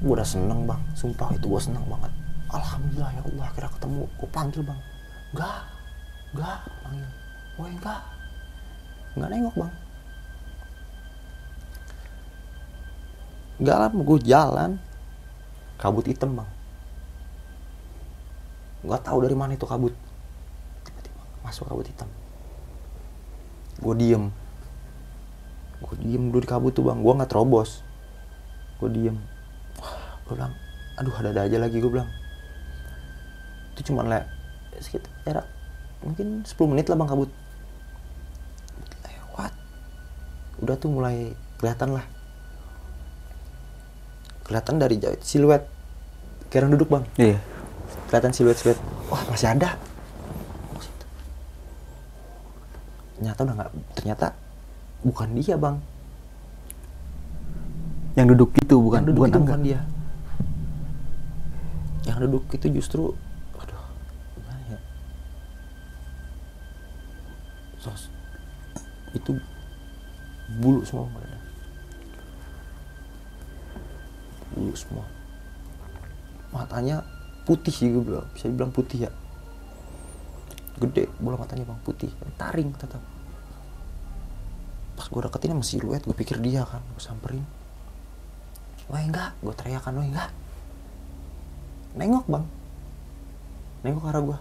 Gue 0.00 0.12
udah 0.16 0.24
seneng 0.24 0.64
bang. 0.64 0.80
Sumpah 0.96 1.36
itu 1.36 1.44
gue 1.44 1.60
seneng 1.60 1.84
banget. 1.84 2.12
Alhamdulillah 2.48 3.10
ya 3.12 3.22
Allah 3.28 3.44
akhirnya 3.52 3.70
ketemu. 3.76 4.02
Gue 4.16 4.28
panggil 4.32 4.62
bang. 4.64 4.80
Enggak 5.34 5.60
enggak 6.34 6.58
panggil 6.82 7.10
woi 7.54 7.70
enggak 7.70 8.00
enggak 9.14 9.28
nengok 9.30 9.54
bang. 9.54 9.72
Enggak 13.54 13.76
lama 13.78 14.00
gue 14.02 14.18
jalan 14.24 14.70
kabut 15.76 16.04
hitam 16.08 16.30
bang. 16.40 16.50
Nggak 18.84 19.02
tahu 19.04 19.18
dari 19.24 19.36
mana 19.36 19.52
itu 19.56 19.66
kabut 19.68 19.94
masuk 21.44 21.68
kabut 21.68 21.84
hitam. 21.84 22.08
Gue 23.78 23.94
diem. 23.94 24.32
Gue 25.84 25.96
diem 26.00 26.32
dulu 26.32 26.40
di 26.40 26.48
kabut 26.48 26.72
tuh 26.72 26.88
bang. 26.88 26.98
Gue 27.04 27.12
nggak 27.12 27.30
terobos. 27.30 27.84
Gue 28.80 28.88
diem. 28.88 29.20
Gue 30.24 30.34
bilang 30.34 30.56
aduh 30.94 31.10
ada 31.20 31.34
ada 31.34 31.42
aja 31.44 31.58
lagi 31.60 31.76
gue 31.78 31.90
bilang. 31.92 32.08
Itu 33.76 33.92
cuma 33.92 34.06
le 34.08 34.24
sekitar 34.80 35.10
jarak 35.22 35.46
mungkin 36.02 36.42
10 36.42 36.54
menit 36.72 36.88
lah 36.88 36.96
bang 36.96 37.08
kabut. 37.12 37.30
Lewat 39.04 39.52
udah 40.64 40.76
tuh 40.80 40.90
mulai 40.90 41.36
kelihatan 41.60 41.92
lah. 41.92 42.06
Kelihatan 44.48 44.74
dari 44.80 44.96
jauh 44.96 45.18
siluet. 45.20 45.62
Kayak 46.48 46.60
orang 46.64 46.72
duduk 46.78 46.88
bang. 46.88 47.04
Iya. 47.20 47.38
kelihatan 48.08 48.30
siluet 48.30 48.54
siluet 48.54 48.78
wah 49.10 49.18
masih 49.26 49.50
ada 49.50 49.74
ternyata 53.24 53.40
udah 53.40 53.54
nggak 53.56 53.70
ternyata 53.96 54.26
bukan 55.00 55.28
dia 55.32 55.56
bang. 55.56 55.76
Yang 58.20 58.26
duduk 58.36 58.50
itu 58.60 58.76
bukan 58.76 59.00
yang 59.00 59.08
duduk 59.08 59.20
bukan 59.24 59.30
itu 59.32 59.38
Angga. 59.40 59.48
bukan 59.48 59.60
dia. 59.64 59.80
Yang 62.04 62.18
duduk 62.28 62.44
itu 62.52 62.66
justru 62.68 63.02
aduh 63.56 63.84
gimana 64.36 64.60
ya? 64.68 64.80
Sos 67.80 68.12
itu 69.16 69.40
bulu 70.60 70.84
semua 70.84 71.08
badannya. 71.08 71.40
bulu 74.52 74.74
semua. 74.76 75.08
Matanya 76.52 77.00
putih 77.48 77.72
sih 77.72 77.88
gue 77.88 78.04
bilang. 78.04 78.28
Bisa 78.36 78.52
dibilang 78.52 78.70
putih 78.70 79.08
ya. 79.08 79.10
Gede 80.76 81.08
bola 81.18 81.40
matanya 81.40 81.64
bang 81.64 81.80
putih. 81.82 82.12
Taring 82.38 82.70
tetap 82.76 83.13
pas 84.94 85.06
gue 85.10 85.20
deketin 85.26 85.52
sama 85.58 85.64
siluet 85.66 86.02
gue 86.02 86.16
pikir 86.16 86.38
dia 86.38 86.62
kan 86.62 86.82
gue 86.82 87.02
samperin. 87.02 87.44
Wah 88.86 89.02
enggak. 89.02 89.34
Gue 89.42 89.54
teriakan 89.54 89.98
wah 89.98 90.06
enggak. 90.06 90.30
Nengok 91.98 92.26
bang. 92.30 92.44
Nengok 93.82 94.02
ke 94.02 94.08
arah 94.10 94.22
gue 94.22 94.38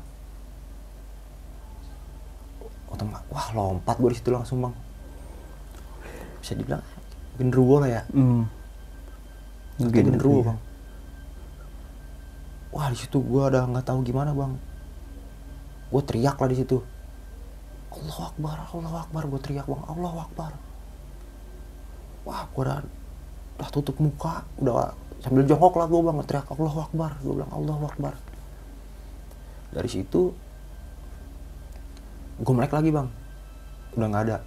otomatis 2.93 3.25
wah 3.33 3.47
lompat 3.57 3.97
gue 3.97 4.09
di 4.13 4.17
situ 4.21 4.29
langsung 4.29 4.61
bang. 4.61 4.73
Bisa 6.39 6.53
dibilang 6.53 6.83
genderuwo 7.41 7.81
lah 7.81 7.89
ya. 7.89 8.01
Gitu, 9.81 9.89
genderuwo. 9.89 10.39
iya. 10.39 10.47
bang. 10.53 10.59
Wah 12.73 12.87
di 12.93 12.97
situ 12.97 13.17
gue 13.17 13.43
udah 13.43 13.63
nggak 13.65 13.85
tahu 13.89 14.05
gimana 14.05 14.31
bang. 14.37 14.53
Gue 15.89 16.01
teriak 16.05 16.37
lah 16.37 16.49
di 16.49 16.57
situ 16.61 16.92
Allah 17.93 18.17
Akbar 18.33 18.57
Allah 18.73 19.01
Akbar. 19.05 19.23
Gue 19.29 19.41
teriak 19.41 19.69
bang 19.69 19.83
Allah 19.85 20.13
Akbar. 20.25 20.51
Wah 22.25 22.41
gue 22.49 22.63
udah 22.65 22.79
udah 23.53 23.69
tutup 23.69 24.01
muka 24.01 24.41
udah 24.57 24.97
sambil 25.21 25.45
jongkok 25.45 25.77
lah 25.77 25.85
gue 25.85 26.01
bang. 26.01 26.17
Teriak 26.25 26.49
Allah 26.49 26.75
Akbar. 26.89 27.11
Gue 27.21 27.33
bilang 27.37 27.53
Allah 27.53 27.77
Akbar. 27.85 28.13
Dari 29.73 29.89
situ 29.89 30.33
gue 32.41 32.53
melek 32.53 32.73
lagi 32.73 32.89
bang. 32.89 33.07
Udah 33.93 34.07
nggak 34.09 34.23
ada. 34.25 34.37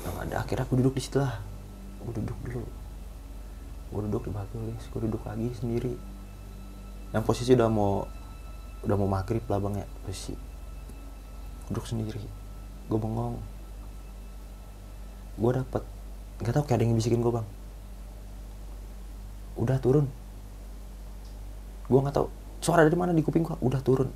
Udah 0.00 0.10
nggak 0.14 0.24
ada. 0.30 0.34
Akhirnya 0.46 0.64
aku 0.64 0.74
duduk 0.78 0.94
di 0.94 1.02
situ 1.02 1.18
lah. 1.18 1.42
Gue 2.06 2.14
duduk 2.22 2.38
dulu. 2.46 2.62
Gue 3.90 4.00
duduk 4.06 4.22
di 4.26 4.30
batu 4.30 4.54
tulis 4.54 4.84
gue 4.86 5.00
duduk 5.10 5.22
lagi 5.26 5.50
sendiri. 5.58 5.94
Yang 7.10 7.22
posisi 7.26 7.50
udah 7.58 7.66
mau 7.66 8.06
udah 8.86 8.96
mau 8.96 9.10
maghrib 9.10 9.42
lah 9.50 9.58
bang 9.58 9.82
ya. 9.82 9.86
Posisi 10.06 10.49
duduk 11.70 11.86
sendiri. 11.86 12.18
Gue 12.90 12.98
bengong. 12.98 13.38
Gue 15.38 15.50
dapet. 15.54 15.86
Nggak 16.42 16.54
tahu 16.58 16.64
kayak 16.66 16.78
ada 16.82 16.84
yang 16.84 16.98
bisikin 16.98 17.22
gue 17.22 17.30
bang. 17.30 17.46
Udah 19.54 19.78
turun. 19.78 20.10
Gue 21.86 21.98
nggak 22.02 22.14
tahu 22.18 22.26
suara 22.58 22.82
dari 22.82 22.98
mana 22.98 23.14
di 23.14 23.22
kuping 23.22 23.46
gua. 23.46 23.54
Udah 23.62 23.78
turun. 23.78 24.10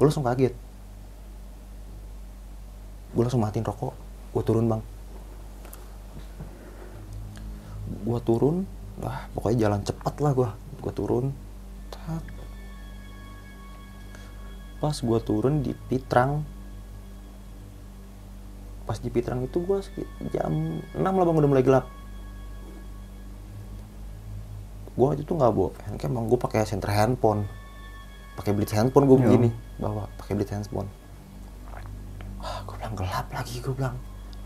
Gue 0.00 0.04
langsung 0.08 0.24
kaget. 0.24 0.56
Gue 3.12 3.22
langsung 3.22 3.44
matiin 3.44 3.62
rokok. 3.62 3.92
Gue 4.32 4.42
turun 4.42 4.66
bang. 4.66 4.82
Gue 8.08 8.18
turun. 8.24 8.64
Wah 9.04 9.28
pokoknya 9.36 9.68
jalan 9.68 9.80
cepat 9.84 10.14
lah 10.24 10.32
gue 10.32 10.48
gue 10.80 10.92
turun. 10.96 11.26
Pas 14.80 14.96
gue 15.00 15.20
turun 15.24 15.64
di 15.64 15.72
Pitrang 15.72 16.53
pas 18.84 19.00
di 19.00 19.08
Pitrang 19.08 19.40
itu 19.44 19.64
gue 19.64 19.78
jam 20.32 20.52
6 20.92 21.00
lah 21.00 21.24
bang 21.24 21.36
udah 21.40 21.50
mulai 21.50 21.64
gelap. 21.64 21.88
Gue 24.94 25.04
waktu 25.10 25.26
itu 25.26 25.32
nggak 25.34 25.52
bawa 25.52 25.68
handcam 25.88 26.10
bang. 26.14 26.24
Gue 26.28 26.38
pakai 26.38 26.60
senter 26.68 26.92
handphone. 26.92 27.48
Pakai 28.34 28.52
blitz 28.52 28.74
handphone 28.74 29.06
gue 29.08 29.18
begini 29.18 29.48
bawa 29.80 30.06
pakai 30.20 30.38
blitz 30.38 30.52
handphone. 30.52 30.86
Wah 32.38 32.60
gue 32.68 32.76
bilang 32.78 32.94
gelap 32.94 33.26
lagi 33.32 33.58
gue 33.58 33.74
bilang. 33.74 33.96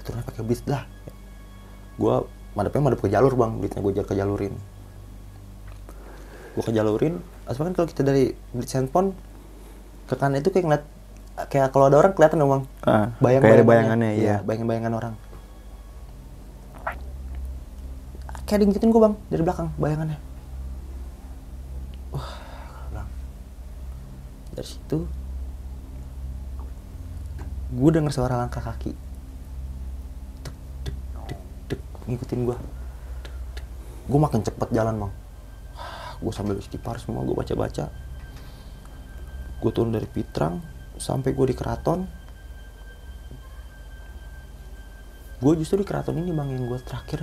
Turunnya 0.07 0.24
pakai 0.24 0.43
blitz 0.47 0.62
dah. 0.64 0.84
Gue 1.99 2.14
madepnya 2.55 2.80
madep 2.93 3.01
ke 3.03 3.09
jalur 3.11 3.34
bang. 3.34 3.53
Blitznya 3.59 3.80
gue 3.82 3.93
ke 4.07 4.14
jalurin 4.16 4.55
gue 6.59 6.66
ke 6.66 6.74
jalurin 6.74 7.22
asal 7.47 7.70
kan 7.70 7.74
kalau 7.78 7.86
kita 7.86 8.03
dari 8.03 8.34
blitz 8.51 8.74
handphone 8.74 9.14
ke 10.11 10.18
kanan 10.18 10.43
itu 10.43 10.51
kayak 10.51 10.66
ngeliat 10.66 10.84
kayak 11.47 11.70
kalau 11.70 11.86
ada 11.86 12.03
orang 12.03 12.12
kelihatan 12.18 12.43
dong 12.43 12.51
bang. 12.51 12.64
Ah, 12.82 13.07
bayang 13.22 13.43
kayak 13.47 13.62
bayangannya, 13.62 14.11
iya. 14.18 14.36
bayangan-bayangan 14.43 14.93
orang. 14.99 15.14
Kayak 18.49 18.59
diingetin 18.64 18.91
gue 18.91 19.03
bang 19.03 19.14
dari 19.30 19.43
belakang 19.45 19.68
bayangannya. 19.78 20.18
Wah 22.11 22.32
bilang 22.89 23.09
dari 24.57 24.66
situ 24.66 24.99
gue 27.68 27.91
denger 27.93 28.11
suara 28.11 28.41
langkah 28.41 28.64
kaki. 28.64 28.97
Tuk 30.43 30.57
tuk 30.82 30.97
tuk 31.28 31.41
tuk 31.70 31.80
ngikutin 32.09 32.41
gue 32.49 32.57
gue 34.09 34.18
makin 34.18 34.41
cepet 34.43 34.68
jalan 34.74 34.97
bang. 35.07 35.12
Gue 36.18 36.32
sambil 36.34 36.59
istighfar 36.59 36.99
semua 36.99 37.22
gue 37.22 37.36
baca 37.36 37.55
baca 37.55 38.09
gue 39.59 39.70
turun 39.74 39.91
dari 39.91 40.07
Pitrang 40.07 40.62
sampai 40.99 41.30
gue 41.32 41.46
di 41.51 41.57
keraton 41.57 42.05
gue 45.38 45.53
justru 45.62 45.78
di 45.78 45.86
keraton 45.86 46.18
ini 46.18 46.34
bang 46.34 46.51
yang 46.51 46.66
gue 46.66 46.78
terakhir 46.82 47.22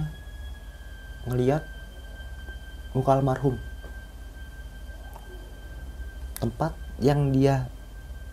ngeliat 1.27 1.67
muka 2.95 3.11
almarhum. 3.11 3.59
Tempat 6.39 6.71
yang 7.03 7.35
dia 7.35 7.67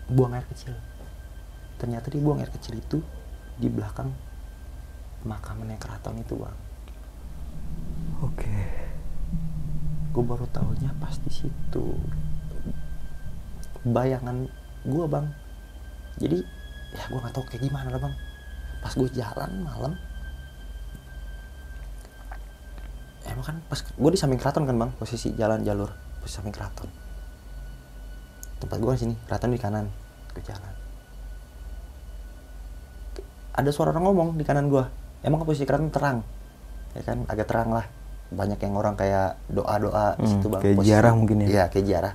buang 0.07 0.31
air 0.39 0.47
kecil. 0.47 0.71
Ternyata 1.75 2.07
dia 2.07 2.23
buang 2.23 2.39
air 2.39 2.47
kecil 2.47 2.79
itu 2.79 3.03
di 3.59 3.67
belakang 3.67 4.07
makamannya 5.27 5.75
keraton 5.75 6.15
itu 6.23 6.39
bang. 6.39 6.57
Oke. 8.23 8.55
gue 10.13 10.21
baru 10.21 10.45
tahunya 10.45 10.93
pas 11.01 11.17
di 11.17 11.31
situ. 11.33 11.97
Bayangan 13.83 14.45
gue 14.83 15.05
bang. 15.05 15.25
Jadi 16.17 16.37
ya 16.93 17.03
gue 17.05 17.19
nggak 17.19 17.33
tahu 17.33 17.43
kayak 17.47 17.61
gimana 17.61 17.87
lah 17.89 18.01
bang. 18.01 18.13
Pas 18.79 18.93
gue 18.93 19.09
jalan 19.09 19.51
malam 19.59 19.93
emang 23.23 23.39
kan 23.41 23.55
pas 23.65 23.79
gue 23.79 24.11
di 24.11 24.19
samping 24.19 24.37
keraton 24.37 24.63
kan 24.63 24.75
bang? 24.75 24.91
Posisi 24.93 25.31
jalan 25.33 25.63
jalur 25.63 25.89
posisi 26.19 26.35
samping 26.37 26.51
keraton. 26.51 26.89
Tempat 28.59 28.77
gue 28.77 28.91
di 28.91 28.99
sini 28.99 29.13
keraton 29.23 29.49
di 29.49 29.59
kanan 29.59 29.85
gue 30.33 30.43
jalan. 30.43 30.73
Ada 33.53 33.69
suara 33.69 33.89
orang 33.89 34.03
ngomong 34.03 34.29
di 34.35 34.43
kanan 34.43 34.67
gue 34.67 34.83
emang 35.21 35.39
kan 35.39 35.47
posisi 35.47 35.63
keraton 35.63 35.89
terang 35.89 36.19
ya 36.93 37.01
kan? 37.01 37.23
Agak 37.25 37.47
terang 37.47 37.71
lah. 37.71 37.87
Banyak 38.33 38.57
yang 38.59 38.73
orang 38.73 38.97
kayak 38.97 39.37
doa 39.47 39.75
doa 39.77 40.05
Hmm, 40.17 40.25
situ 40.27 40.47
bang. 40.49 40.61
kayak 40.61 40.75
ziarah 40.81 41.13
mungkin 41.13 41.37
ya? 41.39 41.47
iya 41.47 41.63
kayak 41.69 41.85
ziarah. 41.85 42.13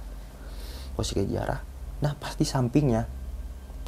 Posisi 0.95 1.15
kayak 1.17 1.31
ziarah 1.31 1.61
nah 1.99 2.15
pas 2.15 2.35
di 2.39 2.47
sampingnya 2.47 3.11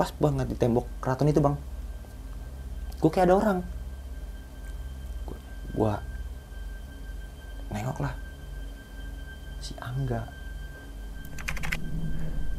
pas 0.00 0.10
banget 0.16 0.48
di 0.48 0.56
tembok 0.56 0.88
keraton 1.04 1.28
itu 1.28 1.44
bang. 1.44 1.60
Gue 3.04 3.10
kayak 3.12 3.28
ada 3.28 3.36
orang. 3.36 3.58
Gue 5.76 5.92
nengok 7.68 8.00
lah 8.00 8.16
si 9.60 9.76
Angga. 9.76 10.24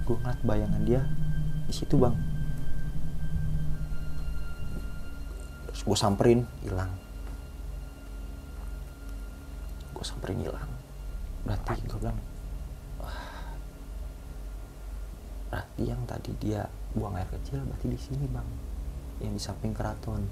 Gue 0.06 0.16
ngeliat 0.22 0.42
bayangan 0.46 0.82
dia 0.86 1.02
di 1.66 1.74
situ 1.74 1.98
bang. 1.98 2.14
Terus 5.74 5.82
gue 5.82 5.98
samperin 5.98 6.46
hilang. 6.62 6.94
Gue 9.98 10.06
samperin 10.06 10.46
hilang. 10.46 10.70
Berarti 11.42 11.82
gue 11.90 11.98
bilang 11.98 12.22
wah 13.02 13.18
berarti 15.52 15.84
yang 15.84 16.00
tadi 16.08 16.32
dia 16.40 16.64
buang 16.96 17.20
air 17.20 17.28
kecil 17.28 17.60
berarti 17.68 17.92
di 17.92 18.00
sini 18.00 18.26
bang. 18.32 18.48
Yang 19.20 19.34
di 19.36 19.42
samping 19.44 19.76
keraton. 19.76 20.24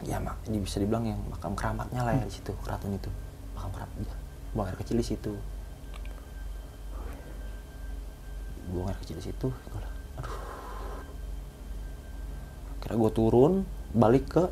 Ya 0.00 0.16
mak 0.16 0.40
bisa 0.48 0.80
dibilang 0.80 1.04
yang 1.04 1.20
makam 1.28 1.52
keramatnya 1.52 2.00
lah 2.00 2.16
ya 2.16 2.24
di 2.24 2.32
situ 2.32 2.56
keraton 2.64 2.96
itu. 2.96 3.12
Makam 3.52 3.70
keramatnya 3.76 4.16
buang 4.56 4.66
air 4.66 4.78
kecil 4.80 4.96
di 4.96 5.06
situ. 5.06 5.32
Buang 8.72 8.88
air 8.88 8.98
kecil 9.04 9.20
di 9.20 9.24
situ 9.28 9.48
gue 9.52 9.80
aduh. 10.16 10.36
Kira 12.80 12.94
gue 12.96 13.10
turun 13.12 13.52
balik 13.92 14.24
ke 14.40 14.44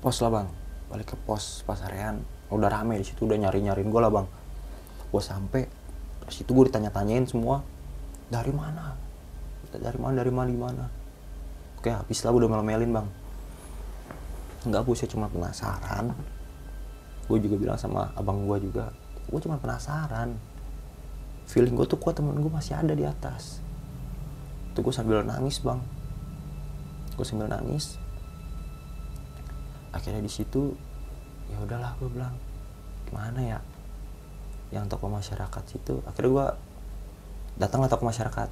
pos 0.00 0.24
lah 0.24 0.32
bang. 0.40 0.48
Balik 0.88 1.14
ke 1.14 1.16
pos 1.28 1.60
pasarean 1.68 2.24
udah 2.50 2.66
rame 2.66 2.98
di 2.98 3.06
situ 3.06 3.28
udah 3.28 3.38
nyari 3.38 3.60
nyariin 3.60 3.92
gue 3.92 4.00
lah 4.00 4.10
bang. 4.10 4.26
Gue 5.12 5.22
sampai 5.22 5.68
di 6.30 6.34
situ 6.38 6.54
gue 6.54 6.70
ditanya-tanyain 6.70 7.26
semua 7.26 7.66
dari 8.30 8.54
mana? 8.54 8.94
Dari 9.74 9.98
mana 9.98 10.14
dari 10.14 10.32
mana 10.32 10.48
di 10.50 10.58
mana 10.58 10.84
oke 11.80 11.88
habis 11.88 12.20
lah 12.20 12.36
gue 12.36 12.44
udah 12.44 12.50
melo-melin 12.52 12.92
bang. 12.92 13.08
Nggak 14.68 14.84
gue 14.84 14.94
sih 15.00 15.08
cuma 15.08 15.32
penasaran. 15.32 16.12
Gue 17.24 17.40
juga 17.40 17.56
bilang 17.56 17.80
sama 17.80 18.12
abang 18.12 18.44
gue 18.44 18.68
juga 18.68 18.92
gue 19.32 19.40
cuma 19.40 19.56
penasaran. 19.56 20.36
Feeling 21.48 21.72
gue 21.72 21.88
tuh 21.88 21.96
kuat 21.96 22.20
temen 22.20 22.36
gue 22.36 22.52
masih 22.52 22.76
ada 22.76 22.92
di 22.92 23.08
atas. 23.08 23.64
Tuh 24.76 24.84
gue 24.84 24.92
sambil 24.92 25.24
nangis 25.24 25.64
bang. 25.64 25.80
Gue 27.16 27.24
sambil 27.24 27.48
nangis. 27.48 27.96
Akhirnya 29.96 30.20
di 30.20 30.30
situ 30.30 30.76
ya 31.48 31.56
udahlah 31.64 31.96
gue 31.96 32.12
bilang 32.12 32.36
gimana 33.08 33.40
ya 33.42 33.58
yang 34.70 34.86
tokoh 34.86 35.10
masyarakat 35.10 35.62
situ. 35.66 36.02
Akhirnya 36.06 36.30
gue 36.30 36.46
datanglah 37.58 37.90
tokoh 37.90 38.06
masyarakat 38.06 38.48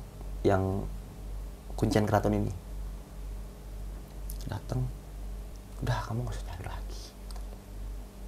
yang 0.47 0.87
kuncian 1.79 2.07
keraton 2.07 2.35
ini. 2.35 2.53
Datang 4.51 4.83
udah 5.83 5.99
kamu 6.11 6.27
gak 6.27 6.35
usah 6.35 6.47
cari 6.51 6.65
lagi. 6.67 7.05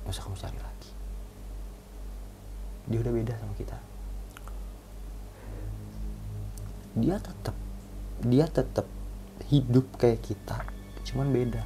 Gak 0.07 0.13
usah 0.15 0.25
kamu 0.27 0.37
cari 0.39 0.59
lagi. 0.59 0.91
Dia 2.91 2.99
udah 3.03 3.13
beda 3.13 3.35
sama 3.39 3.55
kita. 3.59 3.79
Dia 6.99 7.17
tetap 7.19 7.57
dia 8.21 8.47
tetap 8.51 8.87
hidup 9.49 9.87
kayak 9.99 10.23
kita 10.23 10.63
cuman 11.11 11.33
beda. 11.35 11.63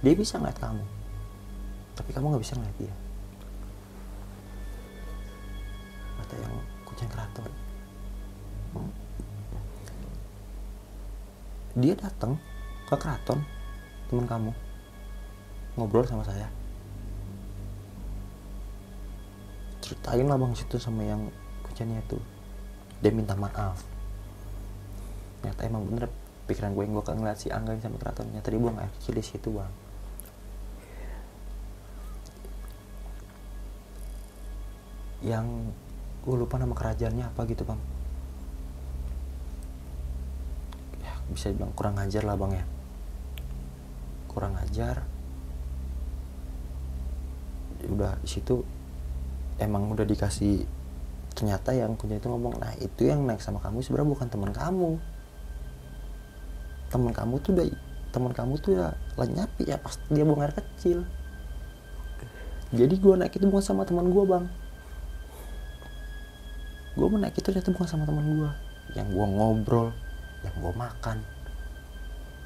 Dia 0.00 0.14
bisa 0.16 0.40
ngeliat 0.40 0.56
kamu 0.56 1.00
tapi 2.00 2.16
kamu 2.16 2.32
nggak 2.32 2.42
bisa 2.42 2.56
ngeliat 2.56 2.76
dia 2.80 2.94
kata 6.30 6.46
yang 6.46 6.54
kucing 6.86 7.10
keraton. 7.10 7.50
Dia 11.74 11.94
datang 11.98 12.38
ke 12.86 12.94
keraton 12.94 13.42
teman 14.06 14.26
kamu 14.30 14.52
ngobrol 15.74 16.06
sama 16.06 16.22
saya. 16.22 16.46
Ceritain 19.82 20.26
lah 20.30 20.38
bang 20.38 20.54
situ 20.54 20.78
sama 20.78 21.02
yang 21.02 21.26
kucingnya 21.66 21.98
itu. 21.98 22.18
Dia 23.02 23.10
minta 23.10 23.34
maaf. 23.34 23.82
Ternyata 25.42 25.66
emang 25.66 25.82
bener 25.90 26.06
pikiran 26.46 26.78
gue 26.78 26.82
yang 26.86 26.94
gue 26.94 27.04
ngeliat 27.10 27.38
si 27.38 27.50
Angga 27.50 27.74
sama 27.82 27.98
keraton 27.98 28.30
ternyata 28.30 28.54
dia 28.54 28.60
buang 28.62 28.78
air 28.78 28.90
kecil 29.02 29.18
di 29.18 29.24
situ 29.26 29.50
bang. 29.50 29.72
Yang 35.26 35.46
gue 36.20 36.34
lupa 36.36 36.60
nama 36.60 36.76
kerajaannya 36.76 37.32
apa 37.32 37.40
gitu 37.48 37.64
bang. 37.64 37.80
Ya 41.00 41.12
bisa 41.32 41.48
dibilang 41.48 41.72
kurang 41.72 41.96
ajar 41.96 42.22
lah 42.28 42.36
bang 42.36 42.52
ya. 42.60 42.64
Kurang 44.28 44.54
ajar. 44.60 45.00
Udah 47.88 48.20
di 48.20 48.28
situ 48.28 48.60
emang 49.56 49.88
udah 49.88 50.04
dikasih 50.04 50.68
ternyata 51.32 51.72
yang 51.72 51.96
punya 51.96 52.20
itu 52.20 52.28
ngomong 52.28 52.60
nah 52.60 52.76
itu 52.76 53.08
yang 53.08 53.24
naik 53.24 53.40
sama 53.40 53.62
kamu 53.64 53.80
sebenarnya 53.80 54.12
bukan 54.12 54.28
teman 54.28 54.52
kamu. 54.52 54.90
Teman 56.92 57.12
kamu 57.16 57.34
tuh 57.40 57.50
udah 57.56 57.66
teman 58.10 58.32
kamu 58.36 58.54
tuh 58.60 58.76
ya 58.76 58.86
lenyap 59.16 59.48
ya 59.62 59.80
pas 59.80 59.96
dia 60.12 60.28
buang 60.28 60.44
air 60.44 60.52
kecil. 60.52 61.08
Jadi 62.76 62.94
gue 63.00 63.14
naik 63.16 63.40
itu 63.40 63.48
bukan 63.48 63.64
sama 63.64 63.88
teman 63.88 64.12
gue 64.12 64.24
bang 64.28 64.59
gue 66.90 67.06
naik 67.06 67.38
itu 67.38 67.46
ternyata 67.46 67.70
bukan 67.70 67.86
sama 67.86 68.02
teman 68.02 68.26
gue 68.26 68.50
yang 68.98 69.06
gue 69.06 69.26
ngobrol 69.26 69.94
yang 70.42 70.54
gue 70.58 70.72
makan. 70.74 71.22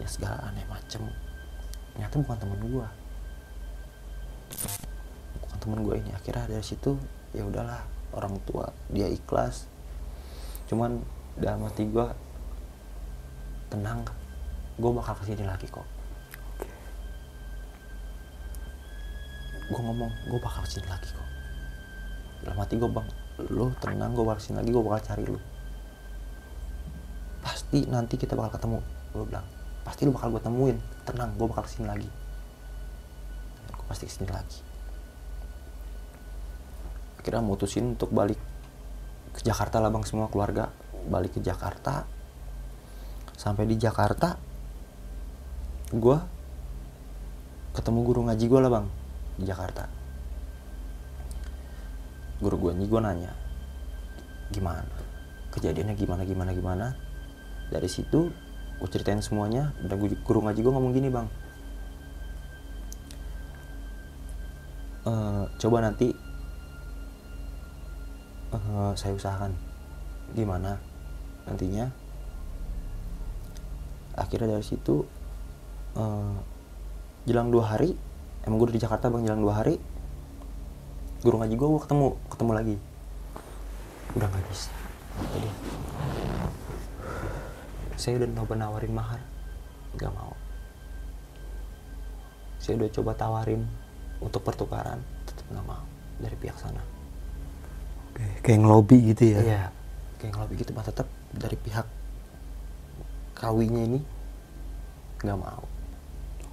Ya 0.02 0.06
segala 0.10 0.50
aneh 0.50 0.66
macem. 0.68 1.06
Ternyata 1.94 2.14
bukan 2.20 2.36
teman 2.36 2.60
gue 2.60 2.86
bukan 5.40 5.56
teman 5.62 5.80
gue 5.80 5.94
ini. 6.02 6.10
Akhirnya 6.12 6.44
dari 6.50 6.64
situ 6.66 6.98
ya 7.32 7.46
udahlah 7.46 7.80
orang 8.12 8.36
tua 8.44 8.68
dia 8.92 9.08
ikhlas. 9.08 9.64
Cuman 10.68 11.00
dalam 11.40 11.64
hati 11.64 11.88
gue 11.88 12.06
tenang 13.72 14.04
gue 14.76 14.90
bakal 14.92 15.14
ke 15.22 15.24
sini 15.32 15.46
lagi 15.46 15.66
kok. 15.70 15.86
Gue 19.72 19.80
ngomong 19.80 20.12
gue 20.28 20.40
bakal 20.42 20.60
ke 20.68 20.76
sini 20.76 20.88
lagi 20.90 21.08
kok. 21.08 21.28
Dalam 22.44 22.60
hati 22.60 22.76
gue 22.76 22.90
bang 22.90 23.23
lu 23.38 23.74
tenang 23.82 24.14
gue 24.14 24.22
ke 24.22 24.42
sini 24.42 24.62
lagi 24.62 24.70
gue 24.70 24.82
bakal 24.82 25.02
cari 25.02 25.24
lu. 25.26 25.38
Pasti 27.42 27.82
nanti 27.90 28.14
kita 28.14 28.38
bakal 28.38 28.58
ketemu 28.58 28.78
gue 29.10 29.24
bilang. 29.26 29.46
Pasti 29.82 30.06
lu 30.06 30.14
bakal 30.14 30.30
gue 30.30 30.42
temuin. 30.42 30.78
Tenang 31.02 31.34
gue 31.34 31.46
bakal 31.50 31.66
ke 31.66 31.70
sini 31.74 31.86
lagi. 31.90 32.08
Gue 33.74 33.86
pasti 33.90 34.06
ke 34.06 34.12
sini 34.14 34.30
lagi. 34.30 34.60
Akhirnya 37.18 37.42
mutusin 37.42 37.98
untuk 37.98 38.14
balik 38.14 38.38
ke 39.34 39.40
Jakarta 39.42 39.82
lah 39.82 39.90
bang 39.90 40.04
semua 40.06 40.30
keluarga. 40.30 40.70
Balik 41.10 41.36
ke 41.36 41.40
Jakarta. 41.42 42.06
Sampai 43.34 43.66
di 43.66 43.74
Jakarta 43.74 44.38
gue 45.94 46.18
ketemu 47.74 47.98
guru 48.02 48.20
ngaji 48.26 48.44
gue 48.46 48.60
lah 48.62 48.70
bang 48.70 48.86
di 49.38 49.44
Jakarta 49.46 49.93
guru 52.44 52.68
gue 52.68 52.72
nih 52.76 52.88
gue 52.92 53.00
nanya 53.00 53.32
gimana? 54.52 54.84
Kejadiannya 55.56 55.96
gimana 55.96 56.22
gimana 56.28 56.50
gimana? 56.52 56.86
Dari 57.72 57.88
situ 57.88 58.28
gue 58.76 58.88
ceritain 58.92 59.24
semuanya 59.24 59.72
dan 59.80 59.96
guru, 59.96 60.12
guru 60.20 60.38
ngaji 60.44 60.60
gue 60.60 60.72
ngomong 60.76 60.92
gini 60.92 61.08
bang. 61.08 61.26
"Eh, 65.08 65.44
coba 65.56 65.76
nanti 65.80 66.12
eh, 68.52 68.92
saya 68.94 69.16
usahakan. 69.16 69.56
Gimana? 70.36 70.76
Nantinya 71.48 71.88
akhirnya 74.14 74.60
dari 74.60 74.66
situ 74.66 75.08
eh, 75.96 76.36
jelang 77.24 77.48
dua 77.48 77.72
hari 77.72 77.96
emang 78.44 78.60
gue 78.60 78.66
udah 78.68 78.76
di 78.76 78.84
Jakarta 78.84 79.08
bang 79.08 79.24
jelang 79.24 79.40
dua 79.40 79.64
hari 79.64 79.80
guru 81.24 81.40
ngaji 81.40 81.54
gue 81.56 81.68
gue 81.72 81.82
ketemu 81.88 82.06
ketemu 82.28 82.52
lagi 82.52 82.76
udah 84.14 84.26
nggak 84.28 84.44
bisa 84.52 84.70
dia 85.40 85.52
saya 87.96 88.20
udah 88.20 88.28
coba 88.44 88.54
nawarin 88.60 88.92
mahar 88.92 89.20
nggak 89.96 90.12
mau 90.12 90.36
saya 92.60 92.76
udah 92.76 92.90
coba 92.92 93.12
tawarin 93.16 93.64
untuk 94.20 94.44
pertukaran 94.44 95.00
tetap 95.24 95.48
nggak 95.48 95.64
mau 95.64 95.84
dari 96.20 96.36
pihak 96.36 96.60
sana 96.60 96.84
Oke, 98.14 98.46
kayak 98.46 98.62
ngelobi 98.62 99.10
gitu 99.10 99.34
ya. 99.34 99.38
Iya, 99.42 99.62
kayak 100.22 100.38
ngelobi 100.38 100.54
gitu 100.62 100.70
mah 100.70 100.86
tetap 100.86 101.10
dari 101.34 101.58
pihak 101.58 101.82
kawinya 103.34 103.82
ini 103.90 103.98
nggak 105.18 105.34
mau, 105.34 105.66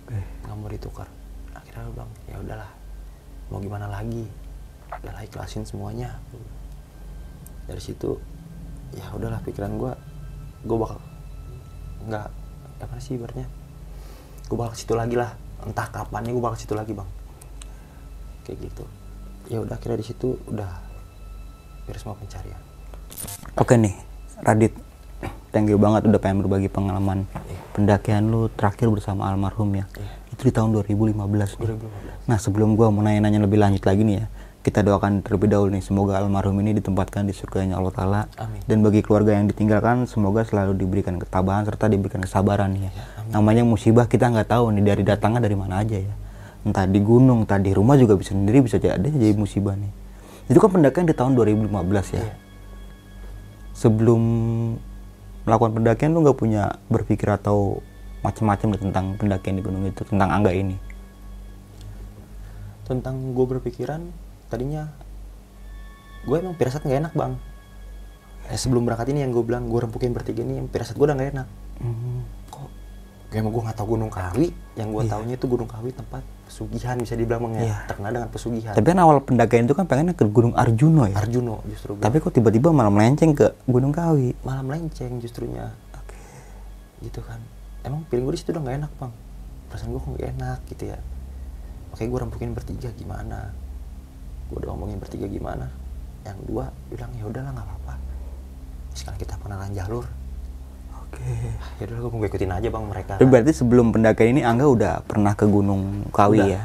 Oke. 0.02 0.18
nggak 0.18 0.56
mau 0.58 0.70
ditukar. 0.74 1.06
Akhirnya 1.54 1.86
gue 1.86 1.94
bilang 1.94 2.12
ya 2.26 2.36
udahlah, 2.42 2.72
mau 3.54 3.62
gimana 3.62 3.86
lagi? 3.94 4.26
Udahlah 5.00 5.24
ikhlasin 5.24 5.64
semuanya. 5.64 6.20
Dari 7.70 7.80
situ 7.80 8.20
ya 8.92 9.08
udahlah 9.16 9.40
pikiran 9.48 9.80
gue, 9.80 9.94
gue 10.68 10.78
bakal 10.78 11.00
nggak 12.12 12.28
apa 12.82 12.98
sih 12.98 13.16
ibaratnya, 13.16 13.46
gue 14.50 14.58
bakal 14.58 14.76
situ 14.76 14.98
lagi 14.98 15.16
lah. 15.16 15.32
Entah 15.64 15.88
kapannya 15.88 16.34
gue 16.34 16.44
bakal 16.44 16.58
situ 16.60 16.74
lagi 16.76 16.92
bang. 16.92 17.08
Kayak 18.44 18.58
gitu. 18.68 18.84
Ya 19.48 19.62
udah 19.62 19.78
akhirnya 19.78 20.02
di 20.02 20.08
situ 20.10 20.36
udah 20.50 20.68
beres 21.86 22.02
semua 22.02 22.18
pencarian. 22.18 22.60
Oke 23.56 23.78
nih, 23.78 23.96
Radit. 24.42 24.74
Thank 25.52 25.68
you 25.68 25.76
banget 25.76 26.08
udah 26.08 26.16
pengen 26.16 26.40
berbagi 26.48 26.72
pengalaman 26.72 27.28
pendakian 27.76 28.32
lu 28.32 28.48
terakhir 28.56 28.88
bersama 28.88 29.28
almarhum 29.28 29.68
ya. 29.76 29.84
Iya. 30.00 30.12
Itu 30.32 30.42
di 30.48 30.54
tahun 30.56 30.72
2015. 30.72 31.60
nih. 31.60 31.68
2015. 31.76 32.32
Nah, 32.32 32.38
sebelum 32.40 32.80
gua 32.80 32.88
mau 32.88 33.04
nanya-nanya 33.04 33.44
lebih 33.44 33.60
lanjut 33.60 33.84
lagi 33.84 34.02
nih 34.08 34.16
ya. 34.24 34.26
Kita 34.62 34.86
doakan 34.86 35.26
terlebih 35.26 35.50
dahulu 35.50 35.74
nih 35.74 35.82
semoga 35.82 36.22
almarhum 36.22 36.54
ini 36.62 36.78
ditempatkan 36.78 37.26
di 37.26 37.34
surganya 37.34 37.82
Allah 37.82 37.90
taala. 37.90 38.22
Amin. 38.38 38.62
Dan 38.70 38.86
bagi 38.86 39.02
keluarga 39.02 39.34
yang 39.34 39.50
ditinggalkan 39.50 40.06
semoga 40.06 40.46
selalu 40.46 40.78
diberikan 40.78 41.18
ketabahan 41.18 41.66
serta 41.66 41.90
diberikan 41.90 42.22
kesabaran 42.22 42.78
ya. 42.78 42.94
Namanya 43.34 43.66
musibah 43.66 44.06
kita 44.06 44.30
nggak 44.30 44.54
tahu 44.54 44.70
nih 44.78 44.94
dari 44.94 45.02
datangnya 45.02 45.42
dari 45.42 45.58
mana 45.58 45.82
aja 45.82 45.98
ya. 45.98 46.14
Entah 46.62 46.86
di 46.86 47.02
gunung, 47.02 47.50
entah 47.50 47.58
di 47.58 47.74
rumah 47.74 47.98
juga 47.98 48.14
bisa 48.14 48.38
sendiri 48.38 48.62
bisa 48.62 48.78
jadi 48.78 49.02
jadi 49.02 49.34
musibah 49.34 49.74
nih. 49.74 49.90
Itu 50.46 50.62
kan 50.62 50.70
pendakian 50.70 51.10
di 51.10 51.18
tahun 51.18 51.34
2015 51.34 51.66
ya. 52.14 52.22
Iya. 52.22 52.34
Sebelum 53.74 54.22
melakukan 55.50 55.74
pendakian 55.74 56.14
lu 56.14 56.22
nggak 56.22 56.38
punya 56.38 56.78
berpikir 56.86 57.34
atau 57.34 57.82
macam-macam 58.22 58.78
tentang 58.78 59.06
pendakian 59.18 59.58
di 59.58 59.64
gunung 59.66 59.90
itu 59.90 60.06
tentang 60.06 60.30
angga 60.30 60.54
ini. 60.54 60.78
tentang 62.92 63.32
gue 63.32 63.46
berpikiran 63.48 64.12
tadinya 64.52 64.92
gue 66.28 66.36
emang 66.38 66.54
pirasat 66.54 66.84
nggak 66.84 67.00
enak 67.08 67.14
bang. 67.16 67.34
Eh, 68.52 68.60
sebelum 68.60 68.84
berangkat 68.84 69.10
ini 69.16 69.24
yang 69.24 69.32
gue 69.32 69.44
bilang 69.48 69.72
gue 69.72 69.80
rempukin 69.80 70.12
bertiga 70.12 70.44
ini 70.44 70.60
yang 70.60 70.68
pirasat 70.68 71.00
gue 71.00 71.06
udah 71.08 71.16
nggak 71.16 71.32
enak. 71.34 71.48
Kok 72.52 72.70
kayak 73.32 73.48
gue 73.48 73.62
nggak 73.64 73.78
tahu 73.80 73.88
gunung 73.96 74.12
kawi 74.12 74.52
yang 74.76 74.92
gue 74.92 75.04
taunya 75.08 75.36
itu 75.40 75.48
gunung 75.48 75.70
kawi 75.72 75.96
tempat 75.96 76.20
pesugihan 76.52 77.00
bisa 77.00 77.16
dibilang 77.16 77.48
bang 77.48 77.54
ya. 77.56 77.64
Iya. 77.64 77.78
terkenal 77.88 78.12
dengan 78.12 78.30
pesugihan. 78.30 78.74
Tapi 78.76 78.88
kan 78.92 79.00
awal 79.00 79.18
pendakian 79.24 79.64
itu 79.66 79.74
kan 79.74 79.88
pengennya 79.88 80.14
ke 80.20 80.28
Gunung 80.28 80.52
Arjuno 80.52 81.08
ya. 81.08 81.16
Arjuno 81.16 81.64
justru 81.72 81.96
gua. 81.96 82.04
Tapi 82.04 82.20
kok 82.20 82.36
tiba-tiba 82.36 82.76
malah 82.76 82.92
melenceng 82.92 83.32
ke 83.32 83.56
Gunung 83.64 83.96
Kawi. 83.96 84.36
malah 84.44 84.68
melenceng 84.68 85.24
justrunya. 85.24 85.72
Gitu 87.00 87.24
kan. 87.24 87.40
Emang 87.88 88.04
feeling 88.12 88.28
gue 88.28 88.36
di 88.36 88.40
situ 88.44 88.52
udah 88.52 88.62
nggak 88.68 88.78
enak 88.84 88.92
bang. 89.00 89.14
Perasaan 89.72 89.90
gue 89.96 90.02
kok 90.04 90.12
nggak 90.12 90.28
enak 90.38 90.60
gitu 90.68 90.84
ya. 90.92 91.00
Makanya 91.96 92.10
gue 92.12 92.20
rempukin 92.20 92.52
bertiga 92.52 92.90
gimana 93.00 93.56
gue 94.52 94.58
udah 94.60 94.70
ngomongin 94.76 95.00
bertiga 95.00 95.26
gimana 95.26 95.72
yang 96.22 96.36
dua 96.44 96.68
bilang 96.92 97.10
ya 97.16 97.24
udahlah 97.24 97.52
nggak 97.56 97.66
apa-apa 97.66 97.94
sekarang 98.92 99.18
kita 99.18 99.34
pengenalan 99.40 99.72
jalur 99.72 100.06
Oke. 100.92 101.32
ya 101.80 101.84
udah 101.88 101.98
gue 102.04 102.28
ikutin 102.28 102.52
aja 102.52 102.68
bang 102.68 102.84
mereka 102.88 103.12
Tapi 103.16 103.28
berarti 103.28 103.52
sebelum 103.52 103.92
pendakian 103.92 104.36
ini 104.36 104.42
Angga 104.44 104.68
udah 104.68 104.94
pernah 105.04 105.36
ke 105.36 105.44
Gunung 105.44 106.08
Kawi 106.12 106.40
Udah. 106.40 106.48
ya? 106.48 106.62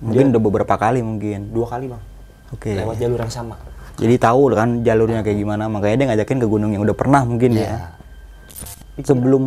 Mungkin 0.00 0.30
udah 0.30 0.42
beberapa 0.42 0.74
kali 0.74 1.02
mungkin. 1.02 1.50
dua 1.50 1.66
kali 1.70 1.86
bang 1.90 2.02
Oke. 2.50 2.70
lewat 2.74 2.96
jalur 2.98 3.18
yang 3.18 3.30
sama 3.30 3.54
Jadi 4.00 4.16
tahu 4.16 4.48
kan 4.56 4.80
jalurnya 4.80 5.20
kayak 5.20 5.36
gimana, 5.36 5.68
makanya 5.68 5.96
dia 6.00 6.06
ngajakin 6.14 6.40
ke 6.40 6.48
gunung 6.48 6.72
yang 6.72 6.80
udah 6.80 6.96
pernah 6.96 7.20
mungkin 7.20 7.52
Iya. 7.52 7.68
ya. 7.68 7.78
Sebelum 9.04 9.42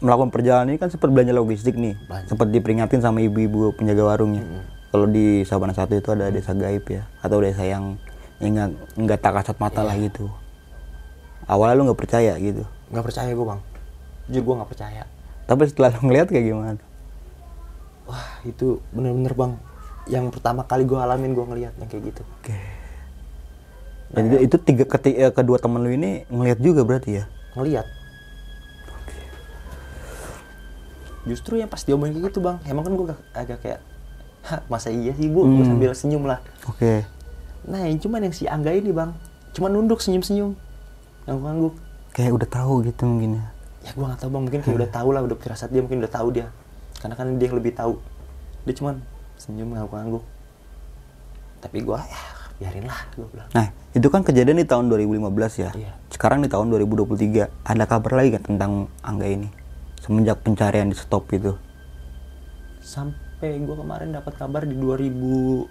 melakukan 0.00 0.32
perjalanan 0.32 0.72
ini 0.72 0.80
kan 0.80 0.88
sempat 0.88 1.12
belanja 1.12 1.36
logistik 1.36 1.76
nih, 1.76 2.00
sempat 2.24 2.48
diperingatin 2.48 3.04
sama 3.04 3.20
ibu-ibu 3.20 3.76
penjaga 3.76 4.00
warungnya. 4.08 4.40
Kalau 4.90 5.06
di 5.06 5.46
Sabana 5.46 5.70
Satu 5.70 5.94
itu 5.94 6.10
ada 6.10 6.34
desa 6.34 6.50
gaib 6.50 6.82
ya, 6.90 7.06
atau 7.22 7.38
desa 7.38 7.62
yang 7.62 7.94
yang 8.42 8.50
nggak 8.58 8.70
nggak 8.98 9.18
tak 9.22 9.32
kasat 9.38 9.56
mata 9.62 9.86
lah 9.86 9.94
gitu. 9.94 10.26
Awalnya 11.46 11.78
lu 11.78 11.82
nggak 11.90 12.00
percaya 12.00 12.34
gitu, 12.42 12.66
nggak 12.90 13.04
percaya 13.06 13.30
gue 13.30 13.46
bang. 13.46 13.60
Jujur 14.30 14.42
gue 14.42 14.54
nggak 14.58 14.70
percaya. 14.70 15.02
Tapi 15.46 15.62
setelah 15.66 15.90
lu 15.94 16.10
ngeliat 16.10 16.26
kayak 16.30 16.46
gimana? 16.46 16.82
wah 18.10 18.42
itu 18.42 18.82
bener-bener 18.90 19.34
bang. 19.38 19.52
Yang 20.10 20.34
pertama 20.34 20.66
kali 20.66 20.82
gue 20.82 20.98
alamin 20.98 21.30
gue 21.30 21.46
ngeliat 21.46 21.74
yang 21.78 21.86
kayak 21.86 22.10
gitu. 22.10 22.22
Oke. 22.42 22.58
Dan 24.10 24.22
itu, 24.26 24.36
itu 24.50 24.56
tiga 24.58 24.84
keti- 24.90 25.14
eh, 25.14 25.30
kedua 25.30 25.62
temen 25.62 25.78
lu 25.78 25.90
ini 25.94 26.26
ngeliat 26.26 26.58
juga 26.58 26.82
berarti 26.82 27.22
ya? 27.22 27.24
ngeliat. 27.54 27.86
Justru 31.26 31.58
yang 31.62 31.70
pas 31.70 31.82
diomongin 31.86 32.18
kayak 32.18 32.34
gitu 32.34 32.38
bang. 32.42 32.58
Emang 32.66 32.82
kan 32.82 32.92
gue 32.98 33.06
agak 33.34 33.58
kayak 33.62 33.80
Hah, 34.40 34.60
masa 34.66 34.88
iya 34.88 35.12
sih 35.12 35.26
bu 35.26 35.44
gue 35.44 35.60
Hmm. 35.60 35.68
sambil 35.68 35.90
senyum 35.92 36.24
lah 36.24 36.40
Oke. 36.64 37.04
nah 37.62 37.80
yang 37.80 37.98
cuman 37.98 38.24
yang 38.24 38.32
si 38.32 38.44
Angga 38.44 38.70
ini 38.70 38.88
bang 38.88 39.12
cuman 39.52 39.70
nunduk 39.70 40.00
senyum-senyum 40.00 40.56
ngangguk-ngangguk 41.24 41.74
Kayak 42.10 42.32
udah 42.34 42.48
tahu 42.50 42.74
gitu 42.82 43.02
mungkin 43.04 43.30
ya. 43.36 43.44
ya 43.80 43.90
gue 43.92 44.02
nggak 44.02 44.18
tahu 44.18 44.30
bang 44.30 44.42
mungkin 44.42 44.60
kayak 44.60 44.76
udah 44.76 44.90
tahu 44.90 45.08
lah 45.10 45.20
udah 45.22 45.36
firasat 45.36 45.68
dia 45.68 45.80
mungkin 45.80 46.00
udah 46.00 46.10
tahu 46.10 46.28
dia 46.30 46.46
karena 46.98 47.14
kan 47.14 47.26
dia 47.32 47.46
yang 47.46 47.56
lebih 47.56 47.72
tahu 47.72 47.92
dia 48.62 48.74
cuman 48.74 48.94
senyum 49.36 49.68
ngangguk-ngangguk 49.70 50.24
tapi 51.60 51.78
gue 51.80 51.98
ya 51.98 52.20
biarin 52.56 52.84
lah 52.84 53.00
gue 53.14 53.26
bilang 53.26 53.48
Nah, 53.50 53.66
itu 53.90 54.06
kan 54.06 54.20
kejadian 54.20 54.56
di 54.56 54.64
tahun 54.64 54.86
2015 54.86 55.24
ya. 55.58 55.70
Iya. 55.72 55.92
Sekarang 56.08 56.38
di 56.38 56.46
tahun 56.46 56.68
2023, 56.68 57.48
ada 57.48 57.84
kabar 57.84 58.12
lagi 58.14 58.30
kan 58.30 58.42
tentang 58.44 58.72
Angga 59.00 59.26
ini? 59.26 59.48
Semenjak 59.96 60.40
pencarian 60.40 60.86
di 60.86 60.94
stop 60.94 61.24
itu. 61.30 61.56
sampai 62.78 63.16
gue 63.40 63.72
kemarin 63.74 64.12
dapat 64.12 64.36
kabar 64.36 64.62
di 64.62 64.76
2021 64.76 65.66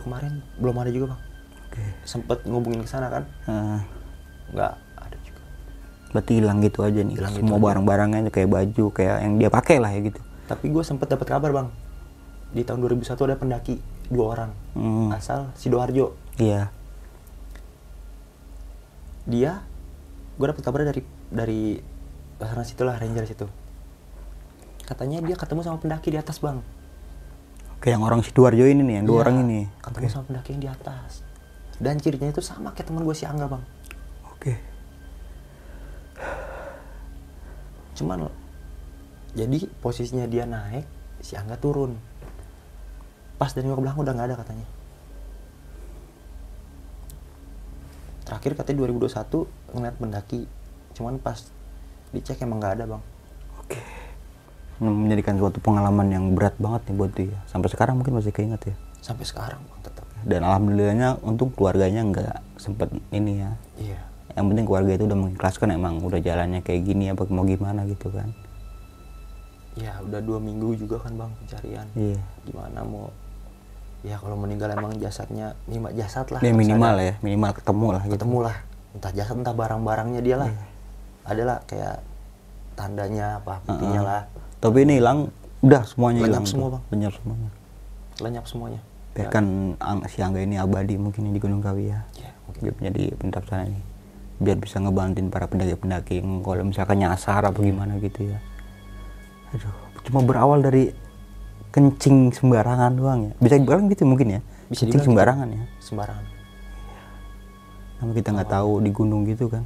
kemarin 0.00 0.32
belum 0.56 0.76
ada 0.76 0.90
juga 0.90 1.06
bang 1.08 1.20
Oke. 1.64 1.84
sempet 2.02 2.42
ngubungin 2.42 2.80
ke 2.80 2.88
sana 2.88 3.06
kan 3.08 3.24
Nah, 3.44 3.80
nggak 4.48 4.72
ada 4.96 5.16
juga 5.20 5.40
berarti 6.08 6.32
hilang 6.34 6.58
gitu 6.58 6.80
aja 6.80 6.98
nih. 6.98 7.14
Hilang 7.14 7.30
gitu 7.30 7.40
Semua 7.42 7.54
aja. 7.54 7.64
barang-barangnya 7.68 8.20
kayak 8.28 8.48
baju, 8.48 8.84
kayak 8.90 9.16
yang 9.20 9.34
dia 9.36 9.48
pakai 9.48 9.76
lah 9.76 9.90
ya 9.90 10.00
gitu. 10.02 10.20
tapi 10.46 10.66
gue 10.66 10.80
sempet 10.80 11.06
dapat 11.06 11.28
kabar 11.28 11.50
bang 11.52 11.68
di 12.48 12.64
tahun 12.64 12.80
2001 12.80 13.04
ada 13.22 13.36
pendaki 13.36 13.76
dua 14.08 14.24
orang 14.32 14.50
Hmm. 14.72 15.12
asal 15.12 15.52
sidoarjo 15.54 16.16
Iya. 16.36 16.72
dia 19.24 19.60
gue 20.34 20.46
dapat 20.46 20.62
kabar 20.64 20.80
dari 20.82 21.02
dari 21.28 21.60
Basarnas 22.34 22.66
situ 22.66 22.80
lah 22.80 22.96
ranger 22.96 23.22
situ 23.22 23.44
katanya 24.88 25.20
dia 25.20 25.36
ketemu 25.36 25.60
sama 25.60 25.76
pendaki 25.76 26.08
di 26.08 26.16
atas 26.16 26.40
bang. 26.40 26.64
Kayak 27.78 28.00
yang 28.00 28.04
orang 28.08 28.20
Sidoarjo 28.24 28.64
ini 28.64 28.80
nih, 28.82 28.94
yang 28.98 29.06
dua 29.06 29.20
Iya, 29.20 29.22
orang 29.28 29.36
ini. 29.44 29.60
ketemu 29.84 30.08
sama 30.08 30.24
pendaki 30.32 30.48
yang 30.56 30.62
di 30.64 30.70
atas. 30.72 31.10
Dan 31.78 32.00
cirinya 32.00 32.32
itu 32.32 32.40
sama 32.40 32.72
kayak 32.72 32.88
teman 32.90 33.04
gue 33.04 33.12
si 33.14 33.28
Angga 33.28 33.46
bang. 33.46 33.64
Oke. 34.32 34.54
cuman 37.98 38.30
jadi 39.34 39.66
posisinya 39.82 40.30
dia 40.30 40.46
naik 40.46 40.86
si 41.18 41.34
Angga 41.34 41.58
turun. 41.58 41.98
Pas 43.34 43.50
dari 43.50 43.66
ke 43.66 43.74
belakang 43.74 44.06
udah 44.06 44.14
nggak 44.14 44.28
ada 44.30 44.36
katanya. 44.38 44.66
Terakhir 48.22 48.54
katanya 48.54 48.86
2021 48.86 49.74
ngeliat 49.74 49.94
pendaki. 49.98 50.46
Cuman 50.94 51.18
pas 51.18 51.42
dicek 52.14 52.38
emang 52.46 52.62
nggak 52.62 52.74
ada 52.78 52.84
bang. 52.86 53.02
Oke. 53.58 53.97
Menjadikan 54.78 55.34
suatu 55.34 55.58
pengalaman 55.58 56.06
yang 56.06 56.24
berat 56.32 56.54
banget 56.56 56.86
nih 56.86 56.94
buat 56.94 57.12
dia. 57.12 57.34
Sampai 57.44 57.66
sekarang 57.66 57.96
mungkin 57.96 58.14
masih 58.14 58.30
keinget 58.30 58.62
ya. 58.64 58.76
sampai 58.98 59.22
sekarang 59.22 59.62
bang 59.62 59.80
tetap 59.80 60.04
Dan 60.20 60.42
alhamdulillahnya 60.42 61.22
untuk 61.22 61.54
keluarganya 61.54 62.02
nggak 62.04 62.36
sempet 62.56 62.90
ini 63.08 63.40
ya. 63.40 63.50
iya 63.76 64.00
Yang 64.32 64.44
penting 64.48 64.64
keluarga 64.64 64.92
itu 64.92 65.04
udah 65.04 65.18
mengikhlaskan 65.18 65.68
emang 65.72 65.94
udah 66.00 66.18
jalannya 66.18 66.60
kayak 66.60 66.82
gini 66.84 67.06
apa 67.08 67.22
mau 67.28 67.42
gimana 67.42 67.82
gitu 67.84 68.10
kan. 68.10 68.30
ya 69.74 69.94
udah 70.00 70.18
dua 70.18 70.38
minggu 70.38 70.74
juga 70.76 70.98
kan 70.98 71.14
bang 71.14 71.30
pencarian 71.36 71.86
Iya. 71.92 72.18
gimana 72.42 72.82
mau 72.82 73.14
ya 74.00 74.14
kalau 74.16 74.34
meninggal 74.36 74.68
emang 74.68 74.90
jasadnya 74.96 75.54
minimal 75.64 75.94
jasad 75.94 76.26
lah 76.28 76.40
Ya 76.40 76.50
minimal 76.50 76.92
ada. 76.92 77.02
ya, 77.04 77.14
minimal 77.20 77.50
ketemu 77.52 77.86
lah 77.88 78.02
gitu. 78.02 78.12
ketemu 78.14 78.38
lah 78.42 78.56
entah 78.90 79.12
jasad 79.12 79.36
entah 79.36 79.54
barang-barangnya 79.54 80.20
dia 80.20 80.36
lah 80.36 80.50
Iya. 80.50 80.62
adalah 81.24 81.56
kayak 81.64 82.02
tandanya 82.74 83.38
apa 83.38 83.62
buktinya 83.62 83.94
Heeh. 83.96 84.02
lah 84.04 84.22
Tapi 84.58 84.78
ini 84.82 84.98
hilang, 84.98 85.30
udah 85.60 85.82
semuanya 85.86 86.20
Lenyap 86.22 86.30
hilang. 86.30 86.44
tuh. 86.44 86.50
semua, 86.50 86.68
Bang. 86.70 86.82
Lenyap 86.90 87.14
semuanya. 87.14 87.50
lenyap 88.18 88.44
semuanya 88.50 88.80
Biarkan 89.14 89.78
ang- 89.78 90.02
si 90.10 90.18
Angga 90.18 90.42
ini 90.42 90.58
abadi 90.58 90.98
mungkin 90.98 91.30
di 91.30 91.38
Gunung 91.38 91.62
Kawi 91.62 91.94
ya. 91.94 92.02
ya 92.18 92.34
mungkin 92.46 92.60
Dia 92.66 92.72
menjadi 92.74 93.02
sana 93.46 93.62
ini. 93.66 93.78
Biar 94.38 94.58
bisa 94.58 94.82
ngebantuin 94.82 95.30
para 95.30 95.46
pendaki-pendaki 95.46 96.18
kalau 96.42 96.62
misalkan 96.66 96.98
nyasar 96.98 97.42
apa 97.42 97.58
gimana 97.58 97.94
gitu 97.98 98.26
ya. 98.26 98.38
Aduh, 99.50 99.70
cuma 100.02 100.22
berawal 100.22 100.62
dari 100.62 100.90
kencing 101.70 102.34
sembarangan 102.34 102.94
doang 102.94 103.20
ya. 103.26 103.32
Bisa 103.38 103.54
dibilang 103.58 103.86
gitu 103.86 104.02
mungkin 104.02 104.38
ya. 104.38 104.40
Bisa 104.66 104.82
kencing 104.82 105.14
sembarangan 105.14 105.46
ya. 105.46 105.62
sembarangan 105.78 106.26
Namun 107.98 108.12
kita 108.14 108.28
nggak 108.30 108.50
tahu 108.50 108.72
di 108.82 108.90
gunung 108.90 109.22
gitu 109.24 109.46
kan. 109.46 109.62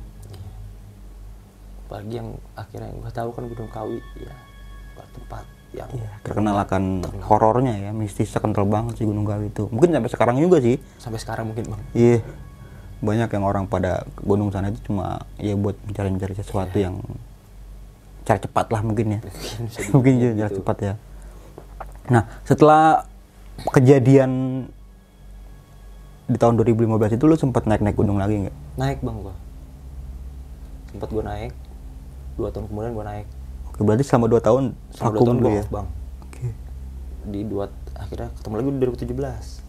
apalagi 1.85 2.25
yang 2.25 2.33
akhirnya 2.57 2.89
gue 2.89 3.13
tahu 3.13 3.29
kan 3.37 3.45
Gunung 3.53 3.69
Kawi 3.69 4.01
ya 4.17 4.33
tempat 5.13 5.45
yang 5.73 5.89
Iya, 5.89 6.11
terkenal 6.21 6.57
akan 6.61 6.83
horornya 7.25 7.75
ya, 7.79 7.91
mistisnya 7.93 8.39
kental 8.39 8.69
banget 8.69 9.01
sih 9.01 9.07
Gunung 9.09 9.25
Kawi 9.25 9.49
itu. 9.49 9.73
Mungkin 9.73 9.89
sampai 9.91 10.11
sekarang 10.11 10.37
juga 10.37 10.61
sih. 10.61 10.77
sampai 10.97 11.17
sekarang 11.17 11.45
mungkin 11.49 11.65
bang 11.69 11.81
Iya. 11.93 12.19
Banyak 13.03 13.29
yang 13.33 13.45
orang 13.45 13.65
pada 13.67 14.05
gunung 14.21 14.53
sana 14.53 14.69
itu 14.69 14.79
cuma 14.85 15.25
ya 15.37 15.57
buat 15.57 15.75
mencari-mencari 15.83 16.37
sesuatu 16.37 16.77
yang 16.77 17.01
cara 18.23 18.39
cepat 18.39 18.67
lah 18.69 18.81
mungkin 18.81 19.17
ya. 19.17 19.21
Mungkin 19.91 20.13
juga 20.17 20.33
cara 20.45 20.51
gitu. 20.51 20.59
cepat 20.61 20.77
ya. 20.79 20.95
Nah, 22.07 22.23
setelah 22.45 23.09
kejadian 23.73 24.31
di 26.23 26.39
tahun 26.39 26.55
2015 26.57 27.17
itu 27.17 27.25
lu 27.27 27.35
sempat 27.35 27.67
naik-naik 27.67 27.93
gunung 27.93 28.17
lagi 28.17 28.47
nggak? 28.47 28.57
naik 28.73 28.99
bang 29.03 29.17
gua 29.21 29.35
tempat 30.89 31.09
gua 31.11 31.25
naik 31.27 31.53
dua 32.35 32.49
tahun 32.49 32.65
kemudian 32.71 32.93
gua 32.95 33.05
naik 33.05 33.27
berarti 33.83 34.03
selama 34.03 34.27
2 34.29 34.41
tahun 34.41 34.65
selama 34.91 35.03
dua 35.05 35.13
vakum 35.13 35.25
tahun 35.25 35.37
dulu 35.37 35.45
gua 35.45 35.55
ya. 35.55 35.65
bang 35.69 35.87
Oke. 36.21 36.47
di 37.25 37.41
dua 37.45 37.65
akhirnya 37.95 38.29
ketemu 38.33 38.55
lagi 38.55 38.69
di 38.69 38.79
2017 39.13 39.63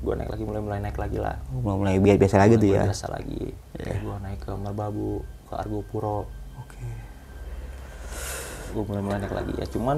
gua 0.00 0.14
naik 0.14 0.30
lagi 0.30 0.42
mulai 0.42 0.60
mulai 0.60 0.78
naik 0.80 0.98
lagi 0.98 1.16
lah 1.16 1.36
Oh, 1.48 1.60
Mulai 1.74 1.96
mulai 1.96 1.96
biasa, 1.98 2.18
biasa 2.18 2.36
lagi 2.38 2.54
tuh 2.54 2.68
ya. 2.70 2.82
biasa 2.84 3.06
lagi 3.08 3.42
kayak 3.74 3.98
gua 4.00 4.16
naik 4.20 4.38
ke 4.38 4.52
Merbabu 4.52 5.10
ke 5.44 5.54
Argopuro 5.54 6.18
Oke. 6.56 6.84
gue 8.70 8.82
mulai 8.84 9.02
mulai 9.02 9.18
naik 9.20 9.34
lagi 9.34 9.52
ya 9.54 9.66
cuman 9.68 9.96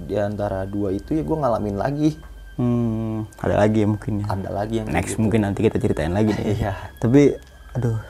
di 0.00 0.14
antara 0.14 0.62
dua 0.64 0.90
itu 0.90 1.10
ya 1.12 1.22
gue 1.22 1.36
ngalamin 1.36 1.76
lagi 1.76 2.10
Hmm, 2.54 3.22
ada 3.38 3.54
lagi 3.56 3.80
ya 3.80 3.88
mungkin 3.88 4.18
ya. 4.18 4.26
ada 4.28 4.50
lagi 4.50 4.82
yang 4.82 4.90
Next 4.90 5.14
gitu. 5.14 5.22
mungkin 5.22 5.40
nanti 5.40 5.62
kita 5.62 5.78
ceritain 5.78 6.10
lagi 6.10 6.34
deh. 6.34 6.42
Iya. 6.58 6.74
Tapi 6.98 7.38
aduh, 7.70 8.02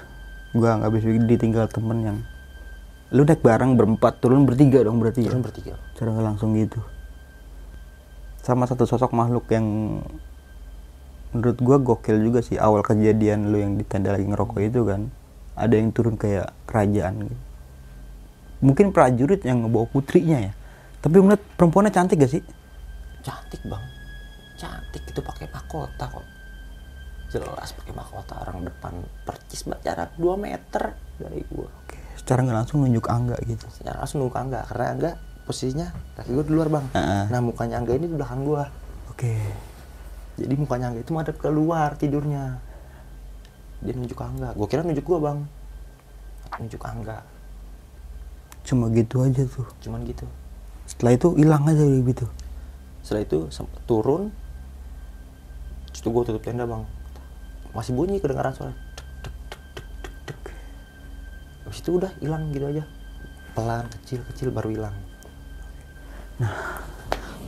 gua 0.51 0.81
nggak 0.81 0.89
bisa 0.91 1.05
ditinggal 1.23 1.69
temen 1.69 1.99
yang 2.01 2.19
lu 3.09 3.25
naik 3.25 3.41
bareng 3.41 3.75
berempat 3.79 4.21
turun 4.21 4.45
bertiga 4.45 4.85
dong 4.85 5.01
berarti 5.01 5.25
ya. 5.25 5.33
turun 5.33 5.45
bertiga 5.45 5.75
Cara 5.97 6.13
nggak 6.13 6.27
langsung 6.35 6.53
gitu. 6.55 6.81
Sama 8.45 8.69
satu 8.69 8.85
sosok 8.85 9.17
makhluk 9.17 9.49
yang 9.49 9.65
menurut 11.33 11.59
gua 11.61 11.77
gokil 11.81 12.21
juga 12.21 12.41
sih 12.41 12.57
awal 12.57 12.81
kejadian 12.85 13.53
lu 13.53 13.61
yang 13.61 13.77
di 13.77 13.85
tenda 13.85 14.13
lagi 14.13 14.29
ngerokok 14.29 14.61
itu 14.61 14.85
kan. 14.85 15.09
Ada 15.59 15.75
yang 15.81 15.91
turun 15.91 16.15
kayak 16.15 16.53
kerajaan 16.69 17.27
gitu. 17.27 17.39
Mungkin 18.63 18.93
prajurit 18.93 19.43
yang 19.43 19.65
ngebawa 19.65 19.89
putrinya 19.89 20.39
ya. 20.39 20.53
Tapi 20.99 21.15
melihat 21.23 21.43
perempuannya 21.57 21.95
cantik 21.95 22.19
gak 22.19 22.33
sih? 22.33 22.43
cantik 23.29 23.61
bang 23.67 23.85
cantik 24.59 25.03
itu 25.05 25.21
pakai 25.21 25.47
mahkota 25.53 26.05
kok 26.09 26.27
jelas 27.29 27.77
pakai 27.77 27.93
mahkota 27.93 28.35
orang 28.41 28.65
depan 28.65 29.05
percis 29.29 29.69
jarak 29.85 30.17
2 30.17 30.33
meter 30.41 30.97
dari 31.21 31.45
gua 31.53 31.69
Oke, 31.69 32.01
secara 32.29 32.45
nggak 32.45 32.59
langsung 32.61 32.85
nunjuk 32.85 33.09
angga 33.09 33.41
gitu. 33.41 33.65
secara 33.73 34.05
langsung 34.05 34.21
nunggu 34.21 34.37
angga 34.37 34.61
karena 34.69 34.85
angga 34.93 35.11
posisinya 35.49 35.89
kaki 36.13 36.29
gua 36.37 36.45
di 36.45 36.53
luar 36.53 36.69
bang 36.69 36.85
Heeh. 36.93 37.25
nah 37.33 37.41
mukanya 37.41 37.81
angga 37.81 37.97
ini 37.97 38.05
di 38.05 38.15
belakang 38.21 38.45
gua 38.45 38.69
Oke. 39.09 39.33
jadi 40.37 40.53
mukanya 40.53 40.93
angga 40.93 41.01
itu 41.01 41.13
madep 41.17 41.41
keluar 41.41 41.97
tidurnya 41.97 42.61
dia 43.81 43.97
nunjuk 43.97 44.21
angga 44.21 44.53
gua 44.53 44.69
kira 44.69 44.85
nunjuk 44.85 45.09
gua 45.09 45.19
bang 45.25 45.39
nunjuk 46.61 46.85
angga 46.85 47.25
Cuma 48.61 48.93
gitu 48.93 49.25
aja 49.25 49.49
tuh. 49.49 49.65
cuman 49.81 50.05
gitu 50.05 50.29
Setelah 50.85 51.17
itu 51.17 51.33
hilang 51.33 51.65
aja 51.65 51.81
gitu. 51.81 52.29
setelah 53.01 53.25
itu 53.25 53.49
turun 53.89 54.29
itu 55.89 56.05
gue 56.07 56.23
tutup 56.23 56.45
tenda 56.45 56.63
bang 56.63 56.85
masih 57.73 57.97
bunyi 57.97 58.21
kedengaran 58.21 58.53
suara 58.53 58.77
Dek, 59.25 59.35
dek, 59.49 59.65
dek, 59.75 59.87
dek, 60.05 60.15
dek, 60.29 60.39
dek. 60.45 60.55
Habis 61.69 61.85
itu 61.85 62.01
udah 62.01 62.09
hilang 62.25 62.49
gitu 62.49 62.65
aja 62.65 62.85
pelan 63.53 63.85
kecil 64.01 64.25
kecil 64.33 64.49
baru 64.49 64.73
hilang 64.73 64.97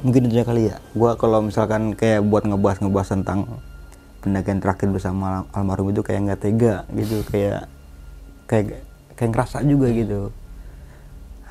Mungkin 0.00 0.26
itu 0.26 0.40
aja 0.40 0.44
kali 0.48 0.62
ya. 0.72 0.76
Gua 0.96 1.14
kalau 1.14 1.44
misalkan 1.44 1.92
kayak 1.92 2.24
buat 2.24 2.42
ngebahas-ngebahas 2.48 3.08
tentang 3.20 3.60
pendakian 4.18 4.58
terakhir 4.58 4.88
bersama 4.88 5.44
al- 5.44 5.48
almarhum 5.52 5.92
itu 5.92 6.00
kayak 6.00 6.20
nggak 6.26 6.40
tega 6.40 6.74
gitu, 6.96 7.20
kayak 7.28 7.68
kayak 8.48 8.80
kayak 9.14 9.30
ngerasa 9.30 9.60
juga 9.62 9.92
gitu. 9.92 10.32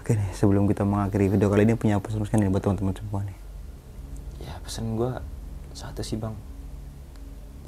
Oke 0.02 0.18
nih, 0.18 0.30
sebelum 0.34 0.66
kita 0.66 0.82
mengakhiri 0.82 1.30
video 1.30 1.48
kali 1.48 1.64
ini 1.70 1.78
punya 1.78 2.02
pesan-pesan 2.02 2.42
nih 2.42 2.50
buat 2.50 2.64
teman-teman 2.66 2.94
semua 2.98 3.22
nih. 3.24 3.38
ya 4.40 4.54
pesan 4.66 4.98
gue 4.98 5.12
satu 5.72 6.02
sih 6.02 6.18
bang 6.18 6.34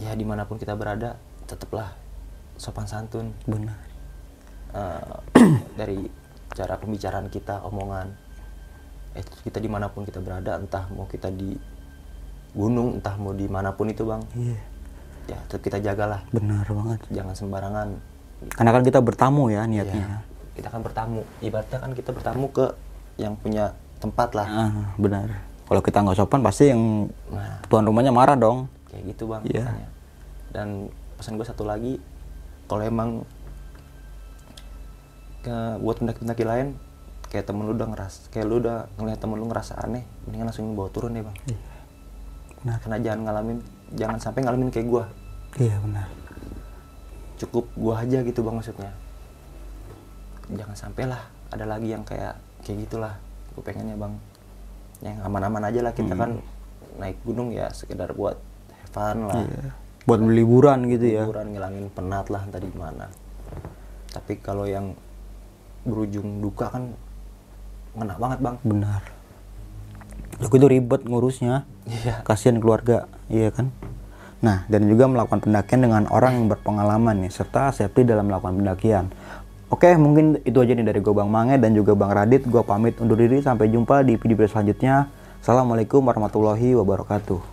ya 0.01 0.15
di 0.17 0.25
mana 0.25 0.49
pun 0.49 0.57
kita 0.57 0.73
berada 0.73 1.19
tetaplah 1.45 1.93
sopan 2.57 2.89
santun 2.89 3.35
Benar. 3.45 3.90
Eh, 4.72 5.15
dari 5.76 5.99
cara 6.51 6.76
pembicaraan 6.76 7.28
kita 7.28 7.59
omongan 7.61 8.07
eh 9.11 9.24
kita 9.41 9.57
di 9.57 9.67
mana 9.67 9.88
pun 9.88 10.03
kita 10.03 10.19
berada 10.19 10.55
entah 10.55 10.88
mau 10.89 11.03
kita 11.03 11.28
di 11.28 11.59
gunung 12.51 12.95
entah 12.95 13.15
mau 13.15 13.32
di 13.32 13.43
mana 13.45 13.72
pun 13.72 13.88
itu 13.88 14.03
bang 14.03 14.24
Iya, 14.34 14.59
ya 15.28 15.38
tetap 15.45 15.61
kita 15.61 15.78
jagalah 15.82 16.24
benar 16.30 16.63
banget. 16.65 16.99
jangan 17.09 17.32
sembarangan 17.34 17.88
Karena 18.49 18.72
kan 18.72 18.82
kita 18.82 18.99
bertamu 18.99 19.43
ya 19.47 19.63
niatnya. 19.65 20.24
kita 20.51 20.67
kan 20.67 20.80
bertamu 20.80 21.19
ibaratnya 21.39 21.78
kan 21.78 21.91
kita 21.91 22.09
bertamu 22.09 22.45
ke 22.49 22.65
yang 23.17 23.36
punya 23.36 23.72
tempat 23.97 24.32
lah 24.32 24.47
Ah, 24.47 24.72
benar. 24.95 25.28
Kalau 25.61 25.80
kita 25.80 25.99
nggak 25.99 26.15
sopan 26.17 26.39
pasti 26.39 26.67
yang 26.67 27.11
nah 27.28 27.59
tuan 27.65 27.84
rumahnya 27.84 28.09
marah 28.09 28.36
dong. 28.36 28.72
kayak 28.88 29.03
gitu 29.09 29.28
bang 29.28 29.43
Iya. 29.45 29.65
makanya. 29.65 29.89
dan 30.49 30.67
pesan 31.15 31.36
gue 31.36 31.43
satu 31.45 31.63
lagi 31.63 31.99
kalau 32.65 32.84
emang 32.84 33.24
ke 35.41 35.81
buat 35.81 35.97
pendaki-pendaki 35.97 36.45
lain 36.45 36.67
kayak 37.31 37.47
temen 37.47 37.63
lu 37.63 37.73
udah 37.73 37.87
ngeras 37.89 38.27
kayak 38.29 38.45
lu 38.45 38.59
udah 38.59 38.91
ngeliat 38.99 39.19
temen 39.23 39.39
lu 39.39 39.47
ngerasa 39.47 39.79
aneh 39.81 40.03
mendingan 40.27 40.51
langsung 40.51 40.75
bawa 40.77 40.89
turun 40.93 41.17
deh 41.17 41.23
bang. 41.25 41.37
Benar. 42.61 42.77
karena 42.85 42.97
jangan 43.01 43.21
ngalamin 43.25 43.57
jangan 43.97 44.17
sampai 44.21 44.39
ngalamin 44.45 44.69
kayak 44.69 44.87
gua. 44.87 45.05
Iya 45.57 45.75
benar. 45.81 46.07
cukup 47.41 47.65
gua 47.73 48.05
aja 48.05 48.21
gitu 48.21 48.45
bang 48.45 48.53
maksudnya. 48.53 48.93
Jangan 50.51 50.75
sampai 50.77 51.09
lah 51.09 51.21
ada 51.49 51.65
lagi 51.65 51.89
yang 51.89 52.05
kayak 52.05 52.37
kayak 52.61 52.85
gitulah. 52.85 53.17
Gue 53.57 53.63
pengennya 53.65 53.97
bang 53.97 54.13
yang 55.01 55.17
aman-aman 55.25 55.65
aja 55.65 55.81
lah. 55.81 55.93
Kita 55.97 56.13
kan 56.13 56.37
naik 57.01 57.17
gunung 57.25 57.49
ya 57.49 57.73
sekedar 57.73 58.13
buat 58.13 58.37
fun 58.93 59.25
lah. 59.25 59.41
Iya. 59.41 59.73
Buat 60.05 60.21
liburan 60.27 60.85
gitu 60.85 61.05
ya. 61.07 61.23
liburan 61.25 61.49
ngilangin 61.49 61.85
penat 61.89 62.29
lah 62.29 62.45
tadi 62.51 62.69
mana. 62.77 63.09
Tapi 64.11 64.37
kalau 64.37 64.69
yang 64.69 64.93
berujung 65.84 66.41
duka 66.41 66.69
kan 66.69 66.93
ngena 67.97 68.15
banget 68.15 68.39
bang 68.39 68.55
Benar. 68.63 69.01
Aku 70.41 70.57
itu 70.57 70.65
ribet 70.65 71.05
ngurusnya. 71.05 71.69
iya 71.86 72.25
Kasihan 72.25 72.57
keluarga, 72.57 73.05
iya 73.29 73.53
kan? 73.53 73.69
Nah, 74.41 74.65
dan 74.65 74.89
juga 74.89 75.05
melakukan 75.05 75.45
pendakian 75.45 75.86
dengan 75.86 76.09
orang 76.09 76.41
yang 76.41 76.47
berpengalaman 76.49 77.21
nih, 77.21 77.29
serta 77.29 77.69
safety 77.69 78.01
dalam 78.09 78.25
melakukan 78.25 78.57
pendakian. 78.57 79.05
Oke, 79.69 79.93
mungkin 80.01 80.41
itu 80.41 80.57
aja 80.57 80.73
nih 80.73 80.84
dari 80.84 80.99
gue 80.99 81.13
Bang 81.13 81.29
Mange 81.29 81.61
dan 81.61 81.77
juga 81.77 81.93
Bang 81.93 82.11
Radit. 82.11 82.43
Gue 82.49 82.65
pamit 82.65 82.97
undur 82.97 83.21
diri, 83.21 83.39
sampai 83.39 83.69
jumpa 83.69 84.01
di 84.01 84.17
video 84.17 84.41
selanjutnya. 84.49 85.13
Assalamualaikum 85.45 86.01
warahmatullahi 86.01 86.73
wabarakatuh. 86.73 87.50